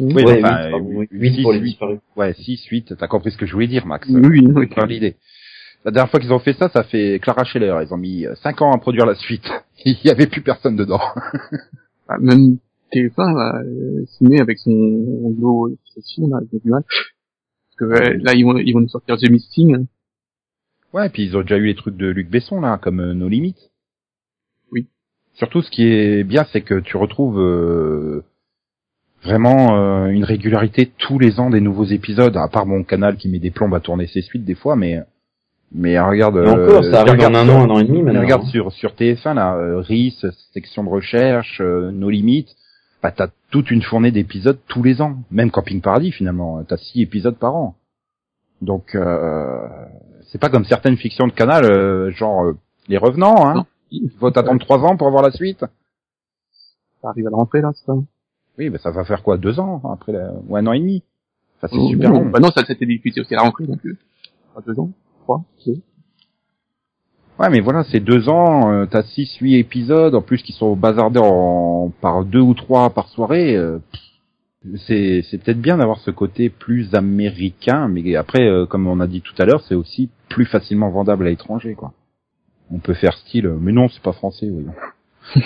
Oui, 0.02 0.14
Ouais, 0.24 0.42
enfin, 0.42 0.64
huit, 0.64 0.70
pardon, 0.70 0.88
huit, 0.88 1.08
oui, 1.12 1.18
huit 1.36 1.42
pour 1.42 1.52
les 1.52 1.58
six, 1.58 1.64
disparus. 1.64 1.98
Ouais, 2.16 2.32
6, 2.34 2.64
8, 2.70 2.94
t'as 2.98 3.06
compris 3.06 3.32
ce 3.32 3.36
que 3.36 3.44
je 3.46 3.52
voulais 3.52 3.66
dire, 3.66 3.84
Max. 3.86 4.08
Oui, 4.08 4.20
oui, 4.24 4.46
oui. 4.46 4.66
C'est 4.70 4.74
pas 4.74 4.86
l'idée. 4.86 5.16
La 5.84 5.90
dernière 5.90 6.10
fois 6.10 6.20
qu'ils 6.20 6.32
ont 6.32 6.38
fait 6.38 6.52
ça, 6.54 6.68
ça 6.70 6.84
fait 6.84 7.18
Clara 7.22 7.44
Scheller. 7.44 7.74
Ils 7.86 7.92
ont 7.92 7.98
mis 7.98 8.24
5 8.42 8.62
ans 8.62 8.72
à 8.72 8.78
produire 8.78 9.04
la 9.06 9.14
suite. 9.14 9.46
Il 9.84 9.96
y 10.04 10.10
avait 10.10 10.26
plus 10.26 10.42
personne 10.42 10.76
dedans. 10.76 11.00
Ah, 12.12 12.16
Même 12.18 12.56
TF1, 12.92 13.36
là, 13.36 13.62
euh, 13.64 14.04
signé 14.18 14.40
avec 14.40 14.58
son 14.58 14.70
là, 14.72 16.38
j'ai 16.52 16.58
du 16.58 16.68
mal. 16.70 16.82
Que, 17.80 17.84
euh, 17.86 18.18
là, 18.22 18.34
ils 18.34 18.44
vont, 18.44 18.58
ils 18.58 18.72
vont 18.74 18.80
nous 18.80 18.88
sortir 18.88 19.16
The 19.16 19.30
Missing. 19.30 19.74
hein. 19.74 19.84
Ouais, 20.92 21.06
et 21.06 21.08
puis 21.08 21.24
ils 21.24 21.36
ont 21.36 21.40
déjà 21.42 21.56
eu 21.56 21.64
les 21.66 21.74
trucs 21.74 21.96
de 21.96 22.08
Luc 22.08 22.28
Besson 22.28 22.60
là, 22.60 22.76
comme 22.76 23.00
euh, 23.00 23.14
No 23.14 23.28
Limits. 23.28 23.70
Oui. 24.70 24.86
Surtout, 25.34 25.62
ce 25.62 25.70
qui 25.70 25.84
est 25.84 26.24
bien, 26.24 26.44
c'est 26.52 26.60
que 26.60 26.80
tu 26.80 26.96
retrouves 26.96 27.40
euh, 27.40 28.22
vraiment 29.22 29.76
euh, 29.78 30.06
une 30.08 30.24
régularité 30.24 30.90
tous 30.98 31.18
les 31.18 31.40
ans 31.40 31.48
des 31.50 31.60
nouveaux 31.60 31.84
épisodes. 31.84 32.36
À 32.36 32.48
part 32.48 32.66
mon 32.66 32.82
canal 32.84 33.16
qui 33.16 33.28
met 33.28 33.38
des 33.38 33.50
plombes 33.50 33.74
à 33.74 33.80
tourner 33.80 34.06
ses 34.08 34.22
suites 34.22 34.44
des 34.44 34.54
fois, 34.54 34.76
mais 34.76 35.00
mais 35.72 35.98
regarde. 36.00 36.36
Et 36.36 36.40
encore, 36.48 36.84
euh, 36.84 36.90
ça 36.90 37.00
arrive 37.02 37.12
regarde 37.12 37.36
en 37.36 37.38
un 37.38 37.44
sur- 37.46 37.54
an, 37.54 37.62
un 37.64 37.70
an 37.70 37.78
et 37.78 37.84
demi 37.84 37.98
mais 37.98 38.04
maintenant. 38.12 38.20
regarde 38.22 38.42
hein. 38.44 38.50
sur 38.50 38.72
sur 38.72 38.90
TF1 38.94 39.34
là, 39.34 39.54
euh, 39.56 39.78
RIS, 39.80 40.26
section 40.52 40.84
de 40.84 40.88
recherche, 40.88 41.60
euh, 41.60 41.90
No 41.92 42.10
Limits. 42.10 42.56
Bah 43.02 43.12
t'as 43.12 43.28
toute 43.50 43.70
une 43.70 43.82
fournée 43.82 44.10
d'épisodes 44.10 44.58
tous 44.68 44.82
les 44.82 45.00
ans. 45.00 45.16
Même 45.30 45.50
Camping 45.50 45.80
Paradis 45.80 46.12
finalement, 46.12 46.62
t'as 46.64 46.76
six 46.76 47.02
épisodes 47.02 47.36
par 47.36 47.54
an. 47.56 47.74
Donc 48.60 48.94
euh, 48.94 49.66
c'est 50.28 50.38
pas 50.38 50.50
comme 50.50 50.64
certaines 50.64 50.96
fictions 50.96 51.26
de 51.26 51.32
canal, 51.32 51.64
euh, 51.64 52.10
genre 52.10 52.44
euh, 52.44 52.56
Les 52.88 52.98
Revenants, 52.98 53.46
hein. 53.46 53.54
Non. 53.54 53.66
Il 53.90 54.10
faut 54.20 54.30
t'attendre 54.30 54.60
trois 54.60 54.78
ans 54.80 54.96
pour 54.96 55.06
avoir 55.08 55.22
la 55.22 55.32
suite. 55.32 55.64
Ça 57.02 57.08
arrive 57.08 57.26
à 57.26 57.30
la 57.30 57.36
rentrée, 57.36 57.60
là, 57.60 57.70
c'est 57.74 57.86
ça? 57.86 57.94
Oui, 58.58 58.68
bah 58.68 58.78
ça 58.78 58.90
va 58.90 59.04
faire 59.04 59.22
quoi, 59.22 59.38
deux 59.38 59.58
ans 59.58 59.80
après, 59.90 60.12
la... 60.12 60.32
ou 60.48 60.56
un 60.56 60.66
an 60.66 60.72
et 60.72 60.80
demi? 60.80 61.02
Enfin, 61.56 61.68
c'est 61.72 61.80
Oh, 61.80 61.88
super 61.88 62.10
non. 62.10 62.20
long. 62.24 62.30
Bah 62.30 62.38
non, 62.38 62.50
ça, 62.50 62.62
c'était 62.66 62.86
diffusé 62.86 63.22
aussi 63.22 63.34
à 63.34 63.38
la 63.38 63.42
rentrée, 63.44 63.66
donc, 63.66 63.84
euh, 63.86 63.96
pas 64.54 64.60
deux 64.60 64.78
ans, 64.78 64.90
trois, 65.22 65.42
deux. 65.66 65.80
Ouais, 67.40 67.48
mais 67.48 67.60
voilà, 67.60 67.84
c'est 67.84 68.00
deux 68.00 68.28
ans, 68.28 68.70
euh, 68.70 68.84
t'as 68.84 69.02
six, 69.02 69.34
huit 69.38 69.56
épisodes, 69.56 70.14
en 70.14 70.20
plus 70.20 70.42
qui 70.42 70.52
sont 70.52 70.76
bazardés 70.76 71.20
en 71.22 71.90
par 72.02 72.26
deux 72.26 72.40
ou 72.40 72.52
trois 72.52 72.90
par 72.90 73.08
soirée. 73.08 73.56
euh, 73.56 73.78
c'est 74.86 75.22
c'est 75.22 75.42
peut-être 75.42 75.60
bien 75.60 75.78
d'avoir 75.78 76.00
ce 76.00 76.10
côté 76.10 76.50
plus 76.50 76.94
américain, 76.94 77.88
mais 77.88 78.14
après, 78.14 78.46
euh, 78.46 78.66
comme 78.66 78.86
on 78.86 79.00
a 79.00 79.06
dit 79.06 79.22
tout 79.22 79.32
à 79.38 79.46
l'heure, 79.46 79.62
c'est 79.62 79.74
aussi 79.74 80.10
plus 80.28 80.44
facilement 80.44 80.90
vendable 80.90 81.26
à 81.26 81.30
l'étranger, 81.30 81.74
quoi. 81.74 81.94
On 82.70 82.78
peut 82.78 82.92
faire 82.92 83.16
style, 83.16 83.46
euh, 83.46 83.56
mais 83.58 83.72
non, 83.72 83.88
c'est 83.88 84.02
pas 84.02 84.12
français, 84.12 84.50
voyons. 84.50 84.74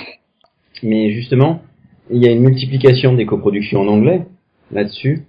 Mais 0.82 1.12
justement, 1.12 1.62
il 2.10 2.22
y 2.22 2.28
a 2.28 2.32
une 2.32 2.42
multiplication 2.42 3.14
des 3.14 3.24
coproductions 3.24 3.82
en 3.82 3.86
anglais 3.86 4.26
là-dessus. 4.72 5.26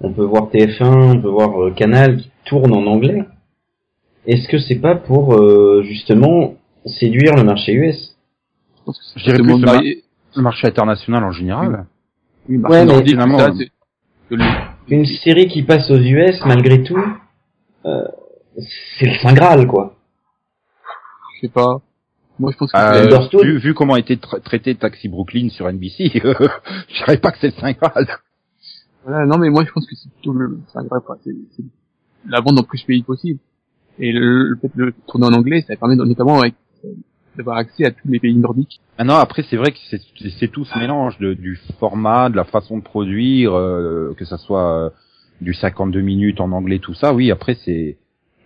On 0.00 0.12
peut 0.12 0.24
voir 0.24 0.50
TF1, 0.50 1.16
on 1.16 1.22
peut 1.22 1.28
voir 1.28 1.62
euh, 1.62 1.70
Canal 1.70 2.16
qui 2.16 2.30
tourne 2.44 2.72
en 2.72 2.84
anglais. 2.86 3.24
Est-ce 4.26 4.48
que 4.48 4.58
c'est 4.58 4.78
pas 4.80 4.94
pour 4.96 5.34
euh, 5.34 5.82
justement 5.84 6.54
séduire 6.86 7.34
le 7.34 7.44
marché 7.44 7.72
US 7.72 8.16
Je 9.16 9.22
dirais 9.24 9.38
le 9.38 9.44
plus 9.44 9.52
le 9.60 9.66
marié- 9.66 10.04
Le 10.36 10.42
marché 10.42 10.66
international 10.66 11.24
en 11.24 11.32
général. 11.32 11.86
Oui, 12.48 12.56
Ouais, 12.58 12.84
mais 12.86 13.04
finalement, 13.04 13.38
ça, 13.38 13.50
euh, 14.32 14.36
Une 14.88 15.04
série 15.06 15.48
qui 15.48 15.62
passe 15.62 15.90
aux 15.90 15.98
US 15.98 16.40
malgré 16.46 16.82
tout, 16.82 16.98
euh, 17.84 18.02
c'est 18.98 19.06
le 19.06 19.14
saint 19.18 19.34
graal 19.34 19.66
quoi. 19.66 19.96
je 21.36 21.46
sais 21.46 21.52
pas. 21.52 21.80
Moi, 22.38 22.52
je 22.52 22.56
pense 22.56 22.70
que 22.70 22.76
Euh, 22.78 23.42
vu, 23.42 23.58
vu 23.58 23.74
comment 23.74 23.94
a 23.94 23.98
été 23.98 24.14
tra- 24.16 24.40
traité 24.40 24.74
Taxi 24.76 25.08
Brooklyn 25.08 25.48
sur 25.48 25.66
NBC, 25.68 26.10
je 26.14 26.94
dirais 26.98 27.16
pas 27.18 27.32
que 27.32 27.38
c'est 27.40 27.48
le 27.48 27.60
5 27.60 27.78
Graal. 27.80 28.06
voilà, 29.04 29.26
non, 29.26 29.38
mais 29.38 29.50
moi, 29.50 29.64
je 29.64 29.72
pense 29.72 29.84
que 29.88 29.96
c'est 29.96 30.08
plutôt 30.12 30.32
le, 30.32 30.60
quoi. 31.04 31.18
C'est, 31.24 31.32
c'est 31.56 31.64
la 32.28 32.40
vente 32.40 32.54
dans 32.54 32.62
plus 32.62 32.80
de 32.82 32.86
pays 32.86 33.02
possible. 33.02 33.40
Et 34.00 34.12
le, 34.12 34.48
le 34.50 34.56
fait 34.56 34.70
de 34.76 34.84
le 34.84 34.94
tourner 35.06 35.26
en 35.26 35.32
anglais, 35.32 35.64
ça 35.66 35.74
permet 35.76 35.96
notamment 35.96 36.40
avec, 36.40 36.54
euh, 36.84 36.88
d'avoir 37.36 37.56
accès 37.56 37.84
à 37.84 37.90
tous 37.90 38.08
les 38.08 38.18
pays 38.20 38.34
nordiques. 38.36 38.80
Maintenant, 38.98 39.16
après, 39.18 39.42
c'est 39.42 39.56
vrai 39.56 39.72
que 39.72 39.78
c'est 39.90 40.00
c'est- 40.20 40.30
c'est 40.38 40.48
tout 40.48 40.64
ce 40.64 40.78
mélange 40.78 41.18
de, 41.18 41.34
du 41.34 41.56
format, 41.78 42.28
de 42.30 42.36
la 42.36 42.44
façon 42.44 42.78
de 42.78 42.82
produire, 42.82 43.52
euh, 43.56 44.14
que 44.16 44.24
ça 44.24 44.38
soit 44.38 44.72
euh, 44.86 44.90
du 45.40 45.54
52 45.54 46.00
minutes 46.00 46.40
en 46.40 46.50
anglais, 46.52 46.78
tout 46.80 46.94
ça. 46.94 47.12
Oui, 47.14 47.30
après, 47.30 47.54
c'est, 47.64 47.96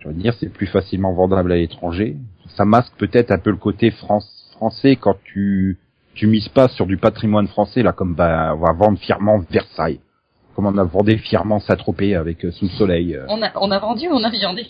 je 0.01 0.09
veux 0.09 0.15
dire, 0.15 0.35
c'est 0.41 0.53
plus 0.53 0.67
facilement 0.67 1.13
vendable 1.15 1.53
à 1.53 1.57
l'étranger. 1.57 2.17
Ça 2.57 2.65
masque 2.65 2.93
peut-être 2.99 3.31
un 3.31 3.39
peu 3.39 3.51
le 3.51 3.57
côté 3.57 3.91
France, 3.91 4.29
français 4.57 4.97
quand 4.97 5.17
tu 5.25 5.79
tu 6.15 6.27
mises 6.27 6.49
pas 6.51 6.69
sur 6.69 6.85
du 6.87 6.99
patrimoine 6.99 7.47
français 7.49 7.83
là, 7.83 7.93
comme 7.93 8.15
bah, 8.15 8.53
on 8.55 8.59
va 8.61 8.73
vendre 8.75 8.99
fièrement 8.99 9.39
Versailles, 9.51 10.01
comme 10.55 10.67
on 10.67 10.77
a 10.77 10.85
vendu 10.85 11.17
fièrement 11.17 11.59
Saint-Tropez 11.61 12.15
avec 12.15 12.45
euh, 12.45 12.51
Sous 12.53 12.67
le 12.67 12.71
Soleil. 12.73 13.17
euh, 13.17 13.25
On 13.31 13.41
a, 13.43 13.51
on 13.59 13.71
a 13.71 13.79
vendu 13.79 14.09
ou 14.09 14.13
on 14.13 14.23
a 14.23 14.29
viandé? 14.31 14.67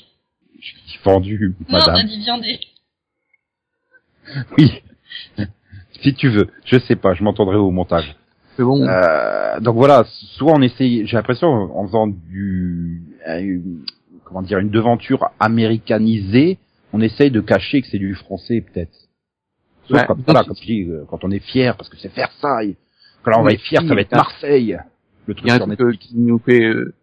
Vendu, 1.05 1.55
Non, 1.61 1.65
on 1.69 1.75
a 1.75 1.79
madame. 1.93 2.07
dit 2.07 2.19
viandé. 2.21 2.61
Oui. 4.59 4.71
si 6.03 6.15
tu 6.15 6.29
veux, 6.29 6.49
je 6.65 6.79
sais 6.79 6.97
pas, 6.97 7.15
je 7.15 7.23
m'entendrai 7.25 7.57
au 7.57 7.71
montage. 7.71 8.15
C'est 8.57 8.63
bon. 8.63 8.83
Euh, 8.87 9.61
donc 9.61 9.77
voilà, 9.77 10.05
soit 10.09 10.53
on 10.53 10.63
essaye, 10.63 11.07
j'ai 11.07 11.17
l'impression 11.17 11.49
en 11.49 11.87
faisant 11.87 12.07
du, 12.07 13.03
euh, 13.29 13.39
une- 13.41 13.85
comment 14.25 14.43
dire, 14.43 14.59
une 14.59 14.71
devanture 14.71 15.31
américanisée, 15.41 16.59
on 16.93 17.01
essaye 17.01 17.31
de 17.31 17.41
cacher 17.41 17.81
que 17.83 17.89
c'est 17.89 17.99
du 17.99 18.15
français 18.15 18.61
peut-être. 18.61 18.93
Sauf 19.89 19.97
Ouais, 19.99 20.05
quand, 20.07 20.15
donc, 20.17 20.25
voilà, 20.27 20.45
comme 20.45 20.57
je 20.61 20.67
dis, 20.67 20.83
euh, 20.85 21.05
quand 21.09 21.25
on 21.25 21.31
est 21.31 21.41
fier 21.41 21.77
parce 21.77 21.89
que 21.89 21.97
c'est 21.97 22.13
Versailles. 22.15 22.77
Quand 23.23 23.31
là 23.33 23.41
on 23.41 23.43
va 23.43 23.53
être 23.53 23.61
fier, 23.63 23.81
ça 23.87 23.95
va 23.95 24.01
être 24.01 24.09
t'as- 24.11 24.17
Marseille. 24.17 24.79
Le 25.27 25.35
Il 25.35 25.37
truc 25.37 25.49
y 25.49 25.51
a 25.53 25.55
un 25.63 25.75
truc 25.77 25.99
qui 25.99 26.17
nous 26.19 26.39
fait, 26.39 26.63
euh, 26.65 26.95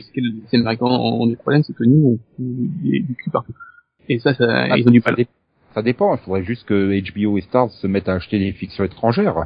que, 0.00 0.04
avec 0.04 0.08
lequel 0.08 0.24
les 0.52 0.58
Américains 0.60 0.86
ont 0.86 1.26
des 1.26 1.36
problèmes, 1.36 1.62
c'est 1.62 1.74
que 1.74 1.84
nous, 1.84 2.18
on 2.18 2.18
fout 2.36 2.44
du 2.82 3.14
cul 3.16 3.30
partout. 3.30 3.52
Et 4.08 4.18
ça, 4.18 4.34
ça, 4.34 4.44
Ah, 4.70 4.76
ils 4.78 4.86
ont 4.88 4.90
du 4.90 5.00
ça, 5.00 5.10
mal. 5.10 5.16
dé- 5.16 5.28
ça 5.74 5.82
dépend, 5.82 6.14
il 6.14 6.20
faudrait 6.20 6.44
juste 6.44 6.66
que 6.66 7.00
HBO 7.12 7.38
et 7.38 7.40
Stars 7.42 7.70
se 7.70 7.86
mettent 7.86 8.08
à 8.08 8.14
acheter 8.14 8.38
des 8.38 8.52
fictions 8.52 8.84
étrangères. 8.84 9.36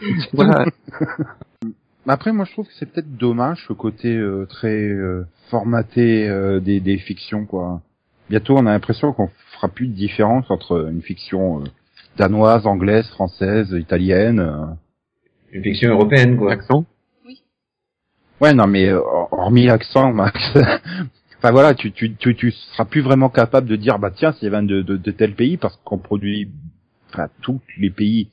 Voilà. 0.32 0.64
Mais 2.06 2.12
après, 2.12 2.32
moi, 2.32 2.44
je 2.44 2.52
trouve 2.52 2.66
que 2.66 2.72
c'est 2.78 2.86
peut-être 2.90 3.16
dommage 3.16 3.64
ce 3.66 3.72
côté 3.72 4.14
euh, 4.16 4.46
très 4.46 4.78
euh, 4.88 5.26
formaté 5.50 6.28
euh, 6.28 6.60
des, 6.60 6.80
des 6.80 6.96
fictions, 6.98 7.44
quoi. 7.44 7.82
Bientôt, 8.30 8.56
on 8.56 8.64
a 8.66 8.70
l'impression 8.72 9.12
qu'on 9.12 9.28
fera 9.54 9.68
plus 9.68 9.88
de 9.88 9.92
différence 9.94 10.50
entre 10.50 10.88
une 10.90 11.02
fiction 11.02 11.60
euh, 11.60 11.64
danoise, 12.16 12.66
anglaise, 12.66 13.08
française, 13.08 13.74
italienne. 13.78 14.38
euh. 14.40 14.66
Une 15.52 15.62
fiction 15.64 15.90
européenne 15.90 16.36
quoi. 16.36 16.52
Accent. 16.52 16.84
Ouais, 18.40 18.54
non, 18.54 18.66
mais 18.66 18.88
euh, 18.88 19.00
hormis 19.32 19.66
l'accent, 19.66 20.12
Max. 20.12 20.38
enfin 21.38 21.50
voilà, 21.50 21.74
tu, 21.74 21.90
tu, 21.92 22.14
tu, 22.14 22.34
tu 22.36 22.52
seras 22.52 22.84
plus 22.84 23.00
vraiment 23.00 23.30
capable 23.30 23.66
de 23.66 23.76
dire, 23.76 23.98
bah 23.98 24.12
tiens, 24.14 24.32
c'est 24.40 24.48
de, 24.50 24.82
de, 24.82 24.96
de 24.96 25.10
tel 25.10 25.34
pays, 25.34 25.56
parce 25.56 25.76
qu'on 25.84 25.98
produit, 25.98 26.48
enfin 27.12 27.28
tous 27.42 27.60
les 27.78 27.90
pays 27.90 28.28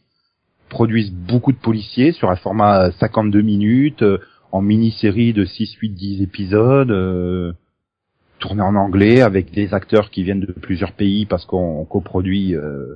produisent 0.70 1.12
beaucoup 1.12 1.52
de 1.52 1.58
policiers 1.58 2.12
sur 2.12 2.30
un 2.30 2.36
format 2.36 2.92
52 3.00 3.42
minutes, 3.42 4.04
euh, 4.04 4.20
en 4.52 4.62
mini-série 4.62 5.34
de 5.34 5.46
6, 5.46 5.74
8, 5.82 5.90
10 5.90 6.22
épisodes, 6.22 6.92
euh, 6.92 7.54
tourné 8.40 8.62
en 8.62 8.76
anglais 8.76 9.22
avec 9.22 9.52
des 9.52 9.74
acteurs 9.74 10.10
qui 10.10 10.24
viennent 10.24 10.42
de 10.42 10.52
plusieurs 10.52 10.94
pays 10.94 11.26
parce 11.26 11.46
qu'on 11.46 11.80
on 11.80 11.86
coproduit 11.86 12.56
euh, 12.56 12.96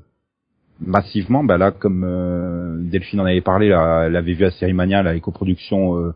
massivement. 0.79 1.43
Bah 1.43 1.57
là, 1.57 1.71
comme 1.71 2.03
euh, 2.05 2.77
Delphine 2.81 3.21
en 3.21 3.25
avait 3.25 3.41
parlé, 3.41 3.69
là, 3.69 4.03
elle 4.05 4.15
avait 4.15 4.33
vu 4.33 4.43
la 4.43 4.51
série 4.51 4.73
Mania, 4.73 5.03
la 5.03 5.19
coproduction 5.19 5.97
euh, 5.97 6.13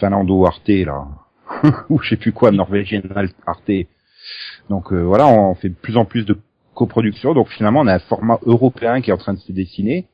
Finlando 0.00 0.44
Arte 0.46 0.68
là, 0.68 1.06
ou 1.90 2.00
je 2.00 2.08
sais 2.10 2.16
plus 2.16 2.32
quoi, 2.32 2.50
norvégienne 2.50 3.08
Arte. 3.46 3.70
Donc 4.68 4.92
euh, 4.92 5.02
voilà, 5.02 5.26
on 5.28 5.54
fait 5.54 5.68
de 5.68 5.74
plus 5.74 5.96
en 5.96 6.04
plus 6.04 6.24
de 6.24 6.36
coproduction. 6.74 7.34
Donc 7.34 7.48
finalement, 7.48 7.80
on 7.80 7.86
a 7.86 7.94
un 7.94 7.98
format 8.00 8.38
européen 8.46 9.00
qui 9.00 9.10
est 9.10 9.12
en 9.12 9.18
train 9.18 9.34
de 9.34 9.38
se 9.38 9.52
dessiner 9.52 10.06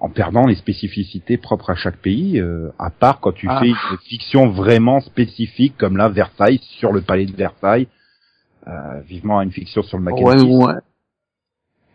en 0.00 0.08
perdant 0.10 0.46
les 0.46 0.54
spécificités 0.54 1.36
propres 1.38 1.70
à 1.70 1.74
chaque 1.74 1.96
pays, 1.96 2.38
euh, 2.40 2.70
à 2.78 2.88
part 2.90 3.18
quand 3.20 3.32
tu 3.32 3.48
Ah. 3.50 3.58
fais 3.60 3.68
une 3.70 3.98
fiction 4.04 4.48
vraiment 4.48 5.00
spécifique 5.00 5.76
comme 5.76 5.96
là 5.96 6.08
Versailles 6.08 6.60
sur 6.62 6.92
le 6.92 7.00
palais 7.00 7.26
de 7.26 7.34
Versailles, 7.34 7.88
euh, 8.68 9.00
vivement 9.00 9.40
une 9.42 9.50
fiction 9.50 9.82
sur 9.82 9.98
le 9.98 10.04
Ouais, 10.04 10.12
Mackenzie. 10.22 10.46
bon, 10.46 10.66
ouais. 10.66 10.74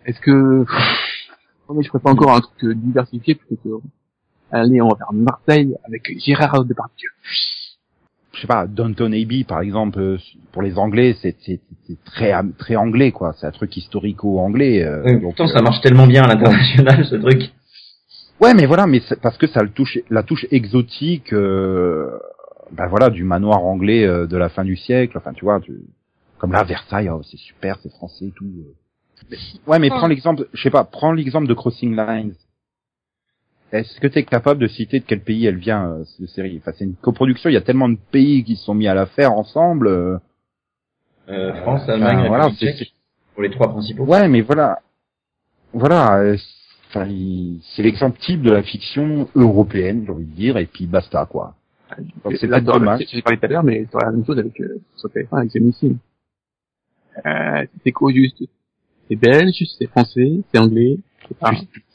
Est-ce 0.06 0.20
que, 0.20 0.32
non, 1.70 1.76
mais 1.76 1.84
je 1.84 1.88
préfère 1.90 2.12
encore 2.12 2.34
un 2.36 2.42
truc 2.42 2.62
euh, 2.66 2.74
diversifié 2.76 3.36
plutôt 3.36 3.56
que, 3.80 3.88
allez, 4.54 4.82
on 4.82 4.88
va 4.90 4.96
faire 4.98 5.14
Marseille 5.14 5.76
avec 5.86 6.20
Gérard 6.20 6.64
Depardieu. 6.66 7.10
Je 8.34 8.42
sais 8.42 8.48
pas, 8.48 8.66
Downton 8.66 9.14
Abbey 9.14 9.44
par 9.44 9.62
exemple, 9.62 10.00
euh, 10.00 10.18
pour 10.52 10.62
les 10.64 10.78
Anglais, 10.78 11.16
c'est 11.22 11.36
c'est- 11.46 11.62
c'est 11.88 12.04
très 12.04 12.34
très 12.58 12.76
anglais 12.76 13.12
quoi, 13.12 13.34
c'est 13.40 13.46
un 13.46 13.52
truc 13.52 13.76
historico-anglais. 13.78 14.84
euh, 14.84 15.04
Oui, 15.06 15.20
pourtant, 15.22 15.46
euh, 15.46 15.48
ça 15.54 15.62
marche 15.62 15.82
tellement 15.82 16.08
bien 16.08 16.24
à 16.24 16.28
l'international, 16.28 17.06
ce 17.06 17.16
truc. 17.16 17.52
Ouais, 18.42 18.54
mais 18.56 18.66
voilà, 18.66 18.88
mais 18.88 19.02
c'est 19.08 19.22
parce 19.22 19.38
que 19.38 19.46
ça 19.48 19.62
le 19.62 19.70
touche, 19.70 20.00
la 20.10 20.24
touche 20.24 20.48
exotique, 20.52 21.32
euh, 21.34 22.10
ben 22.72 22.88
voilà, 22.88 23.10
du 23.12 23.24
manoir 23.24 23.64
anglais 23.64 24.04
euh, 24.06 24.26
de 24.26 24.36
la 24.36 24.50
fin 24.50 24.64
du 24.64 24.76
siècle. 24.76 25.18
Enfin, 25.18 25.34
tu 25.34 25.46
vois, 25.46 25.60
tu- 25.62 25.82
comme 26.40 26.52
là, 26.52 26.64
Versailles, 26.64 27.10
oh, 27.10 27.22
c'est 27.24 27.38
super, 27.38 27.78
c'est 27.84 27.92
français, 27.92 28.26
et 28.26 28.32
tout. 28.36 28.46
euh. 28.46 28.74
Mais- 29.30 29.38
ouais, 29.68 29.80
mais 29.80 29.90
prends 29.90 30.08
l'exemple, 30.08 30.48
je 30.54 30.62
sais 30.64 30.72
pas, 30.72 30.84
prends 30.84 31.12
l'exemple 31.14 31.48
de 31.48 31.54
Crossing 31.54 31.96
Lines. 31.96 32.34
Est-ce 33.74 34.00
que 34.00 34.08
tu 34.08 34.20
es 34.20 34.24
capable 34.24 34.62
de 34.62 34.68
citer 34.68 35.00
de 35.00 35.06
quel 35.06 35.22
pays 35.22 35.46
elle 35.48 35.58
vient 35.58 35.90
euh, 35.90 36.04
cette 36.06 36.30
série? 36.30 36.58
Enfin, 36.62 36.72
c'est 36.78 36.86
une 36.86 36.96
coproduction. 36.96 37.50
Il 37.50 37.54
y 37.54 37.58
a 37.58 37.62
tellement 37.62 37.90
de 37.90 37.98
pays 38.12 38.44
qui 38.44 38.56
se 38.56 38.66
sont 38.66 38.76
mis 38.76 38.88
à 38.88 38.94
la 38.94 39.08
faire 39.08 39.34
ensemble. 39.34 39.88
euh, 39.88 40.18
Euh, 41.30 41.54
France, 41.62 41.82
enfin, 41.84 41.94
Allemagne, 41.94 42.28
voilà, 42.28 42.46
République 42.46 42.76
c'est- 42.78 42.84
tchèque, 42.86 42.94
pour 43.34 43.44
les 43.44 43.50
trois 43.50 43.70
principaux. 43.70 44.04
Ouais, 44.06 44.28
mais 44.28 44.42
voilà, 44.42 44.80
voilà, 45.74 46.18
euh, 46.20 46.38
enfin, 46.90 47.06
il- 47.08 47.62
c'est 47.64 47.82
l'exemple 47.82 48.20
type 48.20 48.42
de 48.44 48.52
la 48.52 48.62
fiction 48.62 49.28
européenne, 49.34 50.04
j'ai 50.06 50.12
envie 50.12 50.26
de 50.26 50.36
dire, 50.36 50.58
et 50.58 50.66
puis 50.68 50.86
basta, 50.86 51.26
quoi. 51.26 51.56
Donc, 52.24 52.36
c'est 52.38 52.48
dans- 52.48 52.60
dommage. 52.62 53.06
j'ai 53.10 53.22
parlé 53.22 53.40
tout 53.40 53.46
à 53.46 53.48
l'heure, 53.48 53.64
mais 53.64 53.88
c'est 53.92 54.02
la 54.04 54.12
même 54.12 54.26
chose 54.26 54.38
avec, 54.38 54.60
euh, 54.60 54.80
sur 54.98 55.10
TF1 55.12 55.38
avec 55.38 55.56
Missiles. 55.56 55.98
Euh, 57.26 57.66
c'est 57.84 57.92
quoi 57.92 58.12
juste? 58.12 58.44
C'est 59.08 59.16
belge, 59.16 59.64
c'est 59.80 59.88
français, 59.88 60.42
c'est 60.52 60.60
anglais, 60.60 60.98
pas, 61.40 61.52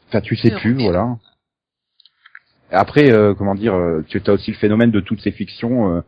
enfin, 0.08 0.20
tu 0.20 0.36
sais 0.36 0.50
plus, 0.52 0.74
voilà. 0.74 1.16
Après, 2.70 3.10
euh, 3.10 3.34
comment 3.34 3.54
dire, 3.54 3.74
euh, 3.74 4.02
tu 4.08 4.20
as 4.26 4.32
aussi 4.32 4.50
le 4.50 4.56
phénomène 4.56 4.90
de 4.90 5.00
toutes 5.00 5.20
ces 5.22 5.30
fictions 5.32 5.96
euh, 5.96 6.00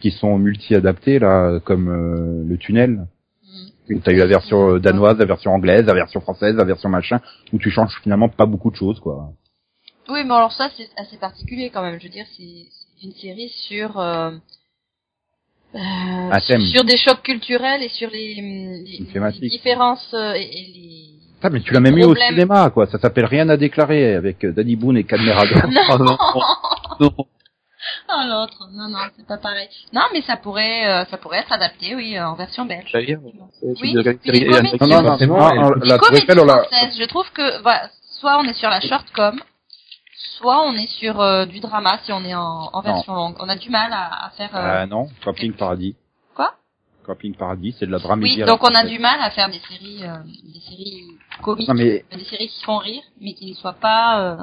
qui 0.00 0.10
sont 0.10 0.38
multi-adaptées, 0.38 1.18
là, 1.18 1.60
comme 1.64 1.88
euh, 1.88 2.44
le 2.48 2.56
tunnel. 2.58 3.06
Mm. 3.88 4.00
Tu 4.00 4.10
as 4.10 4.12
eu 4.12 4.16
la 4.18 4.26
version 4.26 4.78
danoise, 4.78 5.18
la 5.18 5.24
version 5.24 5.52
anglaise, 5.52 5.84
la 5.86 5.94
version 5.94 6.20
française, 6.20 6.54
la 6.56 6.64
version 6.64 6.88
machin, 6.88 7.20
où 7.52 7.58
tu 7.58 7.70
changes 7.70 7.98
finalement 8.02 8.28
pas 8.28 8.46
beaucoup 8.46 8.70
de 8.70 8.76
choses, 8.76 8.98
quoi. 9.00 9.32
Oui, 10.08 10.24
mais 10.24 10.34
alors 10.34 10.52
ça, 10.52 10.68
c'est 10.76 10.88
assez 10.96 11.16
particulier 11.18 11.70
quand 11.70 11.82
même. 11.82 11.98
Je 12.00 12.04
veux 12.04 12.12
dire, 12.12 12.26
c'est 12.36 12.66
une 13.04 13.12
série 13.12 13.48
sur 13.68 13.98
euh, 14.00 14.32
euh, 15.76 16.30
sur 16.72 16.84
des 16.84 16.96
chocs 16.96 17.22
culturels 17.22 17.82
et 17.82 17.88
sur 17.88 18.10
les, 18.10 18.34
les- 18.34 18.82
les 19.40 19.48
différences 19.48 20.12
euh, 20.14 20.34
et, 20.34 20.42
et 20.42 20.72
les. 20.74 21.09
Ah, 21.42 21.48
mais 21.50 21.60
tu 21.60 21.72
l'as 21.72 21.80
même 21.80 21.96
eu 21.96 22.04
au 22.04 22.14
cinéma, 22.14 22.70
quoi. 22.70 22.86
Ça 22.86 22.98
s'appelle 22.98 23.24
Rien 23.26 23.48
à 23.48 23.56
déclarer 23.56 24.14
avec 24.14 24.44
euh, 24.44 24.52
Danny 24.52 24.76
Boone 24.76 24.96
et 24.98 25.04
Cadmerade. 25.04 25.48
Oh, 25.90 25.98
non, 25.98 26.16
non. 27.00 27.12
Ah 28.08 28.26
l'autre, 28.28 28.68
non 28.72 28.88
non, 28.88 28.98
c'est 29.16 29.26
pas 29.26 29.38
pareil. 29.38 29.66
Non, 29.94 30.02
mais 30.12 30.20
ça 30.22 30.36
pourrait, 30.36 30.86
euh, 30.86 31.04
ça 31.06 31.16
pourrait 31.16 31.38
être 31.38 31.52
adapté, 31.52 31.94
oui, 31.94 32.16
euh, 32.18 32.26
en 32.26 32.34
version 32.34 32.66
belge. 32.66 32.90
Euh, 32.94 33.00
Oui. 33.80 33.94
Non, 33.94 34.02
non, 34.02 35.02
non, 35.02 35.16
non, 35.26 35.54
non, 35.54 35.70
Les 35.80 35.88
la 35.88 35.98
françaises, 35.98 36.98
je 36.98 37.04
trouve 37.06 37.30
que 37.32 37.62
voilà, 37.62 37.88
soit 38.18 38.38
on 38.38 38.44
est 38.44 38.52
sur 38.54 38.68
la 38.68 38.80
shortcom, 38.80 39.40
soit 40.38 40.62
on 40.66 40.74
est 40.74 40.88
sur 40.88 41.20
euh, 41.20 41.46
du 41.46 41.60
drama 41.60 41.98
si 42.04 42.12
on 42.12 42.22
est 42.24 42.34
en, 42.34 42.68
en 42.72 42.82
Non. 42.82 42.92
version 42.92 43.14
longue. 43.14 43.36
On 43.40 43.48
a 43.48 43.56
du 43.56 43.70
mal 43.70 43.90
à, 43.92 44.26
à 44.26 44.30
faire. 44.30 44.54
euh, 44.54 44.80
Ah 44.82 44.86
non, 44.86 45.08
Camping 45.24 45.52
Paradis. 45.54 45.96
Camping 47.10 47.34
Paradis, 47.34 47.74
c'est 47.78 47.86
de 47.86 47.90
la 47.90 47.98
dramédie. 47.98 48.36
oui, 48.40 48.46
donc 48.46 48.62
on 48.62 48.72
a 48.74 48.84
du 48.86 48.98
mal 49.00 49.18
à 49.20 49.30
faire 49.30 49.48
des 49.48 49.58
séries, 49.68 50.00
euh, 50.04 50.18
des 50.52 50.60
séries 50.60 51.04
comiques, 51.42 51.68
Non, 51.68 51.74
mais, 51.74 52.04
des 52.16 52.24
séries 52.24 52.46
qui 52.48 52.64
font 52.64 52.76
rire, 52.78 53.02
mais 53.20 53.34
qui 53.34 53.50
ne 53.50 53.54
soient 53.56 53.72
pas. 53.74 54.32
euh, 54.34 54.36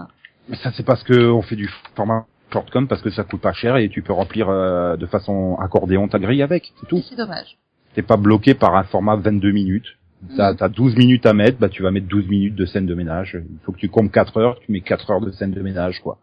mais 0.50 0.58
ça, 0.58 0.72
c'est 0.76 0.86
parce 0.86 1.04
que 1.04 1.30
on 1.32 1.42
fait 1.42 1.56
du 1.56 1.70
format 1.96 2.26
shortcom 2.52 2.88
parce 2.88 3.02
que 3.02 3.10
ça 3.10 3.24
coûte 3.24 3.42
pas 3.42 3.54
cher 3.54 3.78
et 3.78 3.88
tu 3.90 4.02
peux 4.02 4.14
remplir 4.14 4.50
euh, 4.50 4.98
de 4.98 5.06
façon 5.06 5.56
accordéon 5.62 6.08
ta 6.10 6.20
grille 6.20 6.42
avec, 6.44 6.74
c'est 6.80 6.88
tout. 6.88 7.02
C'est 7.10 7.16
dommage. 7.16 7.58
T'es 7.96 8.02
pas 8.02 8.18
bloqué 8.18 8.54
par 8.54 8.76
un 8.76 8.84
format 8.84 9.16
22 9.16 9.52
minutes. 9.52 9.88
T'as 10.36 10.52
Mhm. 10.54 10.58
as 10.62 10.70
12 10.70 10.96
minutes 10.98 11.26
à 11.26 11.34
mettre, 11.34 11.60
bah 11.60 11.70
tu 11.70 11.84
vas 11.84 11.92
mettre 11.92 12.08
12 12.08 12.28
minutes 12.28 12.56
de 12.56 12.66
scène 12.66 12.86
de 12.86 12.96
ménage. 12.96 13.38
Il 13.50 13.60
faut 13.64 13.72
que 13.72 13.78
tu 13.78 13.88
comptes 13.88 14.12
4 14.12 14.38
heures, 14.38 14.60
tu 14.60 14.72
mets 14.72 14.82
4 14.82 15.10
heures 15.12 15.22
de 15.22 15.32
scène 15.32 15.52
de 15.52 15.62
ménage, 15.62 16.02
quoi. 16.02 16.18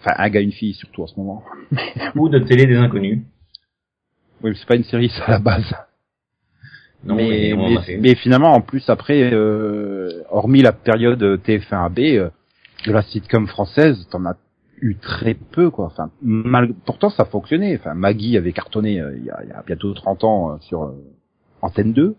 Enfin, 0.00 0.12
un 0.16 0.28
gars, 0.30 0.40
une 0.40 0.52
fille, 0.52 0.74
surtout 0.74 1.02
en 1.02 1.06
ce 1.08 1.16
moment. 1.18 1.42
Ou 2.14 2.28
de 2.28 2.38
télé 2.38 2.66
des 2.66 2.76
inconnus. 2.76 3.20
Oui, 4.42 4.50
mais 4.50 4.56
c'est 4.56 4.66
pas 4.66 4.76
une 4.76 4.84
série, 4.84 5.08
ça, 5.10 5.24
à 5.24 5.30
la 5.32 5.38
base. 5.38 5.74
Non, 7.04 7.14
mais, 7.14 7.54
mais 7.56 7.98
mais, 7.98 8.14
finalement, 8.16 8.52
en 8.52 8.60
plus, 8.60 8.88
après, 8.90 9.32
euh, 9.32 10.24
hormis 10.30 10.62
la 10.62 10.72
période 10.72 11.22
TF1AB, 11.22 12.18
euh, 12.18 12.30
de 12.86 12.92
la 12.92 13.02
sitcom 13.02 13.46
française, 13.46 14.06
t'en 14.10 14.24
as 14.24 14.36
eu 14.80 14.96
très 14.96 15.34
peu, 15.34 15.70
quoi. 15.70 15.86
Enfin, 15.86 16.10
mal... 16.22 16.74
pourtant, 16.84 17.10
ça 17.10 17.24
fonctionnait. 17.24 17.76
Enfin, 17.78 17.94
Maggie 17.94 18.36
avait 18.36 18.52
cartonné 18.52 19.00
euh, 19.00 19.16
il, 19.16 19.24
y 19.24 19.30
a, 19.30 19.44
y 19.44 19.52
a 19.52 19.62
bientôt 19.66 19.92
30 19.94 20.24
ans 20.24 20.52
euh, 20.52 20.58
sur 20.60 20.84
euh, 20.84 20.92
Antenne 21.62 21.92
2. 21.92 22.16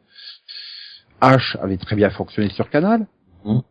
H 1.21 1.57
avait 1.61 1.77
très 1.77 1.95
bien 1.95 2.09
fonctionné 2.09 2.49
sur 2.49 2.69
Canal. 2.69 3.07
Mhm. 3.45 3.61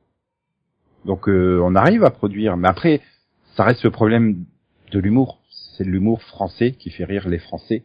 Donc, 1.04 1.28
euh, 1.28 1.60
on 1.62 1.74
arrive 1.74 2.04
à 2.04 2.10
produire. 2.10 2.56
Mais 2.56 2.68
après, 2.68 3.00
ça 3.56 3.64
reste 3.64 3.82
le 3.84 3.90
problème 3.90 4.44
de 4.90 4.98
l'humour. 4.98 5.40
C'est 5.76 5.84
l'humour 5.84 6.22
français 6.22 6.72
qui 6.72 6.90
fait 6.90 7.04
rire 7.04 7.28
les 7.28 7.38
Français. 7.38 7.84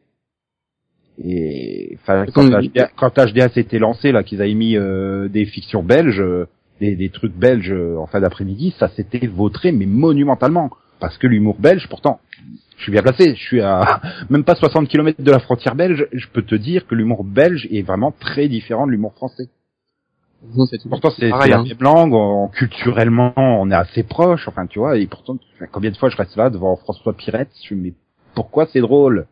Et 1.24 1.98
enfin, 2.02 2.26
quand, 2.34 2.42
HDA, 2.70 2.90
quand 2.96 3.20
HDA 3.20 3.50
s'était 3.50 3.80
lancé 3.80 4.12
là, 4.12 4.24
qu'ils 4.24 4.42
avaient 4.42 4.54
mis 4.54 4.78
euh, 4.78 5.28
des 5.28 5.46
fictions 5.46 5.84
belges, 5.84 6.20
euh, 6.22 6.48
des, 6.82 6.96
des 6.96 7.10
trucs 7.10 7.34
belges 7.36 7.72
euh, 7.72 7.98
en 7.98 8.08
fin 8.08 8.20
d'après-midi, 8.20 8.74
ça 8.80 8.88
s'était 8.90 9.28
vautré 9.28 9.72
mais 9.72 9.86
monumentalement 9.86 10.72
parce 11.00 11.18
que 11.18 11.28
l'humour 11.28 11.58
belge, 11.60 11.88
pourtant, 11.90 12.20
je 12.78 12.84
suis 12.84 12.92
bien 12.92 13.02
placé, 13.04 13.36
je 13.36 13.42
suis 13.42 13.62
à 13.62 14.02
même 14.30 14.44
pas 14.44 14.56
60 14.56 14.88
km 14.88 15.22
de 15.22 15.32
la 15.32 15.40
frontière 15.40 15.76
belge, 15.76 16.08
je 16.14 16.28
peux 16.28 16.42
te 16.42 16.56
dire 16.56 16.88
que 16.88 16.96
l'humour 16.96 17.24
belge 17.24 17.68
est 17.72 17.82
vraiment 17.84 18.12
très 18.12 18.48
différent 18.48 18.88
de 18.88 18.92
l'humour 18.92 19.14
français. 19.14 19.50
Non. 20.86 20.90
Pourtant, 20.90 21.10
c'est 21.20 21.30
la 21.48 21.58
même 21.70 21.78
langue, 21.82 22.14
on- 22.14 22.48
culturellement, 22.50 23.34
on 23.38 23.70
est 23.72 23.76
assez 23.76 24.04
proche, 24.04 24.48
enfin, 24.48 24.66
tu 24.66 24.80
vois, 24.80 24.98
et 24.98 25.06
pourtant, 25.08 25.38
combien 25.72 25.92
de 25.92 25.98
fois 25.98 26.10
je 26.10 26.18
reste 26.18 26.36
là 26.36 26.50
devant 26.50 26.76
François 26.76 27.14
Pirette, 27.14 27.52
je 27.64 27.76
me 27.76 27.82
dis, 27.82 27.88
mais 27.90 27.94
pourquoi 28.36 28.66
c'est 28.66 28.82
drôle? 28.82 29.28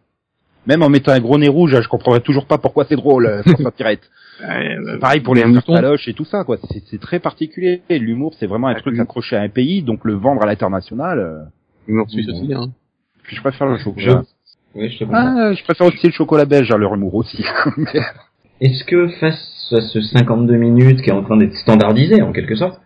Même 0.68 0.84
en 0.84 0.90
mettant 0.90 1.12
un 1.12 1.20
gros 1.20 1.38
nez 1.40 1.48
rouge, 1.48 1.76
je 1.82 1.88
comprendrais 1.88 2.20
toujours 2.22 2.46
pas 2.46 2.58
pourquoi 2.60 2.86
c'est 2.86 2.96
drôle, 2.96 3.26
euh, 3.26 3.42
François 3.44 3.72
Pirette. 3.72 4.10
Euh, 4.44 5.00
Pareil 5.00 5.22
pour 5.22 5.34
les 5.36 5.44
taloches 5.66 6.08
et 6.08 6.14
tout 6.14 6.26
ça, 6.26 6.44
quoi. 6.44 6.58
C'est 6.72 6.84
c'est 6.90 7.00
très 7.00 7.20
particulier. 7.20 7.82
L'humour, 7.90 8.34
c'est 8.40 8.46
vraiment 8.48 8.68
un 8.68 8.76
Ah, 8.76 8.80
truc 8.80 8.98
accroché 9.00 9.36
à 9.36 9.42
un 9.42 9.50
pays, 9.50 9.82
donc 9.82 10.06
le 10.06 10.14
vendre 10.14 10.42
à 10.44 10.46
l'international. 10.46 11.20
euh, 11.20 11.40
l'humour 11.88 12.10
suisse 12.10 12.28
aussi, 12.30 12.54
hein. 12.54 12.68
Puis 13.24 13.36
je 13.36 13.42
préfère 13.42 13.68
le 13.68 13.78
chocolat. 13.78 14.24
Oui, 14.76 14.90
je. 14.90 15.04
Ah, 15.12 15.54
je 15.54 15.64
préfère 15.64 15.88
aussi 15.88 16.08
le 16.08 16.14
chocolat 16.14 16.46
belge 16.46 16.72
à 16.72 16.78
leur 16.78 16.94
humour 16.96 17.16
aussi. 17.16 17.44
Est-ce 18.62 18.84
que 18.84 19.08
face 19.20 19.70
à 19.72 19.82
ce 19.82 20.02
52 20.02 20.56
minutes 20.56 21.02
qui 21.02 21.10
est 21.10 21.14
en 21.14 21.24
train 21.24 21.38
d'être 21.38 21.56
standardisé 21.56 22.22
en 22.22 22.32
quelque 22.32 22.56
sorte, 22.56 22.80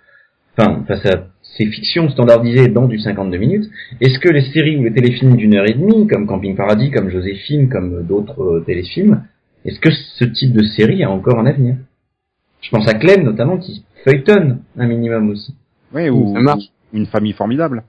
enfin 0.58 0.84
face 0.88 1.06
à 1.06 1.28
ces 1.58 1.66
fictions 1.68 2.10
standardisées 2.10 2.68
dans 2.68 2.88
du 2.88 3.00
52 3.00 3.38
minutes, 3.38 3.70
est-ce 4.02 4.20
que 4.20 4.30
les 4.30 4.52
séries 4.52 4.78
ou 4.78 4.84
les 4.84 4.94
téléfilms 4.94 5.36
d'une 5.36 5.56
heure 5.56 5.68
et 5.68 5.74
demie, 5.74 6.08
comme 6.08 6.28
Camping 6.28 6.56
Paradis, 6.56 6.92
comme 6.92 7.10
Joséphine, 7.10 7.70
comme 7.70 8.06
d'autres 8.06 8.42
euh, 8.42 8.64
téléfilms, 8.66 9.24
est-ce 9.64 9.80
que 9.80 9.90
ce 9.92 10.26
type 10.26 10.54
de 10.54 10.64
série 10.64 11.04
a 11.04 11.10
encore 11.10 11.40
un 11.40 11.46
avenir? 11.46 11.78
Je 12.62 12.70
pense 12.70 12.88
à 12.88 12.94
Clem 12.94 13.24
notamment 13.24 13.58
qui 13.58 13.86
feuilletonne 14.04 14.62
un 14.78 14.88
minimum 14.88 15.30
aussi. 15.30 15.56
oui, 15.94 16.10
ou 16.10 16.34
Ça 16.34 16.40
marche. 16.42 16.66
ou 16.94 16.98
une 16.98 17.06
famille 17.06 17.34
formidable. 17.34 17.84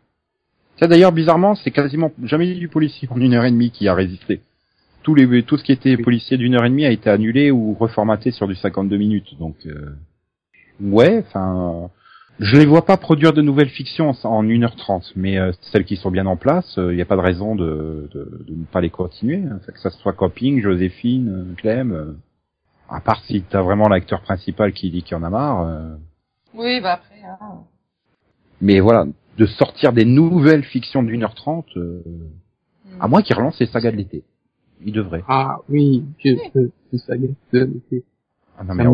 Ça 0.78 0.86
d'ailleurs, 0.86 1.12
bizarrement, 1.12 1.54
c'est 1.54 1.70
quasiment 1.70 2.12
jamais 2.22 2.54
du 2.54 2.68
policier 2.68 3.08
en 3.10 3.20
une 3.20 3.34
heure 3.34 3.44
et 3.44 3.50
demie 3.50 3.70
qui 3.70 3.88
a 3.88 3.94
résisté. 3.94 4.40
Les, 5.16 5.44
tout 5.44 5.56
ce 5.56 5.62
qui 5.62 5.70
était 5.70 5.96
policier 5.96 6.36
d'une 6.36 6.56
heure 6.56 6.64
et 6.64 6.68
demie 6.68 6.84
a 6.84 6.90
été 6.90 7.08
annulé 7.08 7.52
ou 7.52 7.74
reformaté 7.74 8.32
sur 8.32 8.48
du 8.48 8.56
52 8.56 8.96
minutes. 8.96 9.38
Donc, 9.38 9.54
euh, 9.64 9.94
ouais, 10.80 11.22
enfin, 11.26 11.90
je 12.38 12.56
les 12.56 12.66
vois 12.66 12.84
pas 12.84 12.96
produire 12.96 13.32
de 13.32 13.40
nouvelles 13.42 13.68
fictions 13.70 14.10
en 14.10 14.28
en 14.28 14.44
1h30, 14.44 15.12
mais 15.16 15.38
euh, 15.38 15.52
celles 15.72 15.84
qui 15.84 15.96
sont 15.96 16.10
bien 16.10 16.26
en 16.26 16.36
place, 16.36 16.74
il 16.76 16.94
n'y 16.96 17.02
a 17.02 17.06
pas 17.06 17.16
de 17.16 17.20
raison 17.22 17.54
de, 17.56 18.08
de, 18.12 18.44
de 18.46 18.54
ne 18.54 18.64
pas 18.64 18.80
les 18.80 18.90
continuer. 18.90 19.42
hein. 19.44 19.58
que 19.66 19.78
ça 19.80 19.90
soit 19.90 20.12
Camping, 20.12 20.60
Joséphine, 20.62 21.28
euh, 21.28 21.54
Clem, 21.56 21.92
euh, 21.92 22.12
à 22.88 23.00
part 23.00 23.22
si 23.24 23.42
t'as 23.42 23.62
vraiment 23.62 23.88
l'acteur 23.88 24.20
principal 24.22 24.72
qui 24.72 24.90
dit 24.90 25.02
qu'il 25.02 25.16
en 25.16 25.22
a 25.22 25.30
marre. 25.30 25.62
euh, 25.62 25.96
Oui, 26.54 26.80
bah 26.80 26.94
après. 26.94 27.22
hein. 27.24 27.60
mais 28.60 28.80
voilà, 28.80 29.06
de 29.38 29.46
sortir 29.46 29.92
des 29.92 30.04
nouvelles 30.04 30.64
fictions 30.64 31.02
d'une 31.02 31.22
heure 31.24 31.34
trente, 31.34 31.66
euh, 31.76 32.02
à 33.00 33.08
moins 33.08 33.22
qu'ils 33.22 33.36
relancent 33.36 33.58
les 33.60 33.66
sagas 33.66 33.90
de 33.92 33.96
l'été. 33.96 34.24
Ils 34.84 34.92
devraient. 34.92 35.24
Ah, 35.26 35.58
oui, 35.70 36.04
que, 36.22 36.50
que, 36.52 36.70
que 36.92 36.98
ça 36.98 37.16
y 37.16 37.24
est, 37.24 37.34
que- 37.50 37.64
que- 37.90 38.02
Ah 38.58 38.62
non, 38.64 38.68
ça 38.68 38.74
mais 38.74 38.84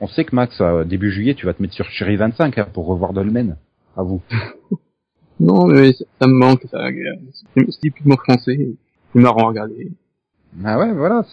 on, 0.00 0.06
sait, 0.08 0.24
que- 0.24 0.34
Max, 0.34 0.60
euh, 0.60 0.84
début 0.84 1.10
juillet, 1.10 1.34
tu 1.34 1.46
vas 1.46 1.54
te 1.54 1.62
mettre 1.62 1.74
sur 1.74 1.88
Chérie 1.90 2.16
25 2.16 2.58
hein, 2.58 2.68
pour 2.72 2.86
revoir 2.86 3.12
Dolmen. 3.12 3.56
à 3.96 4.02
vous 4.02 4.22
Non, 5.40 5.66
mais 5.66 5.92
ça, 5.92 6.26
me 6.26 6.32
manque, 6.32 6.62
ça. 6.70 6.88
C'est 7.54 7.70
c'est 7.70 7.80
typiquement 7.80 8.16
français. 8.16 8.58
C'est 9.12 9.20
marrant 9.20 9.44
à 9.44 9.48
regarder. 9.48 9.90
Ah 10.64 10.78
ouais, 10.78 10.92
voilà. 10.92 11.24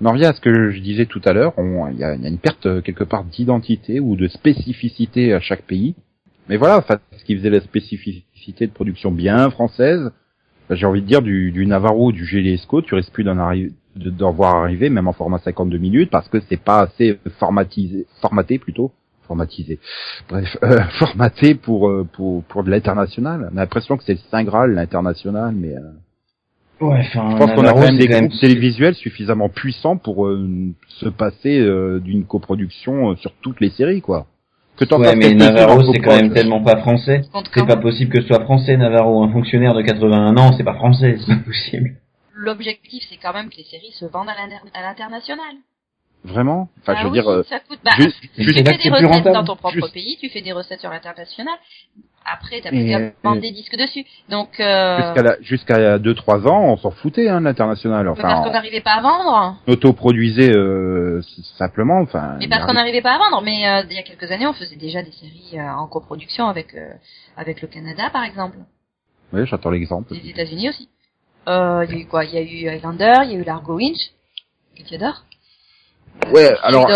On 0.00 0.06
en 0.06 0.12
revient 0.12 0.26
à 0.26 0.32
ce 0.32 0.40
que 0.40 0.70
je 0.70 0.80
disais 0.80 1.06
tout 1.06 1.20
à 1.24 1.32
l'heure. 1.34 1.52
Il 1.58 1.98
y 1.98 2.04
a, 2.04 2.14
il 2.14 2.22
y 2.22 2.26
a 2.26 2.28
une 2.28 2.38
perte 2.38 2.66
euh, 2.66 2.80
quelque 2.80 3.04
part 3.04 3.24
d'identité 3.24 4.00
ou 4.00 4.16
de 4.16 4.28
spécificité 4.28 5.34
à 5.34 5.40
chaque 5.40 5.62
pays. 5.62 5.94
Mais 6.48 6.56
voilà, 6.56 6.82
ce 7.18 7.24
qui 7.24 7.36
faisait 7.36 7.50
la 7.50 7.60
spécificité 7.60 8.66
de 8.66 8.72
production 8.72 9.10
bien 9.10 9.50
française, 9.50 10.10
j'ai 10.70 10.86
envie 10.86 11.02
de 11.02 11.06
dire 11.06 11.20
du, 11.20 11.50
du 11.52 11.66
Navarro, 11.66 12.12
du 12.12 12.24
Géliesco, 12.24 12.80
tu 12.80 12.94
risques 12.94 13.12
plus 13.12 13.24
d'en 13.24 13.36
arri- 13.36 13.72
de- 13.98 14.10
d'en 14.10 14.32
voir 14.32 14.56
arriver, 14.56 14.88
même 14.90 15.08
en 15.08 15.12
format 15.12 15.38
52 15.38 15.78
minutes, 15.78 16.10
parce 16.10 16.28
que 16.28 16.38
c'est 16.48 16.60
pas 16.62 16.80
assez 16.80 17.18
formatisé, 17.38 18.06
formaté 18.20 18.58
plutôt, 18.58 18.92
formatisé. 19.26 19.78
Bref, 20.28 20.56
euh, 20.62 20.80
formaté 20.98 21.54
pour 21.54 21.88
euh, 21.88 22.06
pour 22.12 22.42
pour 22.44 22.64
de 22.64 22.70
l'international. 22.70 23.50
On 23.52 23.56
a 23.56 23.60
l'impression 23.60 23.96
que 23.96 24.04
c'est 24.04 24.14
le 24.14 24.20
saint 24.30 24.44
graal 24.44 24.72
l'international, 24.74 25.54
mais 25.54 25.74
euh, 25.74 25.80
Ouais, 26.80 27.00
enfin, 27.00 27.30
je 27.32 27.36
pense 27.36 27.50
qu'on 27.50 27.62
a 27.62 27.62
Navarro, 27.64 27.80
quand 27.80 27.86
même 27.86 28.00
c'est 28.00 28.06
des 28.06 28.20
groupes 28.20 28.40
télévisuels 28.40 28.94
suffisamment 28.94 29.48
puissants 29.48 29.96
pour 29.96 30.26
euh, 30.28 30.48
se 30.86 31.08
passer 31.08 31.58
euh, 31.58 31.98
d'une 31.98 32.24
coproduction 32.24 33.10
euh, 33.10 33.16
sur 33.16 33.32
toutes 33.42 33.60
les 33.60 33.70
séries, 33.70 34.00
quoi. 34.00 34.26
Que 34.76 34.84
Ouais, 34.94 35.16
mais 35.16 35.34
Navarro, 35.34 35.82
c'est 35.92 35.98
quand 35.98 36.14
même 36.14 36.32
tellement 36.32 36.62
pas 36.62 36.76
français. 36.76 37.22
C'est 37.52 37.66
pas 37.66 37.76
possible 37.78 38.12
que 38.12 38.20
ce 38.20 38.28
soit 38.28 38.44
français, 38.44 38.76
Navarro. 38.76 39.24
Un 39.24 39.32
fonctionnaire 39.32 39.74
de 39.74 39.82
81 39.82 40.36
ans, 40.36 40.52
c'est 40.56 40.62
pas 40.62 40.74
français, 40.74 41.16
c'est 41.18 41.34
pas 41.34 41.42
possible. 41.44 41.96
L'objectif, 42.40 43.02
c'est 43.10 43.16
quand 43.16 43.32
même 43.32 43.50
que 43.50 43.56
les 43.56 43.64
séries 43.64 43.90
se 43.98 44.04
vendent 44.04 44.28
à 44.28 44.34
l'inter- 44.36 44.62
à 44.72 44.82
l'international. 44.82 45.56
Vraiment? 46.24 46.68
Enfin, 46.80 46.94
Ah 46.96 46.98
je 47.00 47.02
veux 47.04 47.10
oui, 47.10 47.20
dire, 47.20 47.28
euh, 47.28 47.42
ça 47.44 47.58
coûte. 47.60 47.78
Bah, 47.84 47.90
juste- 47.96 48.16
tu 48.34 48.42
juste- 48.44 48.56
fais 48.56 48.62
des 48.62 48.90
recettes 48.90 49.06
rentable. 49.08 49.34
dans 49.34 49.44
ton 49.44 49.56
propre 49.56 49.74
Juste- 49.74 49.92
pays, 49.94 50.16
tu 50.20 50.28
fais 50.28 50.40
des 50.40 50.52
recettes 50.52 50.80
sur 50.80 50.90
l'international. 50.90 51.54
Après, 52.24 52.60
t'as 52.60 52.70
plus 52.70 52.86
qu'à 52.86 52.98
euh, 52.98 53.10
vendre 53.24 53.40
des 53.40 53.50
disques 53.52 53.76
dessus. 53.76 54.04
Donc, 54.28 54.60
euh, 54.60 55.14
jusqu'à 55.40 55.98
deux 55.98 56.14
trois 56.14 56.46
ans, 56.46 56.60
on 56.72 56.76
s'en 56.76 56.90
foutait, 56.90 57.28
hein, 57.28 57.40
de 57.40 57.44
l'international. 57.46 58.04
mais 58.06 58.20
parce 58.20 58.34
qu'on 58.34 58.40
Enfin, 58.40 58.50
n'arrivait 58.52 58.80
pas 58.82 58.94
à 58.94 59.00
vendre. 59.00 59.56
autoproduisait 59.66 60.52
euh, 60.54 61.22
simplement. 61.56 62.00
Enfin, 62.02 62.36
Mais 62.38 62.48
parce 62.48 62.66
qu'on 62.66 62.74
n'arrivait 62.74 63.00
pas 63.02 63.14
à 63.14 63.18
vendre. 63.18 63.40
Mais 63.42 63.66
euh, 63.68 63.82
il 63.88 63.96
y 63.96 63.98
a 63.98 64.02
quelques 64.02 64.30
années, 64.30 64.46
on 64.46 64.52
faisait 64.52 64.76
déjà 64.76 65.02
des 65.02 65.12
séries 65.12 65.52
euh, 65.54 65.70
en 65.70 65.86
coproduction 65.88 66.46
avec 66.48 66.74
euh, 66.74 66.92
avec 67.36 67.62
le 67.62 67.68
Canada, 67.68 68.10
par 68.12 68.24
exemple. 68.24 68.58
Oui, 69.32 69.46
j'attends 69.46 69.70
l'exemple. 69.70 70.12
Les 70.14 70.30
États-Unis 70.30 70.68
aussi. 70.70 70.88
Euh, 71.48 71.84
Il 71.88 71.94
y 71.94 71.98
a 71.98 72.02
eu 72.02 72.06
quoi? 72.06 72.24
Il 72.24 72.34
y 72.34 72.38
a 72.38 72.42
eu 72.42 72.68
Highlander, 72.68 73.20
il 73.24 73.30
y 73.32 73.34
a 73.34 73.38
eu 73.38 73.44
Largo 73.44 73.76
Winch, 73.76 74.10
que 74.76 74.82
tu 74.82 74.94
adores. 74.94 75.24
Euh, 76.26 76.32
Ouais, 76.32 76.56
alors-. 76.62 76.86
Oui, 76.88 76.94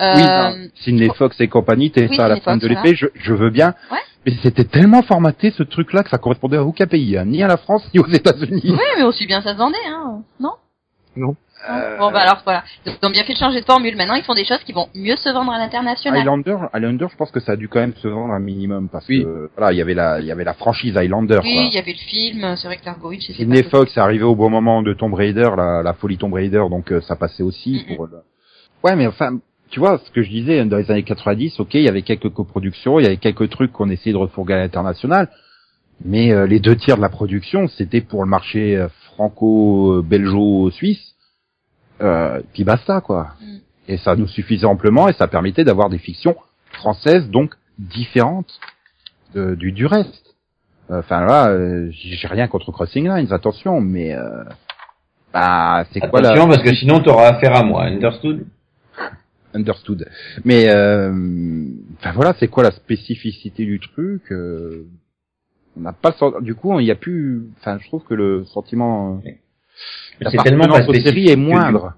Euh, 0.00 0.14
non, 0.50 0.68
Sidney 0.76 1.10
Fox 1.16 1.40
et 1.40 1.48
compagnie, 1.48 1.90
t'es 1.90 2.06
oui, 2.08 2.16
ça 2.16 2.26
à 2.26 2.28
la 2.28 2.36
fin 2.36 2.52
Fox, 2.52 2.62
de 2.62 2.68
voilà. 2.68 2.82
l'épée, 2.82 2.94
je, 2.96 3.06
je 3.14 3.34
veux 3.34 3.50
bien. 3.50 3.74
Ouais. 3.90 3.98
Mais 4.26 4.32
c'était 4.42 4.64
tellement 4.64 5.02
formaté 5.02 5.50
ce 5.50 5.64
truc-là 5.64 6.04
que 6.04 6.10
ça 6.10 6.18
correspondait 6.18 6.56
à 6.58 6.62
aucun 6.62 6.86
pays, 6.86 7.16
hein, 7.18 7.24
ni 7.24 7.42
à 7.42 7.48
la 7.48 7.56
France 7.56 7.82
ni 7.92 7.98
aux 7.98 8.06
États-Unis. 8.06 8.62
Oui, 8.64 8.78
mais 8.96 9.02
aussi 9.02 9.26
bien 9.26 9.42
ça 9.42 9.54
se 9.54 9.58
vendait, 9.58 9.76
hein, 9.88 10.22
non? 10.38 10.52
Non. 11.16 11.34
Euh, 11.68 11.98
Bon, 11.98 12.10
bah 12.12 12.20
alors 12.20 12.40
voilà. 12.44 12.62
Ils 12.86 12.92
ont 13.06 13.10
bien 13.10 13.24
fait 13.24 13.32
de 13.32 13.38
changer 13.38 13.60
de 13.60 13.64
formule. 13.64 13.96
Maintenant, 13.96 14.14
ils 14.14 14.22
font 14.22 14.34
des 14.34 14.44
choses 14.44 14.62
qui 14.64 14.72
vont 14.72 14.88
mieux 14.94 15.16
se 15.16 15.28
vendre 15.30 15.50
à 15.52 15.58
l'international. 15.58 16.20
Highlander, 16.20 16.56
Highlander, 16.72 17.06
je 17.10 17.16
pense 17.16 17.30
que 17.30 17.40
ça 17.40 17.52
a 17.52 17.56
dû 17.56 17.68
quand 17.68 17.80
même 17.80 17.94
se 17.94 18.06
vendre 18.08 18.32
un 18.32 18.38
minimum 18.38 18.88
parce 18.88 19.06
Oui. 19.08 19.22
que 19.24 19.50
voilà, 19.56 19.72
il 19.72 19.78
y 19.78 19.82
avait 19.82 19.94
la, 19.94 20.20
il 20.20 20.26
y 20.26 20.30
avait 20.32 20.44
la 20.44 20.54
franchise 20.54 20.96
Highlander. 20.96 21.40
Oui, 21.42 21.68
il 21.70 21.74
y 21.74 21.78
avait 21.78 21.92
le 21.92 21.98
film. 21.98 22.54
C'est 22.56 22.68
vrai 22.68 22.76
que 22.76 22.84
Largo 22.86 23.12
c'était 23.12 23.32
Sidney 23.34 23.62
Fox 23.64 23.96
est 23.96 24.00
arrivé 24.00 24.24
au 24.24 24.36
bon 24.36 24.50
moment 24.50 24.82
de 24.82 24.92
Tomb 24.94 25.14
Raider, 25.14 25.50
la, 25.56 25.82
la 25.82 25.92
folie 25.94 26.16
Tomb 26.18 26.32
Raider, 26.34 26.62
donc 26.70 26.92
euh, 26.92 27.00
ça 27.00 27.16
passait 27.16 27.42
aussi 27.42 27.84
pour. 27.96 28.06
le- 28.06 28.18
Ouais, 28.84 28.94
mais 28.94 29.06
enfin, 29.08 29.38
tu 29.70 29.80
vois, 29.80 29.98
ce 30.04 30.10
que 30.12 30.22
je 30.22 30.30
disais 30.30 30.64
dans 30.64 30.76
les 30.76 30.88
années 30.90 31.02
90, 31.02 31.58
ok, 31.58 31.74
il 31.74 31.82
y 31.82 31.88
avait 31.88 32.02
quelques 32.02 32.28
coproductions, 32.30 33.00
il 33.00 33.02
y 33.02 33.06
avait 33.06 33.16
quelques 33.16 33.50
trucs 33.50 33.72
qu'on 33.72 33.90
essayait 33.90 34.12
de 34.12 34.18
refourguer 34.18 34.54
à 34.54 34.58
l'international, 34.58 35.28
mais 36.04 36.30
euh, 36.32 36.46
les 36.46 36.60
deux 36.60 36.76
tiers 36.76 36.96
de 36.96 37.02
la 37.02 37.08
production, 37.08 37.66
c'était 37.66 38.00
pour 38.00 38.22
le 38.22 38.30
marché 38.30 38.76
euh, 38.76 38.86
franco-belgeo-suisse, 39.16 41.14
euh, 42.00 42.40
puis 42.52 42.64
basta 42.64 43.00
quoi. 43.00 43.28
Mhm. 43.40 43.60
Et 43.88 43.96
ça 43.96 44.16
nous 44.16 44.28
suffisait 44.28 44.66
amplement 44.66 45.08
et 45.08 45.12
ça 45.14 45.28
permettait 45.28 45.64
d'avoir 45.64 45.88
des 45.88 45.98
fictions 45.98 46.36
françaises 46.72 47.28
donc 47.30 47.54
différentes 47.78 48.60
de- 49.34 49.54
du 49.54 49.72
du 49.72 49.86
reste. 49.86 50.34
Euh, 50.90 51.00
Enfin 51.00 51.24
là, 51.24 51.48
euh, 51.48 51.88
j'ai 51.90 52.26
rien 52.28 52.48
contre 52.48 52.72
Crossing 52.72 53.08
Lines, 53.08 53.32
attention, 53.32 53.80
mais 53.80 54.14
euh, 54.14 54.44
bah 55.32 55.84
c'est 55.92 56.00
quoi 56.00 56.20
la 56.20 56.30
Attention, 56.30 56.48
parce 56.48 56.62
que 56.62 56.74
sinon 56.74 57.00
t'auras 57.00 57.28
affaire 57.28 57.54
à 57.56 57.62
moi. 57.62 57.84
Understood? 57.84 58.46
understood. 59.54 60.06
Mais 60.44 60.68
euh, 60.68 61.12
enfin 61.98 62.12
voilà, 62.12 62.34
c'est 62.38 62.48
quoi 62.48 62.62
la 62.62 62.70
spécificité 62.70 63.64
du 63.64 63.80
truc 63.80 64.22
euh, 64.32 64.86
On 65.76 65.80
n'a 65.80 65.92
pas 65.92 66.14
le 66.20 66.42
du 66.42 66.54
coup, 66.54 66.78
il 66.80 66.86
y 66.86 66.90
a 66.90 66.94
plus. 66.94 67.48
Enfin, 67.60 67.78
je 67.80 67.86
trouve 67.88 68.04
que 68.04 68.14
le 68.14 68.44
sentiment 68.46 69.20
euh, 69.26 69.30
C'est 70.30 70.36
tellement 70.42 70.66
pas 70.68 70.82
spécifique. 70.82 71.28
est 71.28 71.34
que- 71.34 71.38
moindre. 71.40 71.94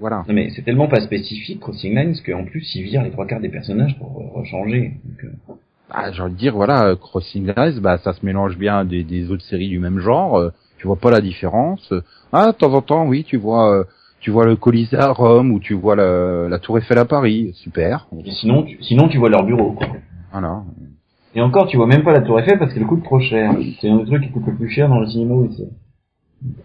Voilà. 0.00 0.24
Non 0.28 0.34
mais 0.34 0.50
c'est 0.50 0.62
tellement 0.62 0.88
pas 0.88 1.00
spécifique 1.00 1.60
Crossing 1.60 1.94
Lines 1.96 2.14
qu'en 2.26 2.44
plus 2.44 2.74
ils 2.74 2.82
virent 2.82 3.02
les 3.04 3.10
trois 3.12 3.26
quarts 3.26 3.40
des 3.40 3.48
personnages 3.48 3.96
pour 3.98 4.32
rechanger. 4.34 4.94
Donc, 5.04 5.24
euh, 5.24 5.52
Ah, 5.90 6.10
j'ai 6.10 6.22
envie 6.22 6.32
de 6.32 6.38
dire, 6.38 6.54
voilà, 6.54 6.96
Crossing 7.00 7.52
Lines, 7.56 7.78
bah 7.80 7.98
ça 7.98 8.12
se 8.12 8.24
mélange 8.26 8.56
bien 8.58 8.84
des, 8.84 9.04
des 9.04 9.30
autres 9.30 9.44
séries 9.44 9.68
du 9.68 9.78
même 9.78 10.00
genre. 10.00 10.36
euh, 10.38 10.50
tu 10.78 10.86
vois 10.88 10.96
pas 10.96 11.10
la 11.10 11.20
différence. 11.20 11.92
Ah, 12.32 12.50
de 12.52 12.56
temps 12.56 12.72
en 12.74 12.82
temps, 12.82 13.06
oui, 13.06 13.22
tu 13.24 13.36
vois, 13.36 13.72
euh, 13.72 13.84
tu 14.20 14.30
vois 14.32 14.44
le 14.46 14.56
Colisée 14.56 14.96
à 14.98 15.12
Rome 15.12 15.52
ou 15.52 15.60
tu 15.60 15.74
vois 15.74 15.94
la, 15.94 16.48
la 16.48 16.58
Tour 16.58 16.78
Eiffel 16.78 16.98
à 16.98 17.04
Paris. 17.04 17.52
Super. 17.54 18.08
et 18.24 18.30
sinon, 18.32 18.64
tu, 18.64 18.82
sinon 18.82 19.08
tu 19.08 19.18
vois 19.18 19.28
leur 19.30 19.44
bureau. 19.44 19.72
Quoi. 19.72 19.86
Voilà. 20.32 20.62
Et 21.36 21.40
encore, 21.40 21.68
tu 21.68 21.76
vois 21.76 21.86
même 21.86 22.02
pas 22.02 22.12
la 22.12 22.20
Tour 22.22 22.40
Eiffel 22.40 22.58
parce 22.58 22.74
qu'elle 22.74 22.86
coûte 22.86 23.04
trop 23.04 23.20
cher. 23.20 23.54
C'est 23.80 23.88
un 23.88 23.98
des 23.98 24.06
trucs 24.06 24.22
qui 24.24 24.30
coûte 24.30 24.46
le 24.46 24.56
plus 24.56 24.70
cher 24.70 24.88
dans 24.88 24.98
le 25.00 25.06
cinéma 25.06 25.34
aussi. 25.34 25.64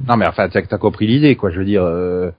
Non, 0.07 0.17
mais 0.17 0.27
enfin, 0.27 0.49
t'as 0.49 0.77
compris 0.77 1.07
l'idée, 1.07 1.35
quoi. 1.35 1.49
Je 1.51 1.59
veux 1.59 1.65
dire. 1.65 1.83
euh, 1.83 2.31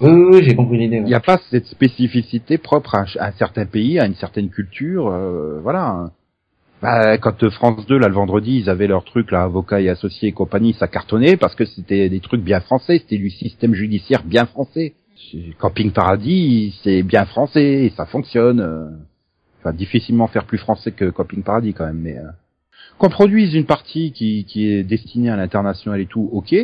Oui, 0.00 0.10
oui, 0.10 0.24
oui, 0.36 0.42
j'ai 0.44 0.54
compris 0.54 0.78
l'idée. 0.78 0.96
Il 0.96 1.02
ouais. 1.02 1.08
n'y 1.08 1.14
a 1.14 1.20
pas 1.20 1.38
cette 1.50 1.66
spécificité 1.66 2.58
propre 2.58 2.94
à, 2.94 3.00
un- 3.02 3.18
à 3.20 3.28
un 3.28 3.32
certain 3.32 3.66
pays, 3.66 3.98
à 3.98 4.06
une 4.06 4.14
certaine 4.14 4.50
culture, 4.50 5.08
euh, 5.08 5.60
voilà. 5.62 6.10
Bah, 6.80 7.16
quand 7.18 7.48
France 7.50 7.86
2, 7.86 7.96
là, 7.98 8.08
le 8.08 8.14
vendredi, 8.14 8.58
ils 8.58 8.68
avaient 8.68 8.88
leur 8.88 9.04
truc, 9.04 9.30
là, 9.30 9.44
avocats 9.44 9.80
et 9.80 9.88
associés 9.88 10.30
et 10.30 10.32
compagnie, 10.32 10.72
ça 10.74 10.88
cartonnait 10.88 11.36
parce 11.36 11.54
que 11.54 11.64
c'était 11.64 12.08
des 12.08 12.18
trucs 12.20 12.42
bien 12.42 12.60
français, 12.60 12.98
c'était 12.98 13.18
du 13.18 13.30
système 13.30 13.72
judiciaire 13.74 14.24
bien 14.24 14.46
français. 14.46 14.94
Camping 15.58 15.92
Paradis, 15.92 16.78
c'est 16.82 17.04
bien 17.04 17.24
français, 17.24 17.84
et 17.84 17.90
ça 17.90 18.06
fonctionne. 18.06 18.60
euh. 18.60 18.90
Enfin, 19.60 19.72
difficilement 19.72 20.26
faire 20.26 20.44
plus 20.44 20.58
français 20.58 20.90
que 20.90 21.08
Camping 21.10 21.44
Paradis, 21.44 21.72
quand 21.72 21.86
même, 21.86 22.00
mais... 22.00 22.18
euh. 22.18 22.22
Qu'on 23.02 23.08
produise 23.08 23.52
une 23.54 23.66
partie 23.66 24.12
qui, 24.12 24.44
qui 24.44 24.68
est 24.70 24.84
destinée 24.84 25.28
à 25.28 25.34
l'international 25.36 26.00
et 26.00 26.06
tout, 26.06 26.28
ok, 26.32 26.54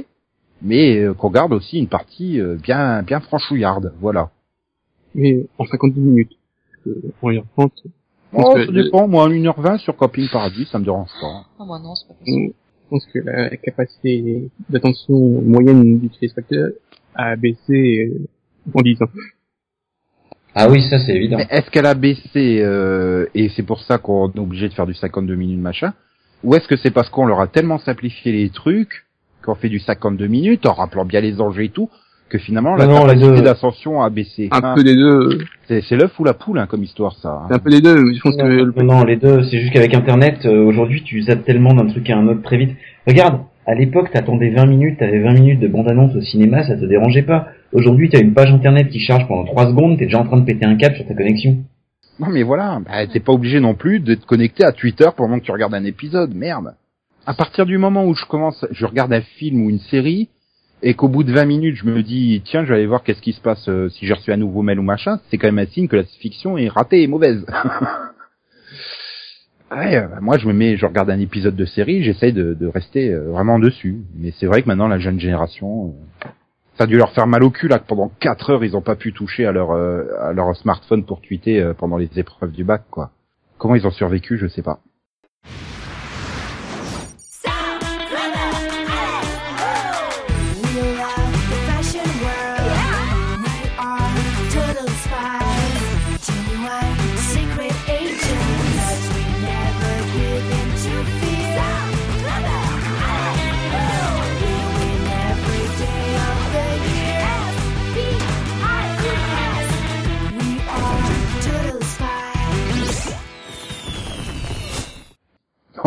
mais 0.63 0.99
euh, 0.99 1.13
qu'on 1.13 1.31
garde 1.31 1.53
aussi 1.53 1.81
une 1.81 1.89
partie 1.89 2.41
euh, 2.41 2.55
bien 2.63 3.03
bien 3.03 3.19
franchouillarde, 3.19 3.93
voilà. 4.01 4.31
Mais 5.17 5.47
en 5.59 5.65
52 5.67 6.01
minutes. 6.01 6.31
Euh, 6.87 6.95
on 7.23 7.33
y 7.33 7.39
repense. 7.39 7.73
Oh, 8.33 8.37
Parce 8.37 8.55
que 8.55 8.67
ça 8.67 8.71
le- 8.71 8.85
dépend, 8.85 9.09
moi, 9.09 9.25
en 9.25 9.31
1h20 9.31 9.79
sur 9.79 9.97
Camping 9.97 10.29
Paradis, 10.31 10.67
ça 10.71 10.79
me 10.79 10.85
dérange 10.85 11.11
pas. 11.21 11.45
Ah, 11.59 11.65
moi 11.65 11.81
non, 11.81 11.97
c'est 11.97 12.07
pas 12.07 12.15
possible. 12.15 12.53
Je 12.85 12.89
pense 12.89 13.07
que 13.07 13.19
la 13.19 13.57
capacité 13.57 14.49
d'attention 14.71 15.19
moyenne 15.43 15.99
du 15.99 16.09
téléspectateur 16.09 16.69
a 17.17 17.35
baissé 17.35 18.13
euh, 18.15 18.29
en 18.75 18.83
10 18.83 19.03
ans. 19.03 19.07
Ah 20.55 20.69
oui, 20.71 20.83
ça 20.83 21.01
c'est 21.01 21.17
évident. 21.17 21.39
Est-ce 21.51 21.69
qu'elle 21.73 21.87
a 21.87 21.95
baissé, 21.95 22.61
euh, 22.63 23.27
et 23.35 23.49
c'est 23.49 23.65
pour 23.65 23.81
ça 23.81 23.99
qu'on 23.99 24.31
est 24.31 24.39
obligé 24.39 24.69
de 24.69 24.75
faire 24.75 24.87
du 24.87 24.95
52 24.95 25.35
minutes 25.35 25.59
machin, 25.61 25.95
ou 26.45 26.55
est-ce 26.55 26.69
que 26.69 26.77
c'est 26.77 26.91
parce 26.91 27.09
qu'on 27.11 27.27
leur 27.27 27.41
a 27.41 27.47
tellement 27.47 27.79
simplifié 27.79 28.33
les 28.33 28.51
trucs, 28.51 29.05
qu'on 29.45 29.55
fait 29.55 29.69
du 29.69 29.79
52 29.79 30.27
minutes, 30.27 30.67
en 30.67 30.73
rappelant 30.75 31.05
bien 31.05 31.21
les 31.21 31.41
enjeux 31.41 31.65
et 31.65 31.69
tout, 31.71 31.89
que 32.29 32.39
finalement 32.39 32.77
la 32.77 32.87
Non, 32.87 33.07
les 33.07 33.15
capacité 33.15 33.43
d'ascension 33.43 34.03
a 34.03 34.11
baissé 34.11 34.49
Un 34.51 34.59
Hein, 34.63 34.75
peu 34.77 34.83
des 34.85 34.95
deux. 34.95 35.39
C'est 35.67 35.81
c'est 35.83 35.97
l'œuf 35.97 36.19
ou 36.21 36.25
la 36.25 36.35
poule, 36.35 36.59
hein, 36.59 36.67
comme 36.67 36.83
histoire, 36.85 37.15
ça. 37.17 37.43
C'est 37.49 37.55
un 37.55 37.59
peu 37.59 37.71
des 37.71 37.81
deux. 37.81 38.03
mais 38.05 38.15
Je 38.15 38.21
pense 38.21 38.37
que 38.37 38.43
Non, 38.43 38.49
le 38.49 38.73
non, 38.85 38.99
non, 38.99 39.05
les 39.05 39.17
deux, 39.17 39.43
c'est 39.45 39.59
juste 39.61 39.73
qu'avec 39.73 39.95
Internet, 39.95 40.45
euh, 40.45 40.63
aujourd'hui, 40.65 41.03
tu 41.03 41.23
zappes 41.23 41.45
tellement 41.45 41.73
d'un 41.73 41.87
truc 41.87 42.09
à 42.11 42.17
un 42.17 42.29
autre 42.29 42.43
très 42.43 42.59
vite. 42.59 42.77
Regarde, 43.07 43.41
à 43.67 43.75
l'époque, 43.75 44.11
t'attendais 44.13 44.51
20 44.51 44.67
minutes, 44.67 44.99
t'avais 44.99 45.21
20 45.21 45.33
minutes 45.33 45.61
de 45.61 45.69
bande-annonce 45.69 46.15
au 46.17 46.21
cinéma, 46.21 46.63
ça 46.65 46.77
te 46.77 46.85
dérangeait 46.85 47.23
pas. 47.23 47.49
Aujourd'hui, 47.73 48.09
t'as 48.11 48.21
une 48.21 48.33
page 48.35 48.51
Internet 48.53 48.89
qui 48.91 49.01
charge 49.01 49.27
pendant 49.27 49.45
3 49.45 49.69
secondes, 49.69 49.99
t'es 49.99 50.05
déjà 50.05 50.19
en 50.19 50.25
train 50.25 50.39
de 50.39 50.45
péter 50.45 50.67
un 50.67 50.77
câble 50.77 50.97
sur 50.97 51.07
ta 51.07 51.15
connexion. 51.15 51.57
Non 52.19 52.29
mais 52.29 52.43
voilà, 52.43 52.81
bah, 52.85 53.07
t'es 53.07 53.21
pas 53.21 53.33
obligé 53.33 53.61
non 53.61 53.75
plus 53.75 54.01
d'être 54.01 54.27
connecté 54.27 54.65
à 54.65 54.73
Twitter 54.73 55.09
pendant 55.17 55.39
que 55.39 55.45
tu 55.45 55.53
regardes 55.53 55.75
un 55.75 55.85
épisode, 55.85 56.35
merde. 56.35 56.75
À 57.27 57.35
partir 57.35 57.67
du 57.67 57.79
moment 57.79 58.07
où 58.07 58.15
je 58.15 58.25
commence, 58.25 58.65
je 58.71 58.87
regarde 58.87 59.13
un 59.13 59.21
film 59.21 59.63
ou 59.63 59.71
une 59.71 59.79
série, 59.79 60.29
et 60.83 60.95
qu'au 60.95 61.09
bout 61.09 61.25
de 61.25 61.33
20 61.33 61.45
minutes 61.45 61.77
je 61.77 61.85
me 61.85 62.03
dis, 62.03 62.43
tiens, 62.45 62.65
je 62.65 62.71
vais 62.71 62.77
aller 62.77 62.87
voir 62.87 63.03
qu'est-ce 63.03 63.23
qui 63.23 63.33
se 63.33 63.41
passe 63.41 63.69
euh, 63.69 63.89
si 63.91 64.07
j'ai 64.07 64.15
reçu 64.15 64.33
un 64.33 64.37
nouveau 64.37 64.63
mail 64.63 64.79
ou 64.79 64.83
machin, 64.83 65.21
c'est 65.31 65.39
quand 65.39 65.49
même 65.49 65.59
un 65.59 65.67
signe 65.67 65.89
que 65.89 65.97
la 65.97 66.05
fiction 66.05 66.59
est 66.59 66.69
ratée 66.69 67.03
et 67.03 67.07
mauvaise. 67.07 67.45
ouais, 69.71 69.97
euh, 69.97 70.09
bah, 70.09 70.19
moi 70.21 70.39
je 70.39 70.49
me 70.49 70.53
mets, 70.53 70.77
je 70.77 70.87
regarde 70.87 71.11
un 71.11 71.21
épisode 71.21 71.57
de 71.57 71.65
série, 71.65 72.03
j'essaye 72.03 72.33
de, 72.33 72.55
de 72.55 72.67
rester 72.67 73.13
euh, 73.13 73.31
vraiment 73.31 73.59
dessus. 73.59 74.03
Mais 74.17 74.33
c'est 74.39 74.47
vrai 74.47 74.63
que 74.63 74.69
maintenant 74.69 74.89
la 74.89 74.99
jeune 74.99 75.21
génération, 75.21 75.95
ça 76.79 76.85
a 76.85 76.87
dû 76.87 76.97
leur 76.97 77.13
faire 77.13 77.27
mal 77.27 77.43
au 77.43 77.51
cul 77.51 77.67
là 77.67 77.81
que 77.81 77.87
pendant 77.87 78.09
4 78.21 78.51
heures 78.51 78.65
ils 78.65 78.77
ont 78.77 78.81
pas 78.81 78.95
pu 78.95 79.13
toucher 79.13 79.45
à 79.45 79.53
leur 79.53 79.73
euh, 79.73 80.05
à 80.21 80.33
leur 80.33 80.55
smartphone 80.57 81.05
pour 81.05 81.21
tweeter 81.21 81.61
euh, 81.61 81.75
pendant 81.75 81.97
les 81.97 82.09
épreuves 82.17 82.53
du 82.53 82.63
bac 82.63 82.85
quoi. 82.89 83.11
Comment 83.59 83.75
ils 83.75 83.87
ont 83.87 83.91
survécu, 83.91 84.39
je 84.39 84.47
sais 84.47 84.63
pas. 84.63 84.79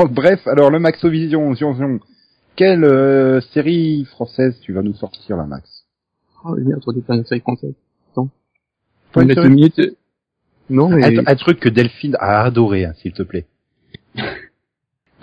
Bref, 0.08 0.46
alors 0.48 0.70
le 0.72 0.80
Maxovision, 0.80 1.54
Zion, 1.56 1.74
Zion, 1.76 2.00
quelle 2.56 2.84
euh, 2.84 3.42
série 3.54 4.06
française 4.06 4.60
tu 4.62 4.74
vas 4.74 4.82
nous 4.82 4.94
sortir 4.94 5.38
là, 5.38 5.46
Max 5.46 5.86
Oh, 6.44 6.56
il 6.58 6.68
y 6.68 6.74
a 6.74 6.78
trop 6.78 6.92
de 6.94 7.02
séries 7.24 7.42
françaises. 7.42 7.74
Pas 9.14 9.24
Une 9.24 9.30
une 9.30 9.36
série- 9.36 9.50
minute. 9.50 9.82
Non, 10.70 10.88
mais, 10.90 11.20
un, 11.20 11.24
un 11.28 11.36
truc 11.36 11.60
que 11.60 11.68
Delphine 11.68 12.16
a 12.20 12.44
adoré, 12.44 12.86
hein, 12.86 12.94
s'il 12.96 13.12
te 13.12 13.24
plaît. 13.24 13.46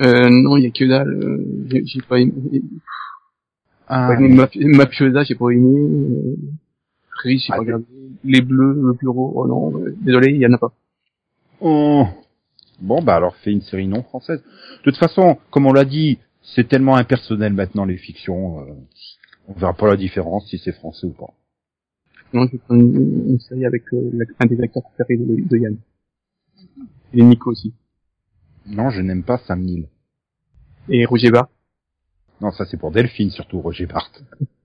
euh, 0.00 0.28
non, 0.30 0.56
il 0.58 0.64
y 0.64 0.66
a 0.66 0.70
que 0.70 0.84
dalle, 0.84 1.08
euh, 1.08 1.82
j'ai- 1.86 2.02
pas 2.02 2.20
aimé, 2.20 2.32
Ah, 3.88 4.08
pas 4.08 4.20
Maf- 4.20 4.58
Mafiosa, 4.62 5.24
j'ai 5.24 5.34
pas 5.36 5.48
aimé, 5.50 5.74
euh, 5.78 6.36
Riche, 7.22 7.46
j'ai 7.46 7.52
Ah, 7.52 7.56
pas 7.56 7.60
regardé, 7.60 7.84
Les 8.24 8.42
Bleus, 8.42 8.74
le 8.74 8.92
bureau, 8.92 9.32
oh 9.34 9.46
non, 9.46 9.80
euh, 9.82 9.94
désolé, 10.02 10.32
il 10.32 10.36
y 10.40 10.46
en 10.46 10.52
a 10.52 10.58
pas. 10.58 10.72
oh. 11.62 12.06
Bon, 12.80 13.02
bah 13.02 13.16
alors 13.16 13.34
fais 13.36 13.52
une 13.52 13.62
série 13.62 13.88
non 13.88 14.02
française. 14.02 14.40
De 14.40 14.82
toute 14.90 14.96
façon, 14.98 15.38
comme 15.50 15.66
on 15.66 15.72
l'a 15.72 15.84
dit, 15.84 16.18
c'est 16.42 16.68
tellement 16.68 16.96
impersonnel 16.96 17.52
maintenant 17.52 17.84
les 17.84 17.96
fictions. 17.96 18.60
euh, 18.60 18.72
on 19.48 19.54
verra 19.54 19.74
pas 19.74 19.88
la 19.88 19.96
différence 19.96 20.46
si 20.48 20.58
c'est 20.58 20.72
français 20.72 21.06
ou 21.06 21.12
pas. 21.12 21.32
Non, 22.32 22.46
je 22.46 22.52
vais 22.52 22.58
prendre 22.58 22.82
une, 22.82 23.30
une 23.30 23.40
série 23.40 23.64
avec 23.64 23.82
euh, 23.92 24.10
un 24.38 24.46
des 24.46 24.60
acteurs 24.60 24.82
préférés 24.94 25.16
de, 25.16 25.48
de 25.48 25.56
Yann. 25.56 25.76
Et 27.14 27.22
Nico 27.22 27.50
aussi. 27.50 27.72
Non, 28.66 28.90
je 28.90 29.00
n'aime 29.00 29.24
pas 29.24 29.38
Sam 29.38 29.62
Neill. 29.62 29.88
Et 30.90 31.04
Roger 31.06 31.30
Bar. 31.30 31.48
Non, 32.40 32.50
ça 32.52 32.66
c'est 32.66 32.76
pour 32.76 32.90
Delphine 32.92 33.30
surtout, 33.30 33.60
Roger 33.60 33.86
Barthes. 33.86 34.22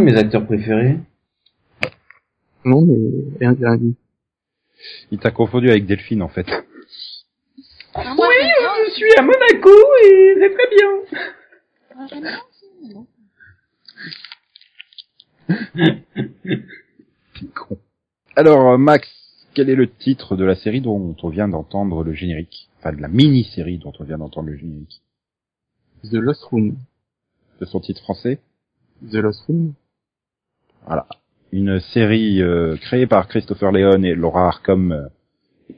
Mes 0.00 0.16
acteurs 0.16 0.46
préférés 0.46 0.96
Non, 2.64 2.82
mais 2.82 2.96
rien 3.38 3.54
rien 3.54 3.76
dit. 3.76 3.96
Il 5.10 5.18
t'a 5.18 5.30
confondu 5.30 5.70
avec 5.70 5.86
Delphine 5.86 6.22
en 6.22 6.28
fait. 6.28 6.46
Ah, 7.94 8.14
moi, 8.14 8.28
bien. 8.28 8.70
Je 8.86 8.92
suis 8.92 9.12
à 9.18 9.22
Monaco 9.22 9.70
et 10.04 10.34
c'est 10.40 10.54
très 10.54 10.68
bien. 10.76 10.90
J'aime 12.08 12.24
aussi, 12.48 12.94
con. 17.54 17.78
Alors, 18.36 18.70
euh, 18.70 18.78
Max, 18.78 19.08
quel 19.54 19.68
est 19.68 19.74
le 19.74 19.90
titre 19.90 20.36
de 20.36 20.44
la 20.44 20.54
série 20.54 20.80
dont 20.80 21.16
on 21.22 21.28
vient 21.28 21.48
d'entendre 21.48 22.04
le 22.04 22.12
générique 22.14 22.68
Enfin, 22.78 22.92
de 22.92 23.02
la 23.02 23.08
mini-série 23.08 23.78
dont 23.78 23.92
on 23.98 24.04
vient 24.04 24.18
d'entendre 24.18 24.48
le 24.48 24.56
générique. 24.56 25.02
The 26.04 26.14
Lost 26.14 26.44
Room. 26.44 26.76
De 27.60 27.66
son 27.66 27.80
titre 27.80 28.00
français 28.02 28.38
The 29.10 29.16
Lost 29.16 29.42
Room. 29.46 29.74
Voilà. 30.86 31.06
Une 31.52 31.80
série 31.80 32.42
euh, 32.42 32.76
créée 32.76 33.06
par 33.06 33.28
Christopher 33.28 33.72
Leon 33.72 34.02
et 34.02 34.14
Laura 34.14 34.46
Arcom 34.46 34.92
euh, 34.92 35.08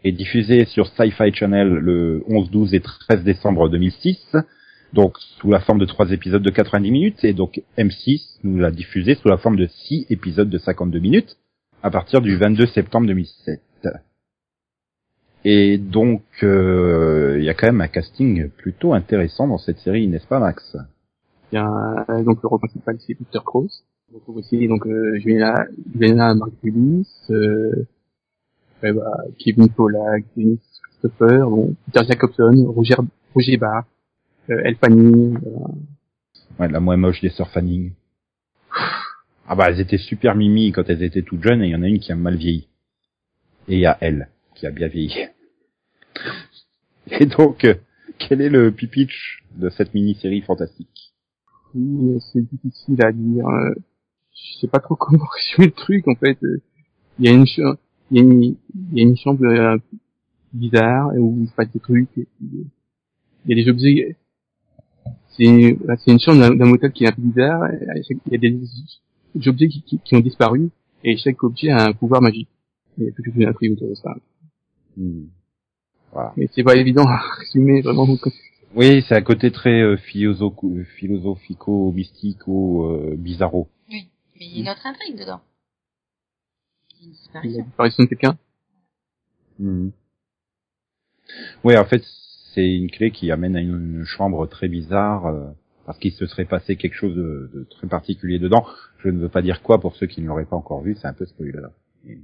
est 0.04 0.12
diffusée 0.12 0.64
sur 0.66 0.86
Sci-Fi 0.88 1.32
Channel 1.32 1.68
le 1.68 2.24
11, 2.28 2.50
12 2.50 2.74
et 2.74 2.80
13 2.80 3.24
décembre 3.24 3.68
2006. 3.68 4.36
Donc 4.92 5.16
sous 5.18 5.50
la 5.50 5.60
forme 5.60 5.78
de 5.78 5.86
trois 5.86 6.10
épisodes 6.10 6.42
de 6.42 6.50
90 6.50 6.90
minutes 6.90 7.24
et 7.24 7.32
donc 7.32 7.62
M6 7.78 8.38
nous 8.44 8.58
l'a 8.58 8.70
diffusé 8.70 9.14
sous 9.14 9.28
la 9.28 9.38
forme 9.38 9.56
de 9.56 9.66
six 9.66 10.06
épisodes 10.10 10.50
de 10.50 10.58
52 10.58 10.98
minutes 10.98 11.38
à 11.82 11.90
partir 11.90 12.20
du 12.20 12.36
22 12.36 12.66
septembre 12.66 13.06
2007. 13.06 13.60
Et 15.44 15.78
donc 15.78 16.22
euh, 16.42 17.36
il 17.38 17.44
y 17.44 17.48
a 17.48 17.54
quand 17.54 17.66
même 17.66 17.80
un 17.80 17.88
casting 17.88 18.50
plutôt 18.50 18.92
intéressant 18.92 19.48
dans 19.48 19.58
cette 19.58 19.78
série, 19.78 20.06
n'est-ce 20.06 20.26
pas 20.26 20.38
Max? 20.38 20.76
Il 21.52 21.56
y 21.56 21.58
a, 21.58 22.06
euh, 22.08 22.22
donc, 22.22 22.42
le 22.42 22.48
rôle 22.48 22.60
principal, 22.60 22.96
c'est 23.00 23.14
Peter 23.14 23.40
Krause. 23.44 23.84
Retrouve 24.12 24.38
aussi, 24.38 24.68
donc, 24.68 24.86
euh, 24.86 25.18
Juliana, 25.20 25.64
Juliana 25.94 26.34
Margulis, 26.34 27.08
euh, 27.30 27.86
ouais, 28.82 28.92
bah, 28.92 29.24
Kevin 29.38 29.70
Pollack, 29.70 30.24
Dennis 30.36 30.60
Christopher, 30.82 31.48
bon, 31.48 31.74
Peter 31.86 32.06
Jacobson, 32.06 32.52
Roger, 32.68 32.96
Roger 33.34 33.56
Barr, 33.56 33.84
euh, 34.50 34.60
Elle 34.64 34.76
Fanning. 34.76 35.38
Ouais, 36.58 36.68
la 36.68 36.80
moins 36.80 36.98
moche 36.98 37.22
des 37.22 37.30
sœurs 37.30 37.50
Fanning. 37.50 37.92
Ah 39.48 39.54
bah 39.54 39.66
elles 39.68 39.80
étaient 39.80 39.98
super 39.98 40.34
mimi 40.34 40.72
quand 40.72 40.88
elles 40.88 41.02
étaient 41.02 41.22
toutes 41.22 41.42
jeunes 41.42 41.62
et 41.62 41.68
il 41.68 41.70
y 41.70 41.76
en 41.76 41.82
a 41.82 41.88
une 41.88 41.98
qui 41.98 42.12
a 42.12 42.16
mal 42.16 42.36
vieilli. 42.36 42.68
Et 43.68 43.74
il 43.74 43.80
y 43.80 43.86
a 43.86 43.96
elle 44.00 44.28
qui 44.54 44.66
a 44.66 44.70
bien 44.70 44.88
vieilli. 44.88 45.14
Et 47.06 47.26
donc, 47.26 47.64
euh, 47.64 47.74
quel 48.18 48.42
est 48.42 48.50
le 48.50 48.70
pitch 48.72 49.42
de 49.56 49.70
cette 49.70 49.94
mini-série 49.94 50.42
fantastique? 50.42 51.12
Oui, 51.74 52.10
euh, 52.10 52.18
c'est 52.32 52.42
difficile 52.42 53.02
à 53.02 53.10
dire. 53.10 53.46
Je 54.34 54.58
sais 54.60 54.68
pas 54.68 54.78
trop 54.80 54.96
comment 54.96 55.24
résumer 55.24 55.66
le 55.66 55.72
truc 55.72 56.06
en 56.08 56.14
fait. 56.14 56.38
Il 57.18 57.24
y 57.24 57.28
a 57.28 57.32
une 57.32 57.44
il 58.10 58.16
y 58.18 58.20
a 58.20 58.22
une, 58.22 58.42
il 58.42 58.56
y 58.92 59.00
a 59.00 59.02
une 59.04 59.16
chambre 59.16 59.44
euh, 59.44 59.76
bizarre 60.52 61.10
où 61.16 61.38
il 61.40 61.48
se 61.48 61.54
passe 61.54 61.70
des 61.72 61.80
trucs. 61.80 62.08
et 62.18 62.20
euh, 62.42 62.64
Il 63.46 63.56
y 63.56 63.60
a 63.60 63.64
des 63.64 63.70
objets. 63.70 64.16
C'est 65.36 65.78
c'est 66.04 66.10
une 66.12 66.20
chambre 66.20 66.54
d'un 66.54 66.66
motel 66.66 66.92
qui 66.92 67.04
est 67.04 67.08
un 67.08 67.12
peu 67.12 67.22
bizarre. 67.22 67.64
et 67.72 67.88
à 67.88 67.94
chaque- 68.02 68.18
Il 68.26 68.32
y 68.32 68.36
a 68.36 68.38
des, 68.38 68.50
des 68.50 69.48
objets 69.48 69.68
qui, 69.68 69.82
qui, 69.82 69.98
qui 69.98 70.14
ont 70.14 70.20
disparu 70.20 70.70
et 71.04 71.16
chaque 71.16 71.42
objet 71.42 71.70
a 71.70 71.86
un 71.88 71.92
pouvoir 71.92 72.20
magique. 72.22 72.48
Il 72.98 73.04
y 73.04 73.08
a 73.08 73.12
toute 73.12 73.26
une 73.34 73.46
intrigue 73.46 73.72
autour 73.72 73.88
de 73.88 73.94
ça. 73.94 74.14
Hmm. 74.96 75.24
Voilà. 76.12 76.32
Mais 76.36 76.48
c'est 76.54 76.62
pas 76.62 76.76
évident 76.76 77.04
à 77.06 77.18
résumer 77.40 77.80
vraiment. 77.80 78.06
Oui, 78.74 79.02
c'est 79.08 79.14
un 79.16 79.22
côté 79.22 79.50
très 79.50 79.80
euh, 79.80 79.96
philosopho- 79.96 80.84
philosophico-mystico, 80.98 82.84
euh, 82.86 83.14
bizarro. 83.16 83.68
Oui. 83.90 84.08
Mais 84.42 84.48
il 84.48 84.54
y 84.56 84.58
a 84.58 84.62
une 84.62 84.68
autre 84.70 84.86
intrigue 84.86 85.16
dedans. 85.16 85.40
Il 86.90 86.96
y 86.96 87.00
a 87.00 87.04
une 87.04 87.10
La 87.10 87.16
disparition. 87.16 87.62
disparition 87.64 88.02
de 88.04 88.08
quelqu'un. 88.08 88.38
Hmm. 89.60 89.88
Ouais, 91.62 91.76
en 91.78 91.84
fait, 91.84 92.02
c'est 92.54 92.74
une 92.74 92.90
clé 92.90 93.12
qui 93.12 93.30
amène 93.30 93.54
à 93.54 93.60
une, 93.60 93.98
une 94.00 94.04
chambre 94.04 94.46
très 94.48 94.66
bizarre 94.68 95.26
euh, 95.26 95.48
parce 95.86 95.98
qu'il 96.00 96.12
se 96.12 96.26
serait 96.26 96.44
passé 96.44 96.74
quelque 96.76 96.94
chose 96.96 97.14
de, 97.14 97.50
de 97.54 97.64
très 97.70 97.86
particulier 97.86 98.40
dedans. 98.40 98.66
Je 98.98 99.10
ne 99.10 99.20
veux 99.20 99.28
pas 99.28 99.42
dire 99.42 99.62
quoi 99.62 99.80
pour 99.80 99.94
ceux 99.94 100.06
qui 100.08 100.20
ne 100.20 100.26
l'auraient 100.26 100.44
pas 100.46 100.56
encore 100.56 100.82
vu, 100.82 100.96
c'est 101.00 101.06
un 101.06 101.12
peu 101.14 101.24
spoiler. 101.26 101.62
Et- 102.08 102.18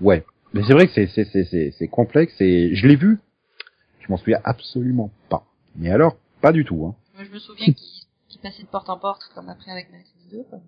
Ouais, 0.00 0.24
mais 0.54 0.64
c'est 0.64 0.72
vrai 0.72 0.88
que 0.88 0.92
c'est 0.92 1.06
c'est 1.06 1.24
c'est 1.26 1.44
c'est 1.44 1.70
c'est 1.78 1.86
complexe 1.88 2.34
et 2.40 2.74
je 2.74 2.88
l'ai 2.88 2.96
vu. 2.96 3.18
Je 4.00 4.08
m'en 4.08 4.16
souviens 4.16 4.40
absolument 4.42 5.12
pas. 5.28 5.46
Mais 5.76 5.90
alors, 5.90 6.16
pas 6.40 6.50
du 6.50 6.64
tout. 6.64 6.84
Hein. 6.84 6.96
Moi, 7.14 7.22
je 7.24 7.30
me 7.30 7.38
souviens 7.38 7.66
qu'il 7.66 8.01
qu'il 8.32 8.40
passait 8.40 8.62
de 8.62 8.68
porte 8.68 8.88
en 8.88 8.98
porte, 8.98 9.22
comme 9.34 9.48
après 9.48 9.70
avec 9.70 9.90
Matrix 9.92 10.28
2. 10.32 10.42
quoi. 10.48 10.58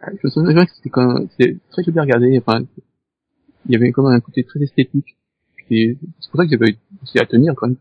Ah, 0.00 0.10
Je 0.10 0.26
me 0.26 0.30
souviens 0.30 0.54
bien 0.54 0.66
que 0.66 0.72
c'était 0.74 0.90
quand 0.90 1.06
même, 1.06 1.28
c'était 1.30 1.58
très 1.70 1.84
joli 1.84 1.98
à 1.98 2.02
regarder, 2.02 2.38
enfin, 2.38 2.64
il 3.66 3.72
y 3.72 3.76
avait 3.76 3.92
quand 3.92 4.02
même 4.02 4.16
un 4.16 4.20
côté 4.20 4.42
très 4.44 4.60
esthétique. 4.62 5.16
Et 5.70 5.96
c'est 6.20 6.30
pour 6.30 6.40
ça 6.40 6.44
que 6.46 6.50
j'avais 6.50 6.76
réussi 7.00 7.18
à 7.18 7.26
tenir 7.26 7.54
quand 7.54 7.68
même. 7.68 7.76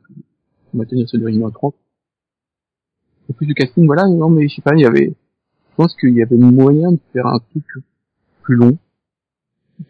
On 0.73 0.77
va 0.77 0.85
tenir 0.85 1.07
ce 1.09 1.17
de 1.17 1.27
1h30. 1.27 1.73
En 3.29 3.33
plus 3.33 3.45
du 3.45 3.53
casting, 3.53 3.85
voilà, 3.85 4.07
non, 4.07 4.29
mais 4.29 4.47
je 4.47 4.55
sais 4.55 4.61
pas, 4.61 4.73
il 4.75 4.81
y 4.81 4.85
avait, 4.85 5.07
je 5.69 5.75
pense 5.75 5.95
qu'il 5.95 6.13
y 6.13 6.21
avait 6.21 6.35
moyen 6.37 6.91
de 6.91 6.99
faire 7.13 7.27
un 7.27 7.39
truc 7.39 7.65
plus 8.41 8.55
long. 8.55 8.77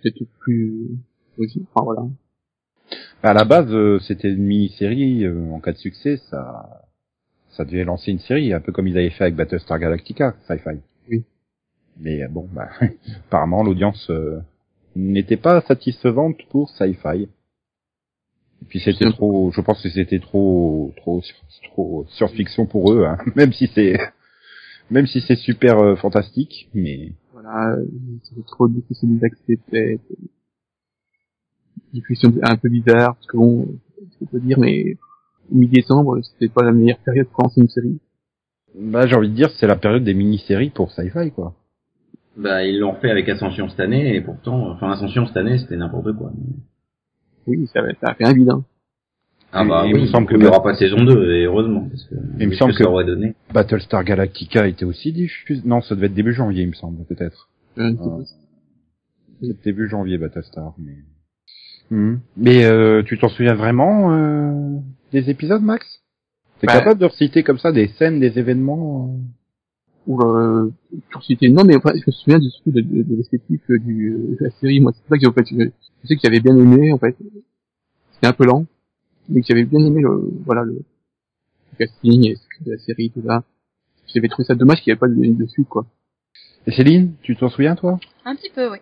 Peut-être 0.02 0.24
plus, 0.40 0.90
aussi, 1.38 1.66
enfin 1.74 1.84
voilà. 1.84 2.04
À 3.22 3.34
la 3.34 3.46
base, 3.46 3.72
euh, 3.72 4.00
c'était 4.00 4.32
une 4.32 4.44
mini-série. 4.44 5.26
euh, 5.26 5.50
en 5.52 5.60
cas 5.60 5.72
de 5.72 5.78
succès, 5.78 6.18
ça 6.30 6.84
ça 7.56 7.66
devait 7.66 7.84
lancer 7.84 8.12
une 8.12 8.20
série, 8.20 8.54
un 8.54 8.60
peu 8.60 8.72
comme 8.72 8.88
ils 8.88 8.98
avaient 8.98 9.10
fait 9.10 9.26
avec 9.26 9.36
Battlestar 9.36 9.80
Galactica, 9.80 10.36
Sci-Fi. 10.48 10.80
Oui. 11.10 11.24
Mais 12.00 12.24
euh, 12.24 12.28
bon, 12.28 12.48
bah, 12.52 12.70
apparemment 13.28 13.64
l'audience 13.64 14.10
euh, 14.10 14.40
n'était 14.96 15.38
pas 15.38 15.62
satisfaisante 15.62 16.38
pour 16.50 16.70
Sci-Fi. 16.72 17.28
Et 18.62 18.66
puis 18.68 18.80
c'était 18.80 19.12
trop, 19.12 19.52
je 19.52 19.62
pense 19.62 19.82
que 19.82 19.90
c'était 19.90 20.20
trop, 20.20 20.94
trop, 20.98 21.22
trop 21.64 22.06
science-fiction 22.10 22.66
pour 22.66 22.94
eux, 22.94 23.06
hein. 23.06 23.18
même 23.36 23.52
si 23.52 23.70
c'est, 23.76 23.98
même 24.90 25.06
si 25.06 25.22
c'est 25.22 25.36
super 25.36 25.80
euh, 25.80 25.96
fantastique, 25.96 26.70
mais 26.74 27.12
Voilà, 27.34 27.76
euh, 27.76 27.86
c'est 28.24 28.46
trop 28.46 28.68
difficile 28.68 29.20
d'accès 29.20 29.58
peut-être. 29.68 30.02
Diffusion 31.94 32.34
un 32.42 32.56
peu 32.56 32.70
bizarre, 32.70 33.16
parce 33.16 33.28
que 33.28 33.38
bon, 33.38 33.68
je 34.22 34.26
peux 34.26 34.40
dire, 34.40 34.58
mais 34.58 34.98
mi-décembre, 35.52 36.20
c'était 36.24 36.50
pas 36.52 36.64
la 36.64 36.72
meilleure 36.72 37.00
période 37.00 37.28
pour 37.28 37.44
lancer 37.44 37.62
une 37.62 37.70
série. 37.70 38.00
Bah, 38.80 39.06
j'ai 39.08 39.16
envie 39.16 39.30
de 39.30 39.36
dire, 39.36 39.50
c'est 39.60 39.68
la 39.68 39.76
période 39.76 40.04
des 40.04 40.14
mini-séries 40.14 40.70
pour 40.72 40.92
sci-fi, 40.92 41.32
quoi. 41.32 41.54
Bah, 42.36 42.64
ils 42.66 42.80
l'ont 42.80 42.96
fait 42.96 43.12
avec 43.12 43.30
Ascension 43.30 43.70
cette 43.70 43.80
année, 43.80 44.16
et 44.16 44.22
pourtant, 44.22 44.72
enfin, 44.72 44.92
Ascension 44.92 45.28
cette 45.28 45.38
année, 45.38 45.58
c'était 45.60 45.78
n'importe 45.78 46.12
quoi. 46.18 46.32
Oui, 47.46 47.68
ça, 47.74 47.82
ça 48.02 48.12
a 48.12 48.14
fait 48.16 48.26
un 48.26 48.34
vide. 48.34 48.50
hein. 48.50 48.64
Ah 49.56 49.64
bah, 49.66 49.84
Et 49.86 49.90
il 49.90 49.96
oui, 49.96 50.02
me 50.02 50.08
semble 50.08 50.26
que 50.26 50.34
il 50.34 50.40
n'y 50.40 50.48
aura 50.48 50.64
pas 50.64 50.74
saison 50.74 51.04
2, 51.04 51.32
et 51.36 51.44
heureusement, 51.46 51.88
parce 51.88 52.04
que, 52.06 52.16
Il 52.40 52.48
me 52.48 52.54
semble 52.56 52.72
que 52.72 52.78
ça 52.80 52.86
que- 52.86 52.90
aurait 52.90 53.06
donné. 53.06 53.36
Battlestar 53.54 54.04
Galactica 54.04 54.68
était 54.68 54.86
aussi 54.86 55.12
diffusé. 55.14 55.62
Non, 55.64 55.82
ça 55.82 55.94
devait 55.94 56.08
être 56.08 56.16
début 56.16 56.34
janvier, 56.34 56.64
il 56.64 56.70
me 56.70 56.74
semble, 56.74 57.06
peut-être. 57.06 57.50
Peut-être 57.76 59.64
début 59.64 59.88
janvier, 59.90 60.18
Battlestar, 60.18 60.74
mais... 60.80 60.96
Hmm. 61.92 62.18
Mais 62.38 62.66
euh, 62.66 63.04
tu 63.04 63.20
t'en 63.20 63.28
souviens 63.30 63.54
vraiment 63.54 64.12
euh, 64.14 64.80
des 65.14 65.30
épisodes, 65.30 65.62
Max? 65.62 66.02
T'es 66.60 66.68
Bah. 66.68 66.80
capable 66.80 67.00
de 67.00 67.06
reciter 67.06 67.44
comme 67.44 67.58
ça 67.60 67.72
des 67.72 67.88
scènes, 67.90 68.20
des 68.20 68.38
événements 68.40 69.10
euh 69.10 69.20
Ou 70.06 70.22
euh, 70.22 70.70
pour 71.12 71.24
citer, 71.24 71.48
non 71.50 71.64
mais 71.64 71.76
je 71.76 72.04
me 72.08 72.12
souviens 72.12 72.38
du 72.40 72.50
de, 72.66 72.82
de, 72.82 73.04
de 73.04 73.16
l'esthétique 73.16 73.62
euh, 73.70 73.80
du 73.80 74.12
euh, 74.14 74.36
de 74.38 74.44
la 74.46 74.52
série. 74.60 74.82
Moi, 74.82 74.92
c'est 74.94 75.08
ça 75.08 75.18
que 75.18 75.28
en 75.28 75.32
fait, 75.34 75.46
je, 75.50 75.56
je 76.02 76.08
sais 76.08 76.16
que 76.16 76.22
j'avais 76.24 76.42
bien 76.42 76.58
aimé 76.58 76.92
en 76.92 76.98
fait. 76.98 77.16
C'était 78.14 78.28
un 78.28 78.34
peu 78.34 78.46
lent, 78.46 78.66
mais 79.30 79.40
que 79.42 79.48
j'avais 79.48 79.64
bien 79.64 79.80
aimé 79.86 80.02
le 80.02 80.30
voilà 80.46 80.64
le, 80.64 80.74
le 80.74 81.78
casting 81.78 82.28
et 82.28 82.36
de 82.66 82.72
la 82.74 82.78
série 82.80 83.12
tout 83.12 83.24
ça. 83.26 83.44
J'avais 84.14 84.28
trouvé 84.28 84.46
ça 84.46 84.56
dommage 84.56 84.82
qu'il 84.82 84.92
n'y 84.92 84.98
avait 84.98 85.00
pas 85.00 85.08
de, 85.08 85.44
de 85.44 85.48
suite 85.48 85.70
quoi. 85.70 85.86
Et 86.68 86.72
Céline, 86.72 87.14
tu 87.22 87.36
t'en 87.38 87.50
souviens, 87.50 87.76
toi? 87.76 87.98
Un 88.26 88.36
petit 88.36 88.50
peu, 88.50 88.70
oui. 88.72 88.80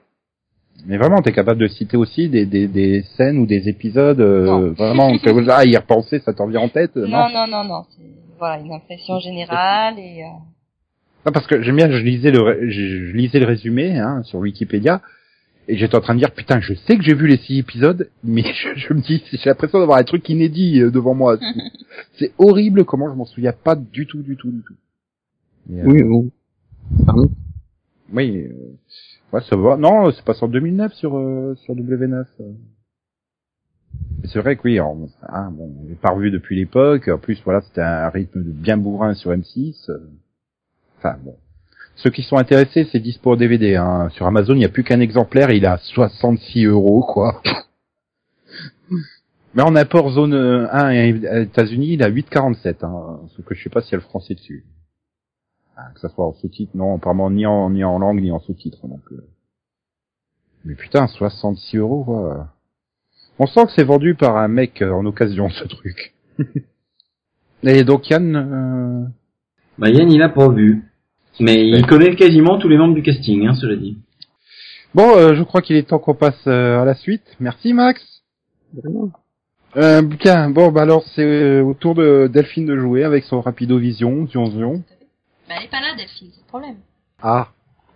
Mais 0.88 0.98
vraiment, 0.98 1.22
t'es 1.22 1.32
capable 1.32 1.60
de 1.62 1.68
citer 1.68 1.96
aussi 1.98 2.28
des, 2.30 2.46
des, 2.46 2.68
des 2.68 3.04
scènes 3.16 3.38
ou 3.40 3.46
des 3.46 3.70
épisodes, 3.70 4.20
euh, 4.20 4.46
Non. 4.46 4.72
vraiment, 4.72 5.18
que 5.18 5.30
là, 5.30 5.64
y 5.66 5.76
repenser, 5.78 6.20
ça 6.20 6.34
t'en 6.34 6.48
vient 6.48 6.62
en 6.62 6.70
tête 6.70 6.98
euh, 6.98 7.08
Non, 7.08 7.30
non, 7.30 7.46
non, 7.48 7.64
non. 7.64 7.84
C'est 7.96 8.04
voilà 8.40 8.60
une 8.64 8.72
impression 8.74 9.20
générale 9.20 10.00
et. 10.00 10.24
euh, 10.24 10.28
Non, 11.26 11.32
parce 11.32 11.46
que 11.46 11.62
j'aime 11.62 11.76
bien, 11.76 11.92
je 11.92 11.98
lisais 12.04 12.32
le, 12.32 12.70
je, 12.70 13.08
je 13.08 13.16
lisais 13.16 13.40
le 13.40 13.46
résumé 13.46 14.00
hein, 14.00 14.24
sur 14.24 14.40
Wikipédia, 14.40 15.02
et 15.68 15.78
j'étais 15.78 15.96
en 15.96 16.02
train 16.02 16.16
de 16.16 16.20
dire, 16.20 16.32
putain, 16.32 16.60
je 16.60 16.74
sais 16.74 16.98
que 16.98 17.04
j'ai 17.04 17.14
vu 17.14 17.28
les 17.28 17.38
six 17.38 17.60
épisodes, 17.60 18.10
mais 18.24 18.42
je, 18.54 18.70
je 18.76 18.94
me 18.94 19.02
dis, 19.02 19.24
j'ai 19.32 19.50
l'impression 19.50 19.80
d'avoir 19.80 20.00
un 20.00 20.04
truc 20.04 20.28
inédit 20.30 20.82
euh, 20.82 20.90
devant 20.90 21.14
moi. 21.14 21.38
C'est 22.18 22.32
horrible 22.40 22.84
comment 22.86 23.10
je 23.12 23.16
m'en 23.16 23.26
souviens 23.26 23.54
pas 23.54 23.76
du 23.76 24.08
tout, 24.08 24.24
du 24.24 24.36
tout, 24.36 24.50
du 24.52 24.62
tout. 24.64 24.76
Et, 25.72 25.80
euh, 25.82 25.86
Oui, 25.86 26.02
bon. 26.04 26.32
Pardon? 27.06 27.30
Oui, 28.12 28.38
euh, 28.48 28.54
ouais, 29.34 29.42
ça 29.50 29.56
va. 29.56 29.78
Non, 29.78 30.12
c'est 30.12 30.24
passé 30.24 30.44
en 30.44 30.48
2009 30.48 30.94
sur 30.94 31.18
euh, 31.18 31.56
sur 31.64 31.76
W9. 31.76 32.26
euh. 32.40 32.52
Mais 34.22 34.28
C'est 34.28 34.40
vrai 34.40 34.56
que 34.56 34.62
oui, 34.64 34.80
alors, 34.80 34.96
hein, 35.28 35.50
bon, 35.52 35.72
on 35.90 35.96
pas 35.96 36.12
revu 36.12 36.32
depuis 36.32 36.56
l'époque. 36.56 37.08
En 37.08 37.18
plus, 37.18 37.42
voilà, 37.44 37.62
c'était 37.62 37.82
un 37.82 38.10
rythme 38.10 38.42
bien 38.42 38.78
bourrin 38.78 39.14
sur 39.14 39.32
M6. 39.32 39.90
euh. 39.90 39.98
Enfin 41.00 41.18
bon, 41.24 41.36
ceux 41.96 42.10
qui 42.12 42.24
sont 42.24 42.38
intéressés, 42.38 42.88
c'est 42.92 43.00
dispo 43.00 43.32
en 43.34 43.36
DVD. 43.36 43.76
Hein. 43.76 44.10
Sur 44.12 44.26
Amazon, 44.28 44.54
il 44.54 44.60
n'y 44.60 44.66
a 44.66 44.70
plus 44.70 44.84
qu'un 44.84 45.00
exemplaire. 45.00 45.52
Il 45.52 45.66
à 45.66 45.78
66 45.78 46.66
euros, 46.66 47.04
quoi. 47.04 47.42
Mais 49.54 49.64
en 49.64 49.76
import 49.76 50.12
zone 50.12 50.34
euh, 50.34 50.68
1 50.72 50.92
et 50.92 51.42
États-Unis, 51.44 51.94
il 51.94 52.04
à 52.04 52.10
8,47. 52.10 52.86
Hein, 52.86 53.20
sauf 53.36 53.46
que 53.46 53.54
je 53.54 53.64
sais 53.64 53.70
pas 53.70 53.82
s'il 53.82 53.92
y 53.92 53.96
a 53.96 53.98
le 53.98 54.04
français 54.04 54.34
dessus. 54.36 54.66
Que 55.94 56.00
ça 56.00 56.10
soit 56.10 56.26
en 56.26 56.34
sous-titre, 56.34 56.72
non, 56.76 56.96
apparemment 56.96 57.30
ni 57.30 57.46
en, 57.46 57.70
ni 57.70 57.84
en 57.84 58.00
langue 58.00 58.22
ni 58.22 58.32
en 58.32 58.40
sous-titre. 58.40 58.88
Donc, 58.88 59.02
euh. 59.12 59.24
Mais 60.66 60.76
putain, 60.76 61.08
66 61.08 61.78
euros, 61.78 62.04
quoi. 62.04 62.48
On 63.40 63.48
sent 63.48 63.66
que 63.66 63.72
c'est 63.76 63.84
vendu 63.84 64.14
par 64.16 64.38
un 64.38 64.48
mec 64.48 64.82
euh, 64.82 64.92
en 64.92 65.06
occasion, 65.06 65.50
ce 65.50 65.64
truc. 65.66 66.14
Et 67.64 67.84
donc 67.84 68.10
Yann, 68.10 68.36
euh, 68.36 69.06
Bah, 69.78 69.90
Yann, 69.90 70.12
il 70.12 70.22
a 70.22 70.30
pas 70.30 70.50
vu. 70.50 70.84
Mais 71.40 71.68
il 71.68 71.86
connaît 71.88 72.16
quasiment 72.16 72.60
tous 72.60 72.68
les 72.68 72.78
membres 72.78 72.94
du 72.94 73.02
casting, 73.02 73.48
hein, 73.48 73.56
cela 73.56 73.76
dit. 73.76 73.98
bon, 74.94 75.16
euh, 75.16 75.34
je 75.34 75.44
crois 75.44 75.62
qu'il 75.62 75.76
est 75.76 75.88
temps 75.88 76.00
qu'on 76.00 76.14
passe 76.14 76.46
euh, 76.48 76.80
à 76.82 76.86
la 76.86 76.94
suite. 76.94 77.24
Merci 77.40 77.74
Max. 77.74 78.02
Vraiment. 78.74 79.10
Euh, 79.78 80.02
bien, 80.02 80.50
bon, 80.50 80.72
bah 80.72 80.82
alors 80.82 81.04
c'est 81.16 81.24
euh, 81.24 81.64
au 81.64 81.74
tour 81.74 81.96
de 81.96 82.30
Delphine 82.32 82.66
de 82.66 82.78
jouer 82.78 83.04
avec 83.06 83.24
son 83.24 83.40
Rapido 83.42 83.78
Vision, 83.78 84.28
Zion 84.28 84.46
Zion. 84.48 84.84
Bah, 85.52 85.58
elle 85.60 85.66
est 85.66 85.70
pas 85.70 85.82
là, 85.82 85.94
Delphine, 85.98 86.30
c'est 86.34 86.40
le 86.40 86.48
problème. 86.48 86.78
Ah, 87.22 87.50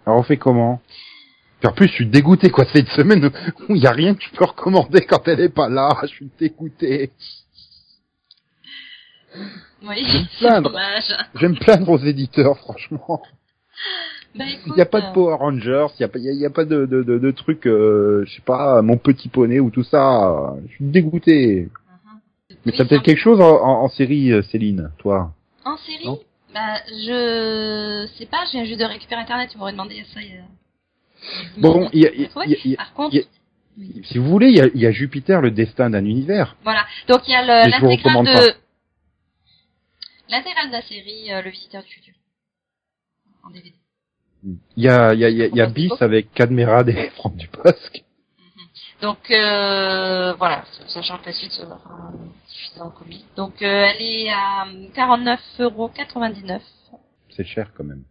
alors 0.05 0.19
on 0.19 0.23
fait 0.23 0.35
comment? 0.35 0.81
Puis 1.61 1.69
en 1.69 1.71
plus, 1.71 1.87
je 1.87 1.93
suis 1.93 2.05
dégoûté, 2.05 2.49
quoi. 2.49 2.65
Ça 2.65 2.71
fait 2.71 2.79
une 2.81 2.87
semaine 2.87 3.31
où 3.69 3.75
il 3.75 3.81
y 3.81 3.87
a 3.87 3.91
rien 3.91 4.13
que 4.13 4.19
tu 4.19 4.29
peux 4.31 4.43
recommander 4.43 5.05
quand 5.05 5.25
elle 5.29 5.39
est 5.39 5.47
pas 5.47 5.69
là. 5.69 5.97
Je 6.01 6.07
suis 6.07 6.29
dégoûté. 6.37 7.11
Oui, 9.83 10.03
me 10.03 10.25
c'est 10.33 10.37
plaindre. 10.39 10.69
dommage. 10.69 11.15
Je 11.33 11.39
vais 11.39 11.47
me 11.47 11.55
plaindre 11.57 11.87
aux 11.89 11.97
éditeurs, 11.99 12.57
franchement. 12.57 13.21
Bah, 14.35 14.43
Il 14.67 14.73
n'y 14.73 14.81
a 14.81 14.85
pas 14.85 14.99
de 14.99 15.05
euh, 15.05 15.13
Power 15.13 15.35
Rangers, 15.35 15.87
il 15.97 16.01
n'y 16.01 16.05
a, 16.05 16.07
pas- 16.09 16.19
y 16.19 16.27
a, 16.27 16.31
il 16.33 16.39
y 16.39 16.45
a 16.45 16.49
pas 16.49 16.65
de, 16.65 16.85
de, 16.85 17.03
de, 17.03 17.17
de 17.19 17.31
trucs, 17.31 17.67
euh, 17.67 18.25
je 18.27 18.35
sais 18.35 18.41
pas, 18.41 18.81
mon 18.81 18.97
petit 18.97 19.29
poney 19.29 19.61
ou 19.61 19.69
tout 19.69 19.83
ça. 19.85 20.55
Je 20.67 20.73
suis 20.75 20.85
dégoûté. 20.85 21.69
mhm. 21.69 22.19
Mais 22.65 22.71
Oui, 22.73 22.77
t'as 22.77 22.83
peut-être 22.83 23.03
quelque 23.03 23.21
chose 23.21 23.39
en, 23.39 23.45
en, 23.63 23.83
en 23.83 23.87
série, 23.87 24.33
euh, 24.33 24.41
Céline, 24.43 24.91
toi? 24.97 25.33
En 25.63 25.77
série? 25.77 26.05
Non? 26.05 26.19
Bah, 26.55 26.81
je 26.87 28.07
sais 28.17 28.25
pas, 28.27 28.45
je 28.45 28.51
viens 28.53 28.63
juste 28.63 28.79
de 28.79 28.85
récupérer 28.85 29.19
Internet, 29.21 29.49
tu 29.51 29.57
m'aurais 29.57 29.73
demandé 29.73 30.03
ça. 30.13 30.21
il 30.21 30.35
y 30.35 30.37
a- 30.37 31.57
Bon, 31.57 31.89
il 31.91 31.99
y 32.01 32.07
a- 32.07 32.11
y 32.13 32.75
Par 32.77 32.93
contre, 32.93 33.13
il 33.13 33.19
y 33.19 33.23
a- 33.23 34.03
Si 34.05 34.17
vous 34.17 34.29
voulez, 34.29 34.47
il 34.51 34.55
y 34.55 34.61
a, 34.61 34.67
il 34.67 34.79
y 34.79 34.85
a 34.85 34.91
Jupiter, 34.91 35.41
le 35.41 35.51
destin 35.51 35.89
d'un 35.89 36.05
univers. 36.05 36.55
voilà. 36.63 36.85
Donc 37.09 37.27
il 37.27 37.31
y 37.31 37.35
a 37.35 37.43
l'intégrale 37.67 38.23
de 38.23 38.53
l'intégrale 40.29 40.67
de 40.67 40.71
la 40.71 40.81
série 40.81 41.33
euh, 41.33 41.41
Le 41.41 41.49
Visiteur 41.49 41.83
du 41.83 41.89
futur 41.91 42.13
en 43.43 43.49
DVD. 43.49 43.73
Il 44.77 44.83
y 44.83 44.87
a, 44.87 45.13
il 45.13 45.19
y 45.19 45.25
a, 45.25 45.29
il 45.29 45.35
y 45.37 45.41
a, 45.43 45.47
il 45.47 45.55
y 45.57 45.61
a 45.61 45.65
Bon, 45.65 45.73
Bis 45.73 45.91
avec 46.01 46.31
Cadmerade 46.33 46.87
et 46.89 47.09
Franck 47.17 47.35
Dubosc. 47.35 48.03
Donc 49.01 49.17
euh, 49.29 50.33
voilà, 50.33 50.63
sachant 50.87 51.17
que 51.17 51.25
la 51.27 51.33
suite 51.33 51.51
sera 51.51 51.77
diffusée 52.47 52.81
en 52.81 52.89
comics. 52.89 53.25
Donc 53.35 53.61
euh, 53.61 53.87
elle 53.89 54.01
est 54.01 54.29
à 54.29 54.65
49,99€. 54.95 56.59
C'est 57.35 57.43
cher 57.45 57.71
quand 57.77 57.83
même. 57.83 58.03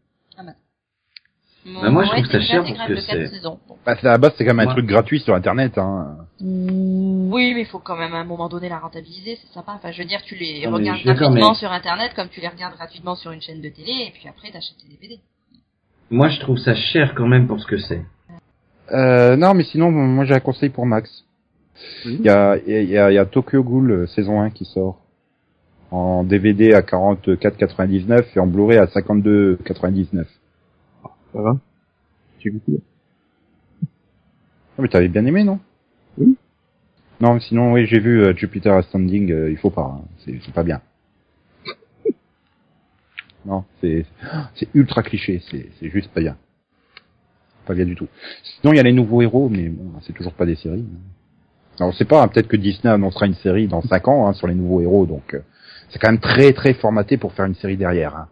Bah, 1.67 1.89
moi, 1.89 2.05
je 2.05 2.11
trouve 2.11 2.27
c'est 2.27 2.33
ça 2.33 2.41
cher 2.43 2.61
pour 2.61 2.67
intégrale 2.69 2.89
que 2.89 2.93
de 2.93 2.97
quatre 3.01 3.31
c'est. 3.31 3.41
Bah, 3.87 3.97
c'est- 3.99 4.07
à 4.07 4.11
la 4.11 4.19
base, 4.19 4.35
c'est 4.37 4.45
quand 4.45 4.53
même 4.53 4.69
un 4.69 4.73
truc 4.73 4.85
gratuit 4.85 5.21
sur 5.21 5.35
Internet. 5.35 5.79
Hein. 5.79 6.19
Oui, 6.43 7.55
mais 7.55 7.63
il 7.63 7.67
faut 7.67 7.79
quand 7.79 7.97
même 7.97 8.13
à 8.15 8.19
un 8.19 8.25
moment 8.25 8.51
donné 8.51 8.69
la 8.69 8.79
rentabiliser, 8.81 9.39
c'est 9.41 9.51
sympa. 9.55 9.73
Enfin, 9.75 9.91
je 9.91 10.03
veux 10.03 10.07
dire, 10.07 10.21
tu 10.25 10.35
les 10.35 10.67
Non, 10.67 10.75
regardes 10.75 11.01
gratuitement 11.03 11.49
mais- 11.53 11.55
sur 11.55 11.73
Internet 11.73 12.13
comme 12.15 12.29
tu 12.29 12.43
les 12.43 12.49
regardes 12.49 12.75
gratuitement 12.75 13.15
sur 13.15 13.31
une 13.33 13.41
chaîne 13.41 13.63
de 13.63 13.71
télé, 13.71 13.93
et 14.09 14.11
puis 14.11 14.29
après 14.29 14.51
t'achètes 14.51 14.77
tes 14.77 14.89
DVD. 14.89 15.19
Moi, 16.11 16.29
je 16.29 16.39
trouve 16.41 16.59
ça 16.59 16.75
cher 16.75 17.15
quand 17.15 17.27
même 17.27 17.47
pour 17.47 17.59
ce 17.61 17.67
que 17.67 17.79
c'est. 17.79 18.05
Euh, 18.93 19.37
non, 19.37 19.55
mais 19.55 19.65
sinon, 19.65 19.91
moi 19.91 20.25
j'ai 20.25 20.35
un 20.35 20.41
conseil 20.41 20.69
pour 20.71 20.87
Max. 20.87 21.25
Il 22.05 22.21
y 22.21 22.29
a, 22.29 22.57
il 22.67 22.89
y, 22.89 22.99
a, 22.99 23.11
il 23.11 23.15
y 23.15 23.19
a 23.19 23.27
Tokyo 23.27 23.63
Ghoul 23.63 23.91
euh, 23.91 24.07
saison 24.07 24.41
1 24.41 24.51
qui 24.51 24.65
sort 24.65 25.01
en 25.91 26.25
DVD 26.25 26.73
à 26.75 26.83
44,99 26.83 28.25
et 28.35 28.41
en 28.41 28.47
Blu-ray 28.47 28.79
à 28.79 28.87
52,99. 28.87 30.25
Ça 31.33 31.41
va? 31.41 31.57
J'ai 32.41 32.51
goûté. 32.51 32.81
Ah, 34.77 34.83
mais 34.83 34.89
t'avais 34.89 35.09
bien 35.09 35.25
aimé, 35.25 35.45
non? 35.45 35.61
Oui. 36.19 36.37
Non, 37.21 37.35
mais 37.35 37.41
sinon, 37.41 37.73
oui, 37.73 37.87
j'ai 37.87 38.01
vu 38.01 38.23
euh, 38.25 38.35
Jupiter 38.35 38.75
Ascending, 38.75 39.31
euh, 39.31 39.51
il 39.51 39.57
faut 39.57 39.71
pas, 39.71 40.01
hein. 40.01 40.05
c'est 40.25 40.39
c'est 40.45 40.53
pas 40.55 40.65
bien. 40.65 40.81
non, 43.47 43.65
c'est 43.81 44.05
c'est 44.55 44.69
ultra 44.75 45.03
cliché, 45.03 45.41
c'est 45.51 45.69
c'est 45.79 45.91
juste 45.91 46.11
pas 46.13 46.21
bien. 46.21 46.37
Pas 47.67 47.75
bien 47.75 47.85
du 47.87 47.95
tout. 47.95 48.09
Sinon, 48.61 48.73
il 48.73 48.77
y 48.77 48.81
a 48.81 48.83
les 48.83 48.93
nouveaux 48.93 49.23
héros, 49.23 49.49
mais 49.49 49.69
bon, 49.69 49.93
c'est 50.07 50.13
toujours 50.13 50.35
pas 50.35 50.47
des 50.47 50.57
séries. 50.57 50.85
Alors, 51.79 51.91
on 51.91 51.93
sait 51.93 52.05
pas, 52.05 52.23
hein, 52.23 52.29
peut-être 52.29 52.49
que 52.49 52.57
Disney 52.57 52.93
annoncera 52.93 53.27
une 53.27 53.35
série 53.35 53.67
dans 53.67 53.83
5 53.83 54.07
ans 54.09 54.27
hein, 54.29 54.33
sur 54.35 54.47
les 54.47 54.55
nouveaux 54.55 54.81
héros, 54.81 55.07
donc 55.07 55.35
euh, 55.35 55.41
c'est 55.89 55.99
quand 55.99 56.11
même 56.11 56.21
très 56.21 56.53
très 56.53 56.75
formaté 56.75 57.17
pour 57.17 57.33
faire 57.33 57.47
une 57.47 57.55
série 57.55 57.77
derrière. 57.77 58.15
hein. 58.17 58.29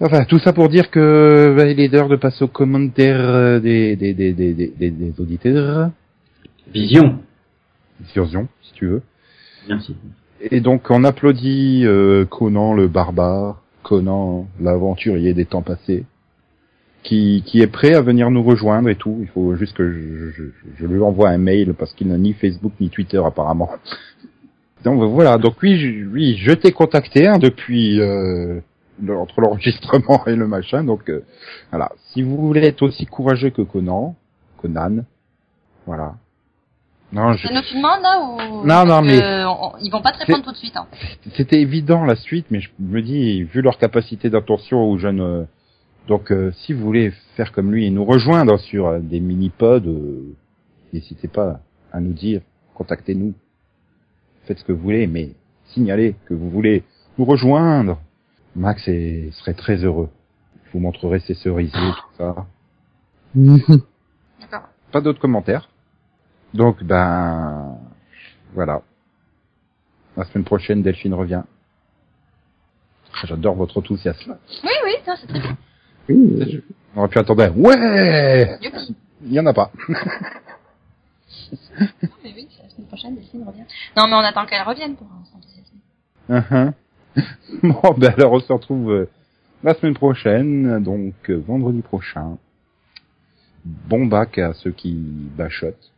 Enfin, 0.00 0.24
tout 0.24 0.38
ça 0.38 0.52
pour 0.52 0.68
dire 0.68 0.90
que 0.90 1.54
bah, 1.56 1.66
il 1.66 1.78
est 1.80 1.88
l'heure 1.88 2.08
de 2.08 2.16
passer 2.16 2.42
aux 2.44 2.48
commentaires 2.48 3.20
euh, 3.20 3.60
des, 3.60 3.94
des, 3.96 4.12
des, 4.14 4.32
des, 4.32 4.52
des, 4.54 4.90
des- 4.90 5.20
auditeurs. 5.20 5.90
Vision. 6.72 7.20
Zion, 8.14 8.48
si 8.62 8.72
tu 8.72 8.86
veux. 8.86 9.02
Merci. 9.68 9.94
Et 10.40 10.60
donc 10.60 10.90
on 10.90 11.04
applaudit 11.04 11.82
euh, 11.84 12.24
Conan 12.24 12.74
le 12.74 12.88
barbare, 12.88 13.62
Conan 13.82 14.48
l'aventurier 14.60 15.32
des 15.32 15.44
temps 15.44 15.62
passés, 15.62 16.04
qui, 17.04 17.42
qui 17.46 17.60
est 17.60 17.66
prêt 17.68 17.94
à 17.94 18.00
venir 18.00 18.30
nous 18.30 18.42
rejoindre 18.42 18.88
et 18.88 18.96
tout. 18.96 19.18
Il 19.20 19.28
faut 19.28 19.54
juste 19.54 19.76
que 19.76 19.88
je, 19.92 20.30
je, 20.30 20.42
je 20.76 20.86
lui 20.86 21.00
envoie 21.00 21.28
un 21.30 21.38
mail 21.38 21.74
parce 21.74 21.92
qu'il 21.92 22.08
n'a 22.08 22.18
ni 22.18 22.32
Facebook 22.32 22.72
ni 22.80 22.88
Twitter 22.90 23.22
apparemment. 23.24 23.70
Donc 24.84 25.00
voilà, 25.02 25.38
donc 25.38 25.54
oui, 25.62 25.78
je, 25.78 26.04
oui, 26.06 26.36
je 26.36 26.52
t'ai 26.52 26.70
contacté 26.72 27.26
hein, 27.26 27.38
depuis 27.38 27.98
euh, 28.02 28.60
entre 29.08 29.40
l'enregistrement 29.40 30.22
et 30.26 30.36
le 30.36 30.46
machin. 30.46 30.84
Donc 30.84 31.08
euh, 31.08 31.24
voilà, 31.70 31.90
si 32.12 32.20
vous 32.22 32.36
voulez 32.36 32.66
être 32.66 32.82
aussi 32.82 33.06
courageux 33.06 33.48
que 33.48 33.62
Conan, 33.62 34.14
Conan, 34.60 35.04
voilà. 35.86 36.16
Non, 37.12 37.32
je... 37.32 37.46
C'est 37.46 37.54
nous 37.54 37.62
qui 37.62 37.76
demande 37.76 38.02
là 38.02 38.20
ou 38.20 38.66
Non, 38.66 38.84
non, 38.84 39.00
mais-. 39.00 39.22
Hein. 39.22 39.46
Euh, 39.46 39.54
on- 39.58 39.72
ils 39.80 39.90
vont 39.90 40.02
pas 40.02 40.10
te 40.12 40.18
C'est- 40.18 40.24
répondre 40.24 40.44
tout 40.44 40.52
de 40.52 40.56
suite. 40.58 40.76
Hein. 40.76 40.86
Ils 40.90 40.98
vont 41.00 41.00
pas 41.00 41.02
te 41.02 41.08
répondre 41.08 41.14
tout 41.14 41.22
de 41.22 41.26
suite. 41.26 41.30
Hein. 41.30 41.32
c'était 41.36 41.60
évident 41.62 42.04
la 42.04 42.16
suite, 42.16 42.46
mais 42.50 42.60
je 42.60 42.68
me 42.78 43.00
dis, 43.00 43.42
vu 43.44 43.62
leur 43.62 43.78
capacité 43.78 44.28
d'attention 44.28 44.82
aux 44.82 44.98
jeunes, 44.98 45.20
euh, 45.22 45.44
donc 46.08 46.30
euh, 46.30 46.52
si 46.52 46.72
vous 46.72 46.84
voulez 46.84 47.10
faire 47.36 47.52
comme 47.52 47.72
lui 47.72 47.86
et 47.86 47.90
nous 47.90 48.04
rejoindre 48.04 48.58
sur 48.58 48.86
euh, 48.88 48.98
des 49.00 49.20
mini-pods, 49.20 49.86
euh, 49.88 50.34
n'hésitez 50.92 51.28
pas 51.28 51.60
à 51.92 52.00
nous 52.00 52.12
dire, 52.12 52.40
contactez-nous, 52.74 53.34
faites 54.44 54.58
ce 54.58 54.64
que 54.64 54.72
vous 54.72 54.82
voulez, 54.82 55.06
mais 55.06 55.30
signalez 55.66 56.14
que 56.26 56.34
vous 56.34 56.50
voulez 56.50 56.84
nous 57.18 57.24
rejoindre. 57.24 58.00
Max 58.56 58.86
est- 58.88 59.30
serait 59.32 59.54
très 59.54 59.76
heureux. 59.84 60.10
Je 60.66 60.72
vous 60.72 60.78
montrerai 60.80 61.20
ses 61.20 61.34
cerisiers, 61.34 61.72
tout 61.72 62.16
ça. 62.18 62.46
D'accord. 64.40 64.68
Pas 64.92 65.00
d'autres 65.00 65.20
commentaires. 65.20 65.68
Donc, 66.52 66.84
ben, 66.84 67.78
voilà. 68.52 68.82
La 70.16 70.24
semaine 70.24 70.44
prochaine, 70.44 70.82
Delphine 70.82 71.14
revient. 71.14 71.42
J'adore 73.24 73.54
votre 73.56 73.78
enthousiasme. 73.78 74.36
Oui, 74.62 74.70
oui, 74.84 74.92
ça 75.04 75.16
c'est 75.16 75.26
très 75.26 75.40
bien. 75.40 75.56
Oui, 76.08 76.38
euh, 76.40 76.60
On 76.94 77.00
aurait 77.00 77.08
pu 77.08 77.18
attendre 77.18 77.42
un 77.42 77.50
ouais. 77.50 78.58
Il 79.24 79.32
y 79.32 79.40
en 79.40 79.46
a 79.46 79.54
pas. 79.54 79.70
Non, 81.80 82.08
mais 82.22 82.32
oui, 82.36 82.48
c'est 82.56 82.62
la 82.62 82.68
semaine 82.68 82.86
prochaine, 82.86 83.14
Delphine 83.16 83.44
revient. 83.46 83.64
Non, 83.96 84.06
mais 84.08 84.14
on 84.14 84.18
attend 84.18 84.46
qu'elle 84.46 84.62
revienne 84.62 84.96
pour 84.96 85.06
s'enthousiasmer. 85.32 85.80
Uh-huh. 86.30 86.72
bon, 87.82 87.94
ben 87.98 88.12
alors 88.16 88.32
on 88.32 88.40
se 88.40 88.52
retrouve 88.52 88.90
euh, 88.90 89.08
la 89.62 89.74
semaine 89.74 89.94
prochaine, 89.94 90.82
donc 90.82 91.14
euh, 91.30 91.42
vendredi 91.46 91.82
prochain. 91.82 92.36
Bon 93.64 94.06
bac 94.06 94.38
à 94.38 94.52
ceux 94.54 94.72
qui 94.72 94.94
bachotent. 95.36 95.90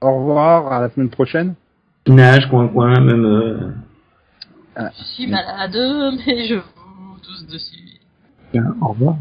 Au 0.00 0.18
revoir, 0.18 0.72
à 0.72 0.80
la 0.80 0.90
semaine 0.90 1.10
prochaine. 1.10 1.54
Nage, 2.08 2.48
coin, 2.50 2.66
coin, 2.68 3.00
même... 3.00 3.24
euh, 3.24 3.70
Je 4.98 5.04
suis 5.14 5.26
malade, 5.28 5.76
mais 6.26 6.46
je 6.48 6.54
vous 6.56 7.18
tous 7.22 7.46
dessus. 7.46 8.00
bien, 8.52 8.74
au 8.80 8.88
revoir. 8.88 9.16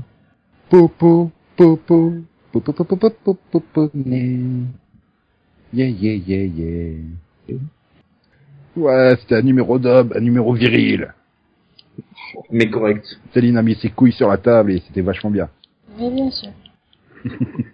Popo, 0.71 1.29
popo, 1.57 2.23
popo, 2.49 2.63
popo, 2.63 2.85
popo, 2.85 3.09
popo, 3.11 3.35
popo, 3.51 3.91
né. 3.93 4.67
Yeah, 5.73 5.89
yeah, 5.89 6.15
yeah, 6.15 6.45
yeah. 6.45 7.59
Ouais, 8.77 9.17
c'était 9.19 9.35
un 9.35 9.41
numéro 9.41 9.77
d'homme, 9.77 10.13
un 10.15 10.21
numéro 10.21 10.53
viril. 10.53 11.13
Mais 12.49 12.69
correct. 12.69 13.05
Céline 13.33 13.57
a 13.57 13.61
mis 13.61 13.75
ses 13.75 13.89
couilles 13.89 14.13
sur 14.13 14.29
la 14.29 14.37
table 14.37 14.71
et 14.71 14.81
c'était 14.87 15.01
vachement 15.01 15.29
bien. 15.29 15.49
Mais 15.99 16.09
bien 16.09 16.31
sûr. 16.31 16.51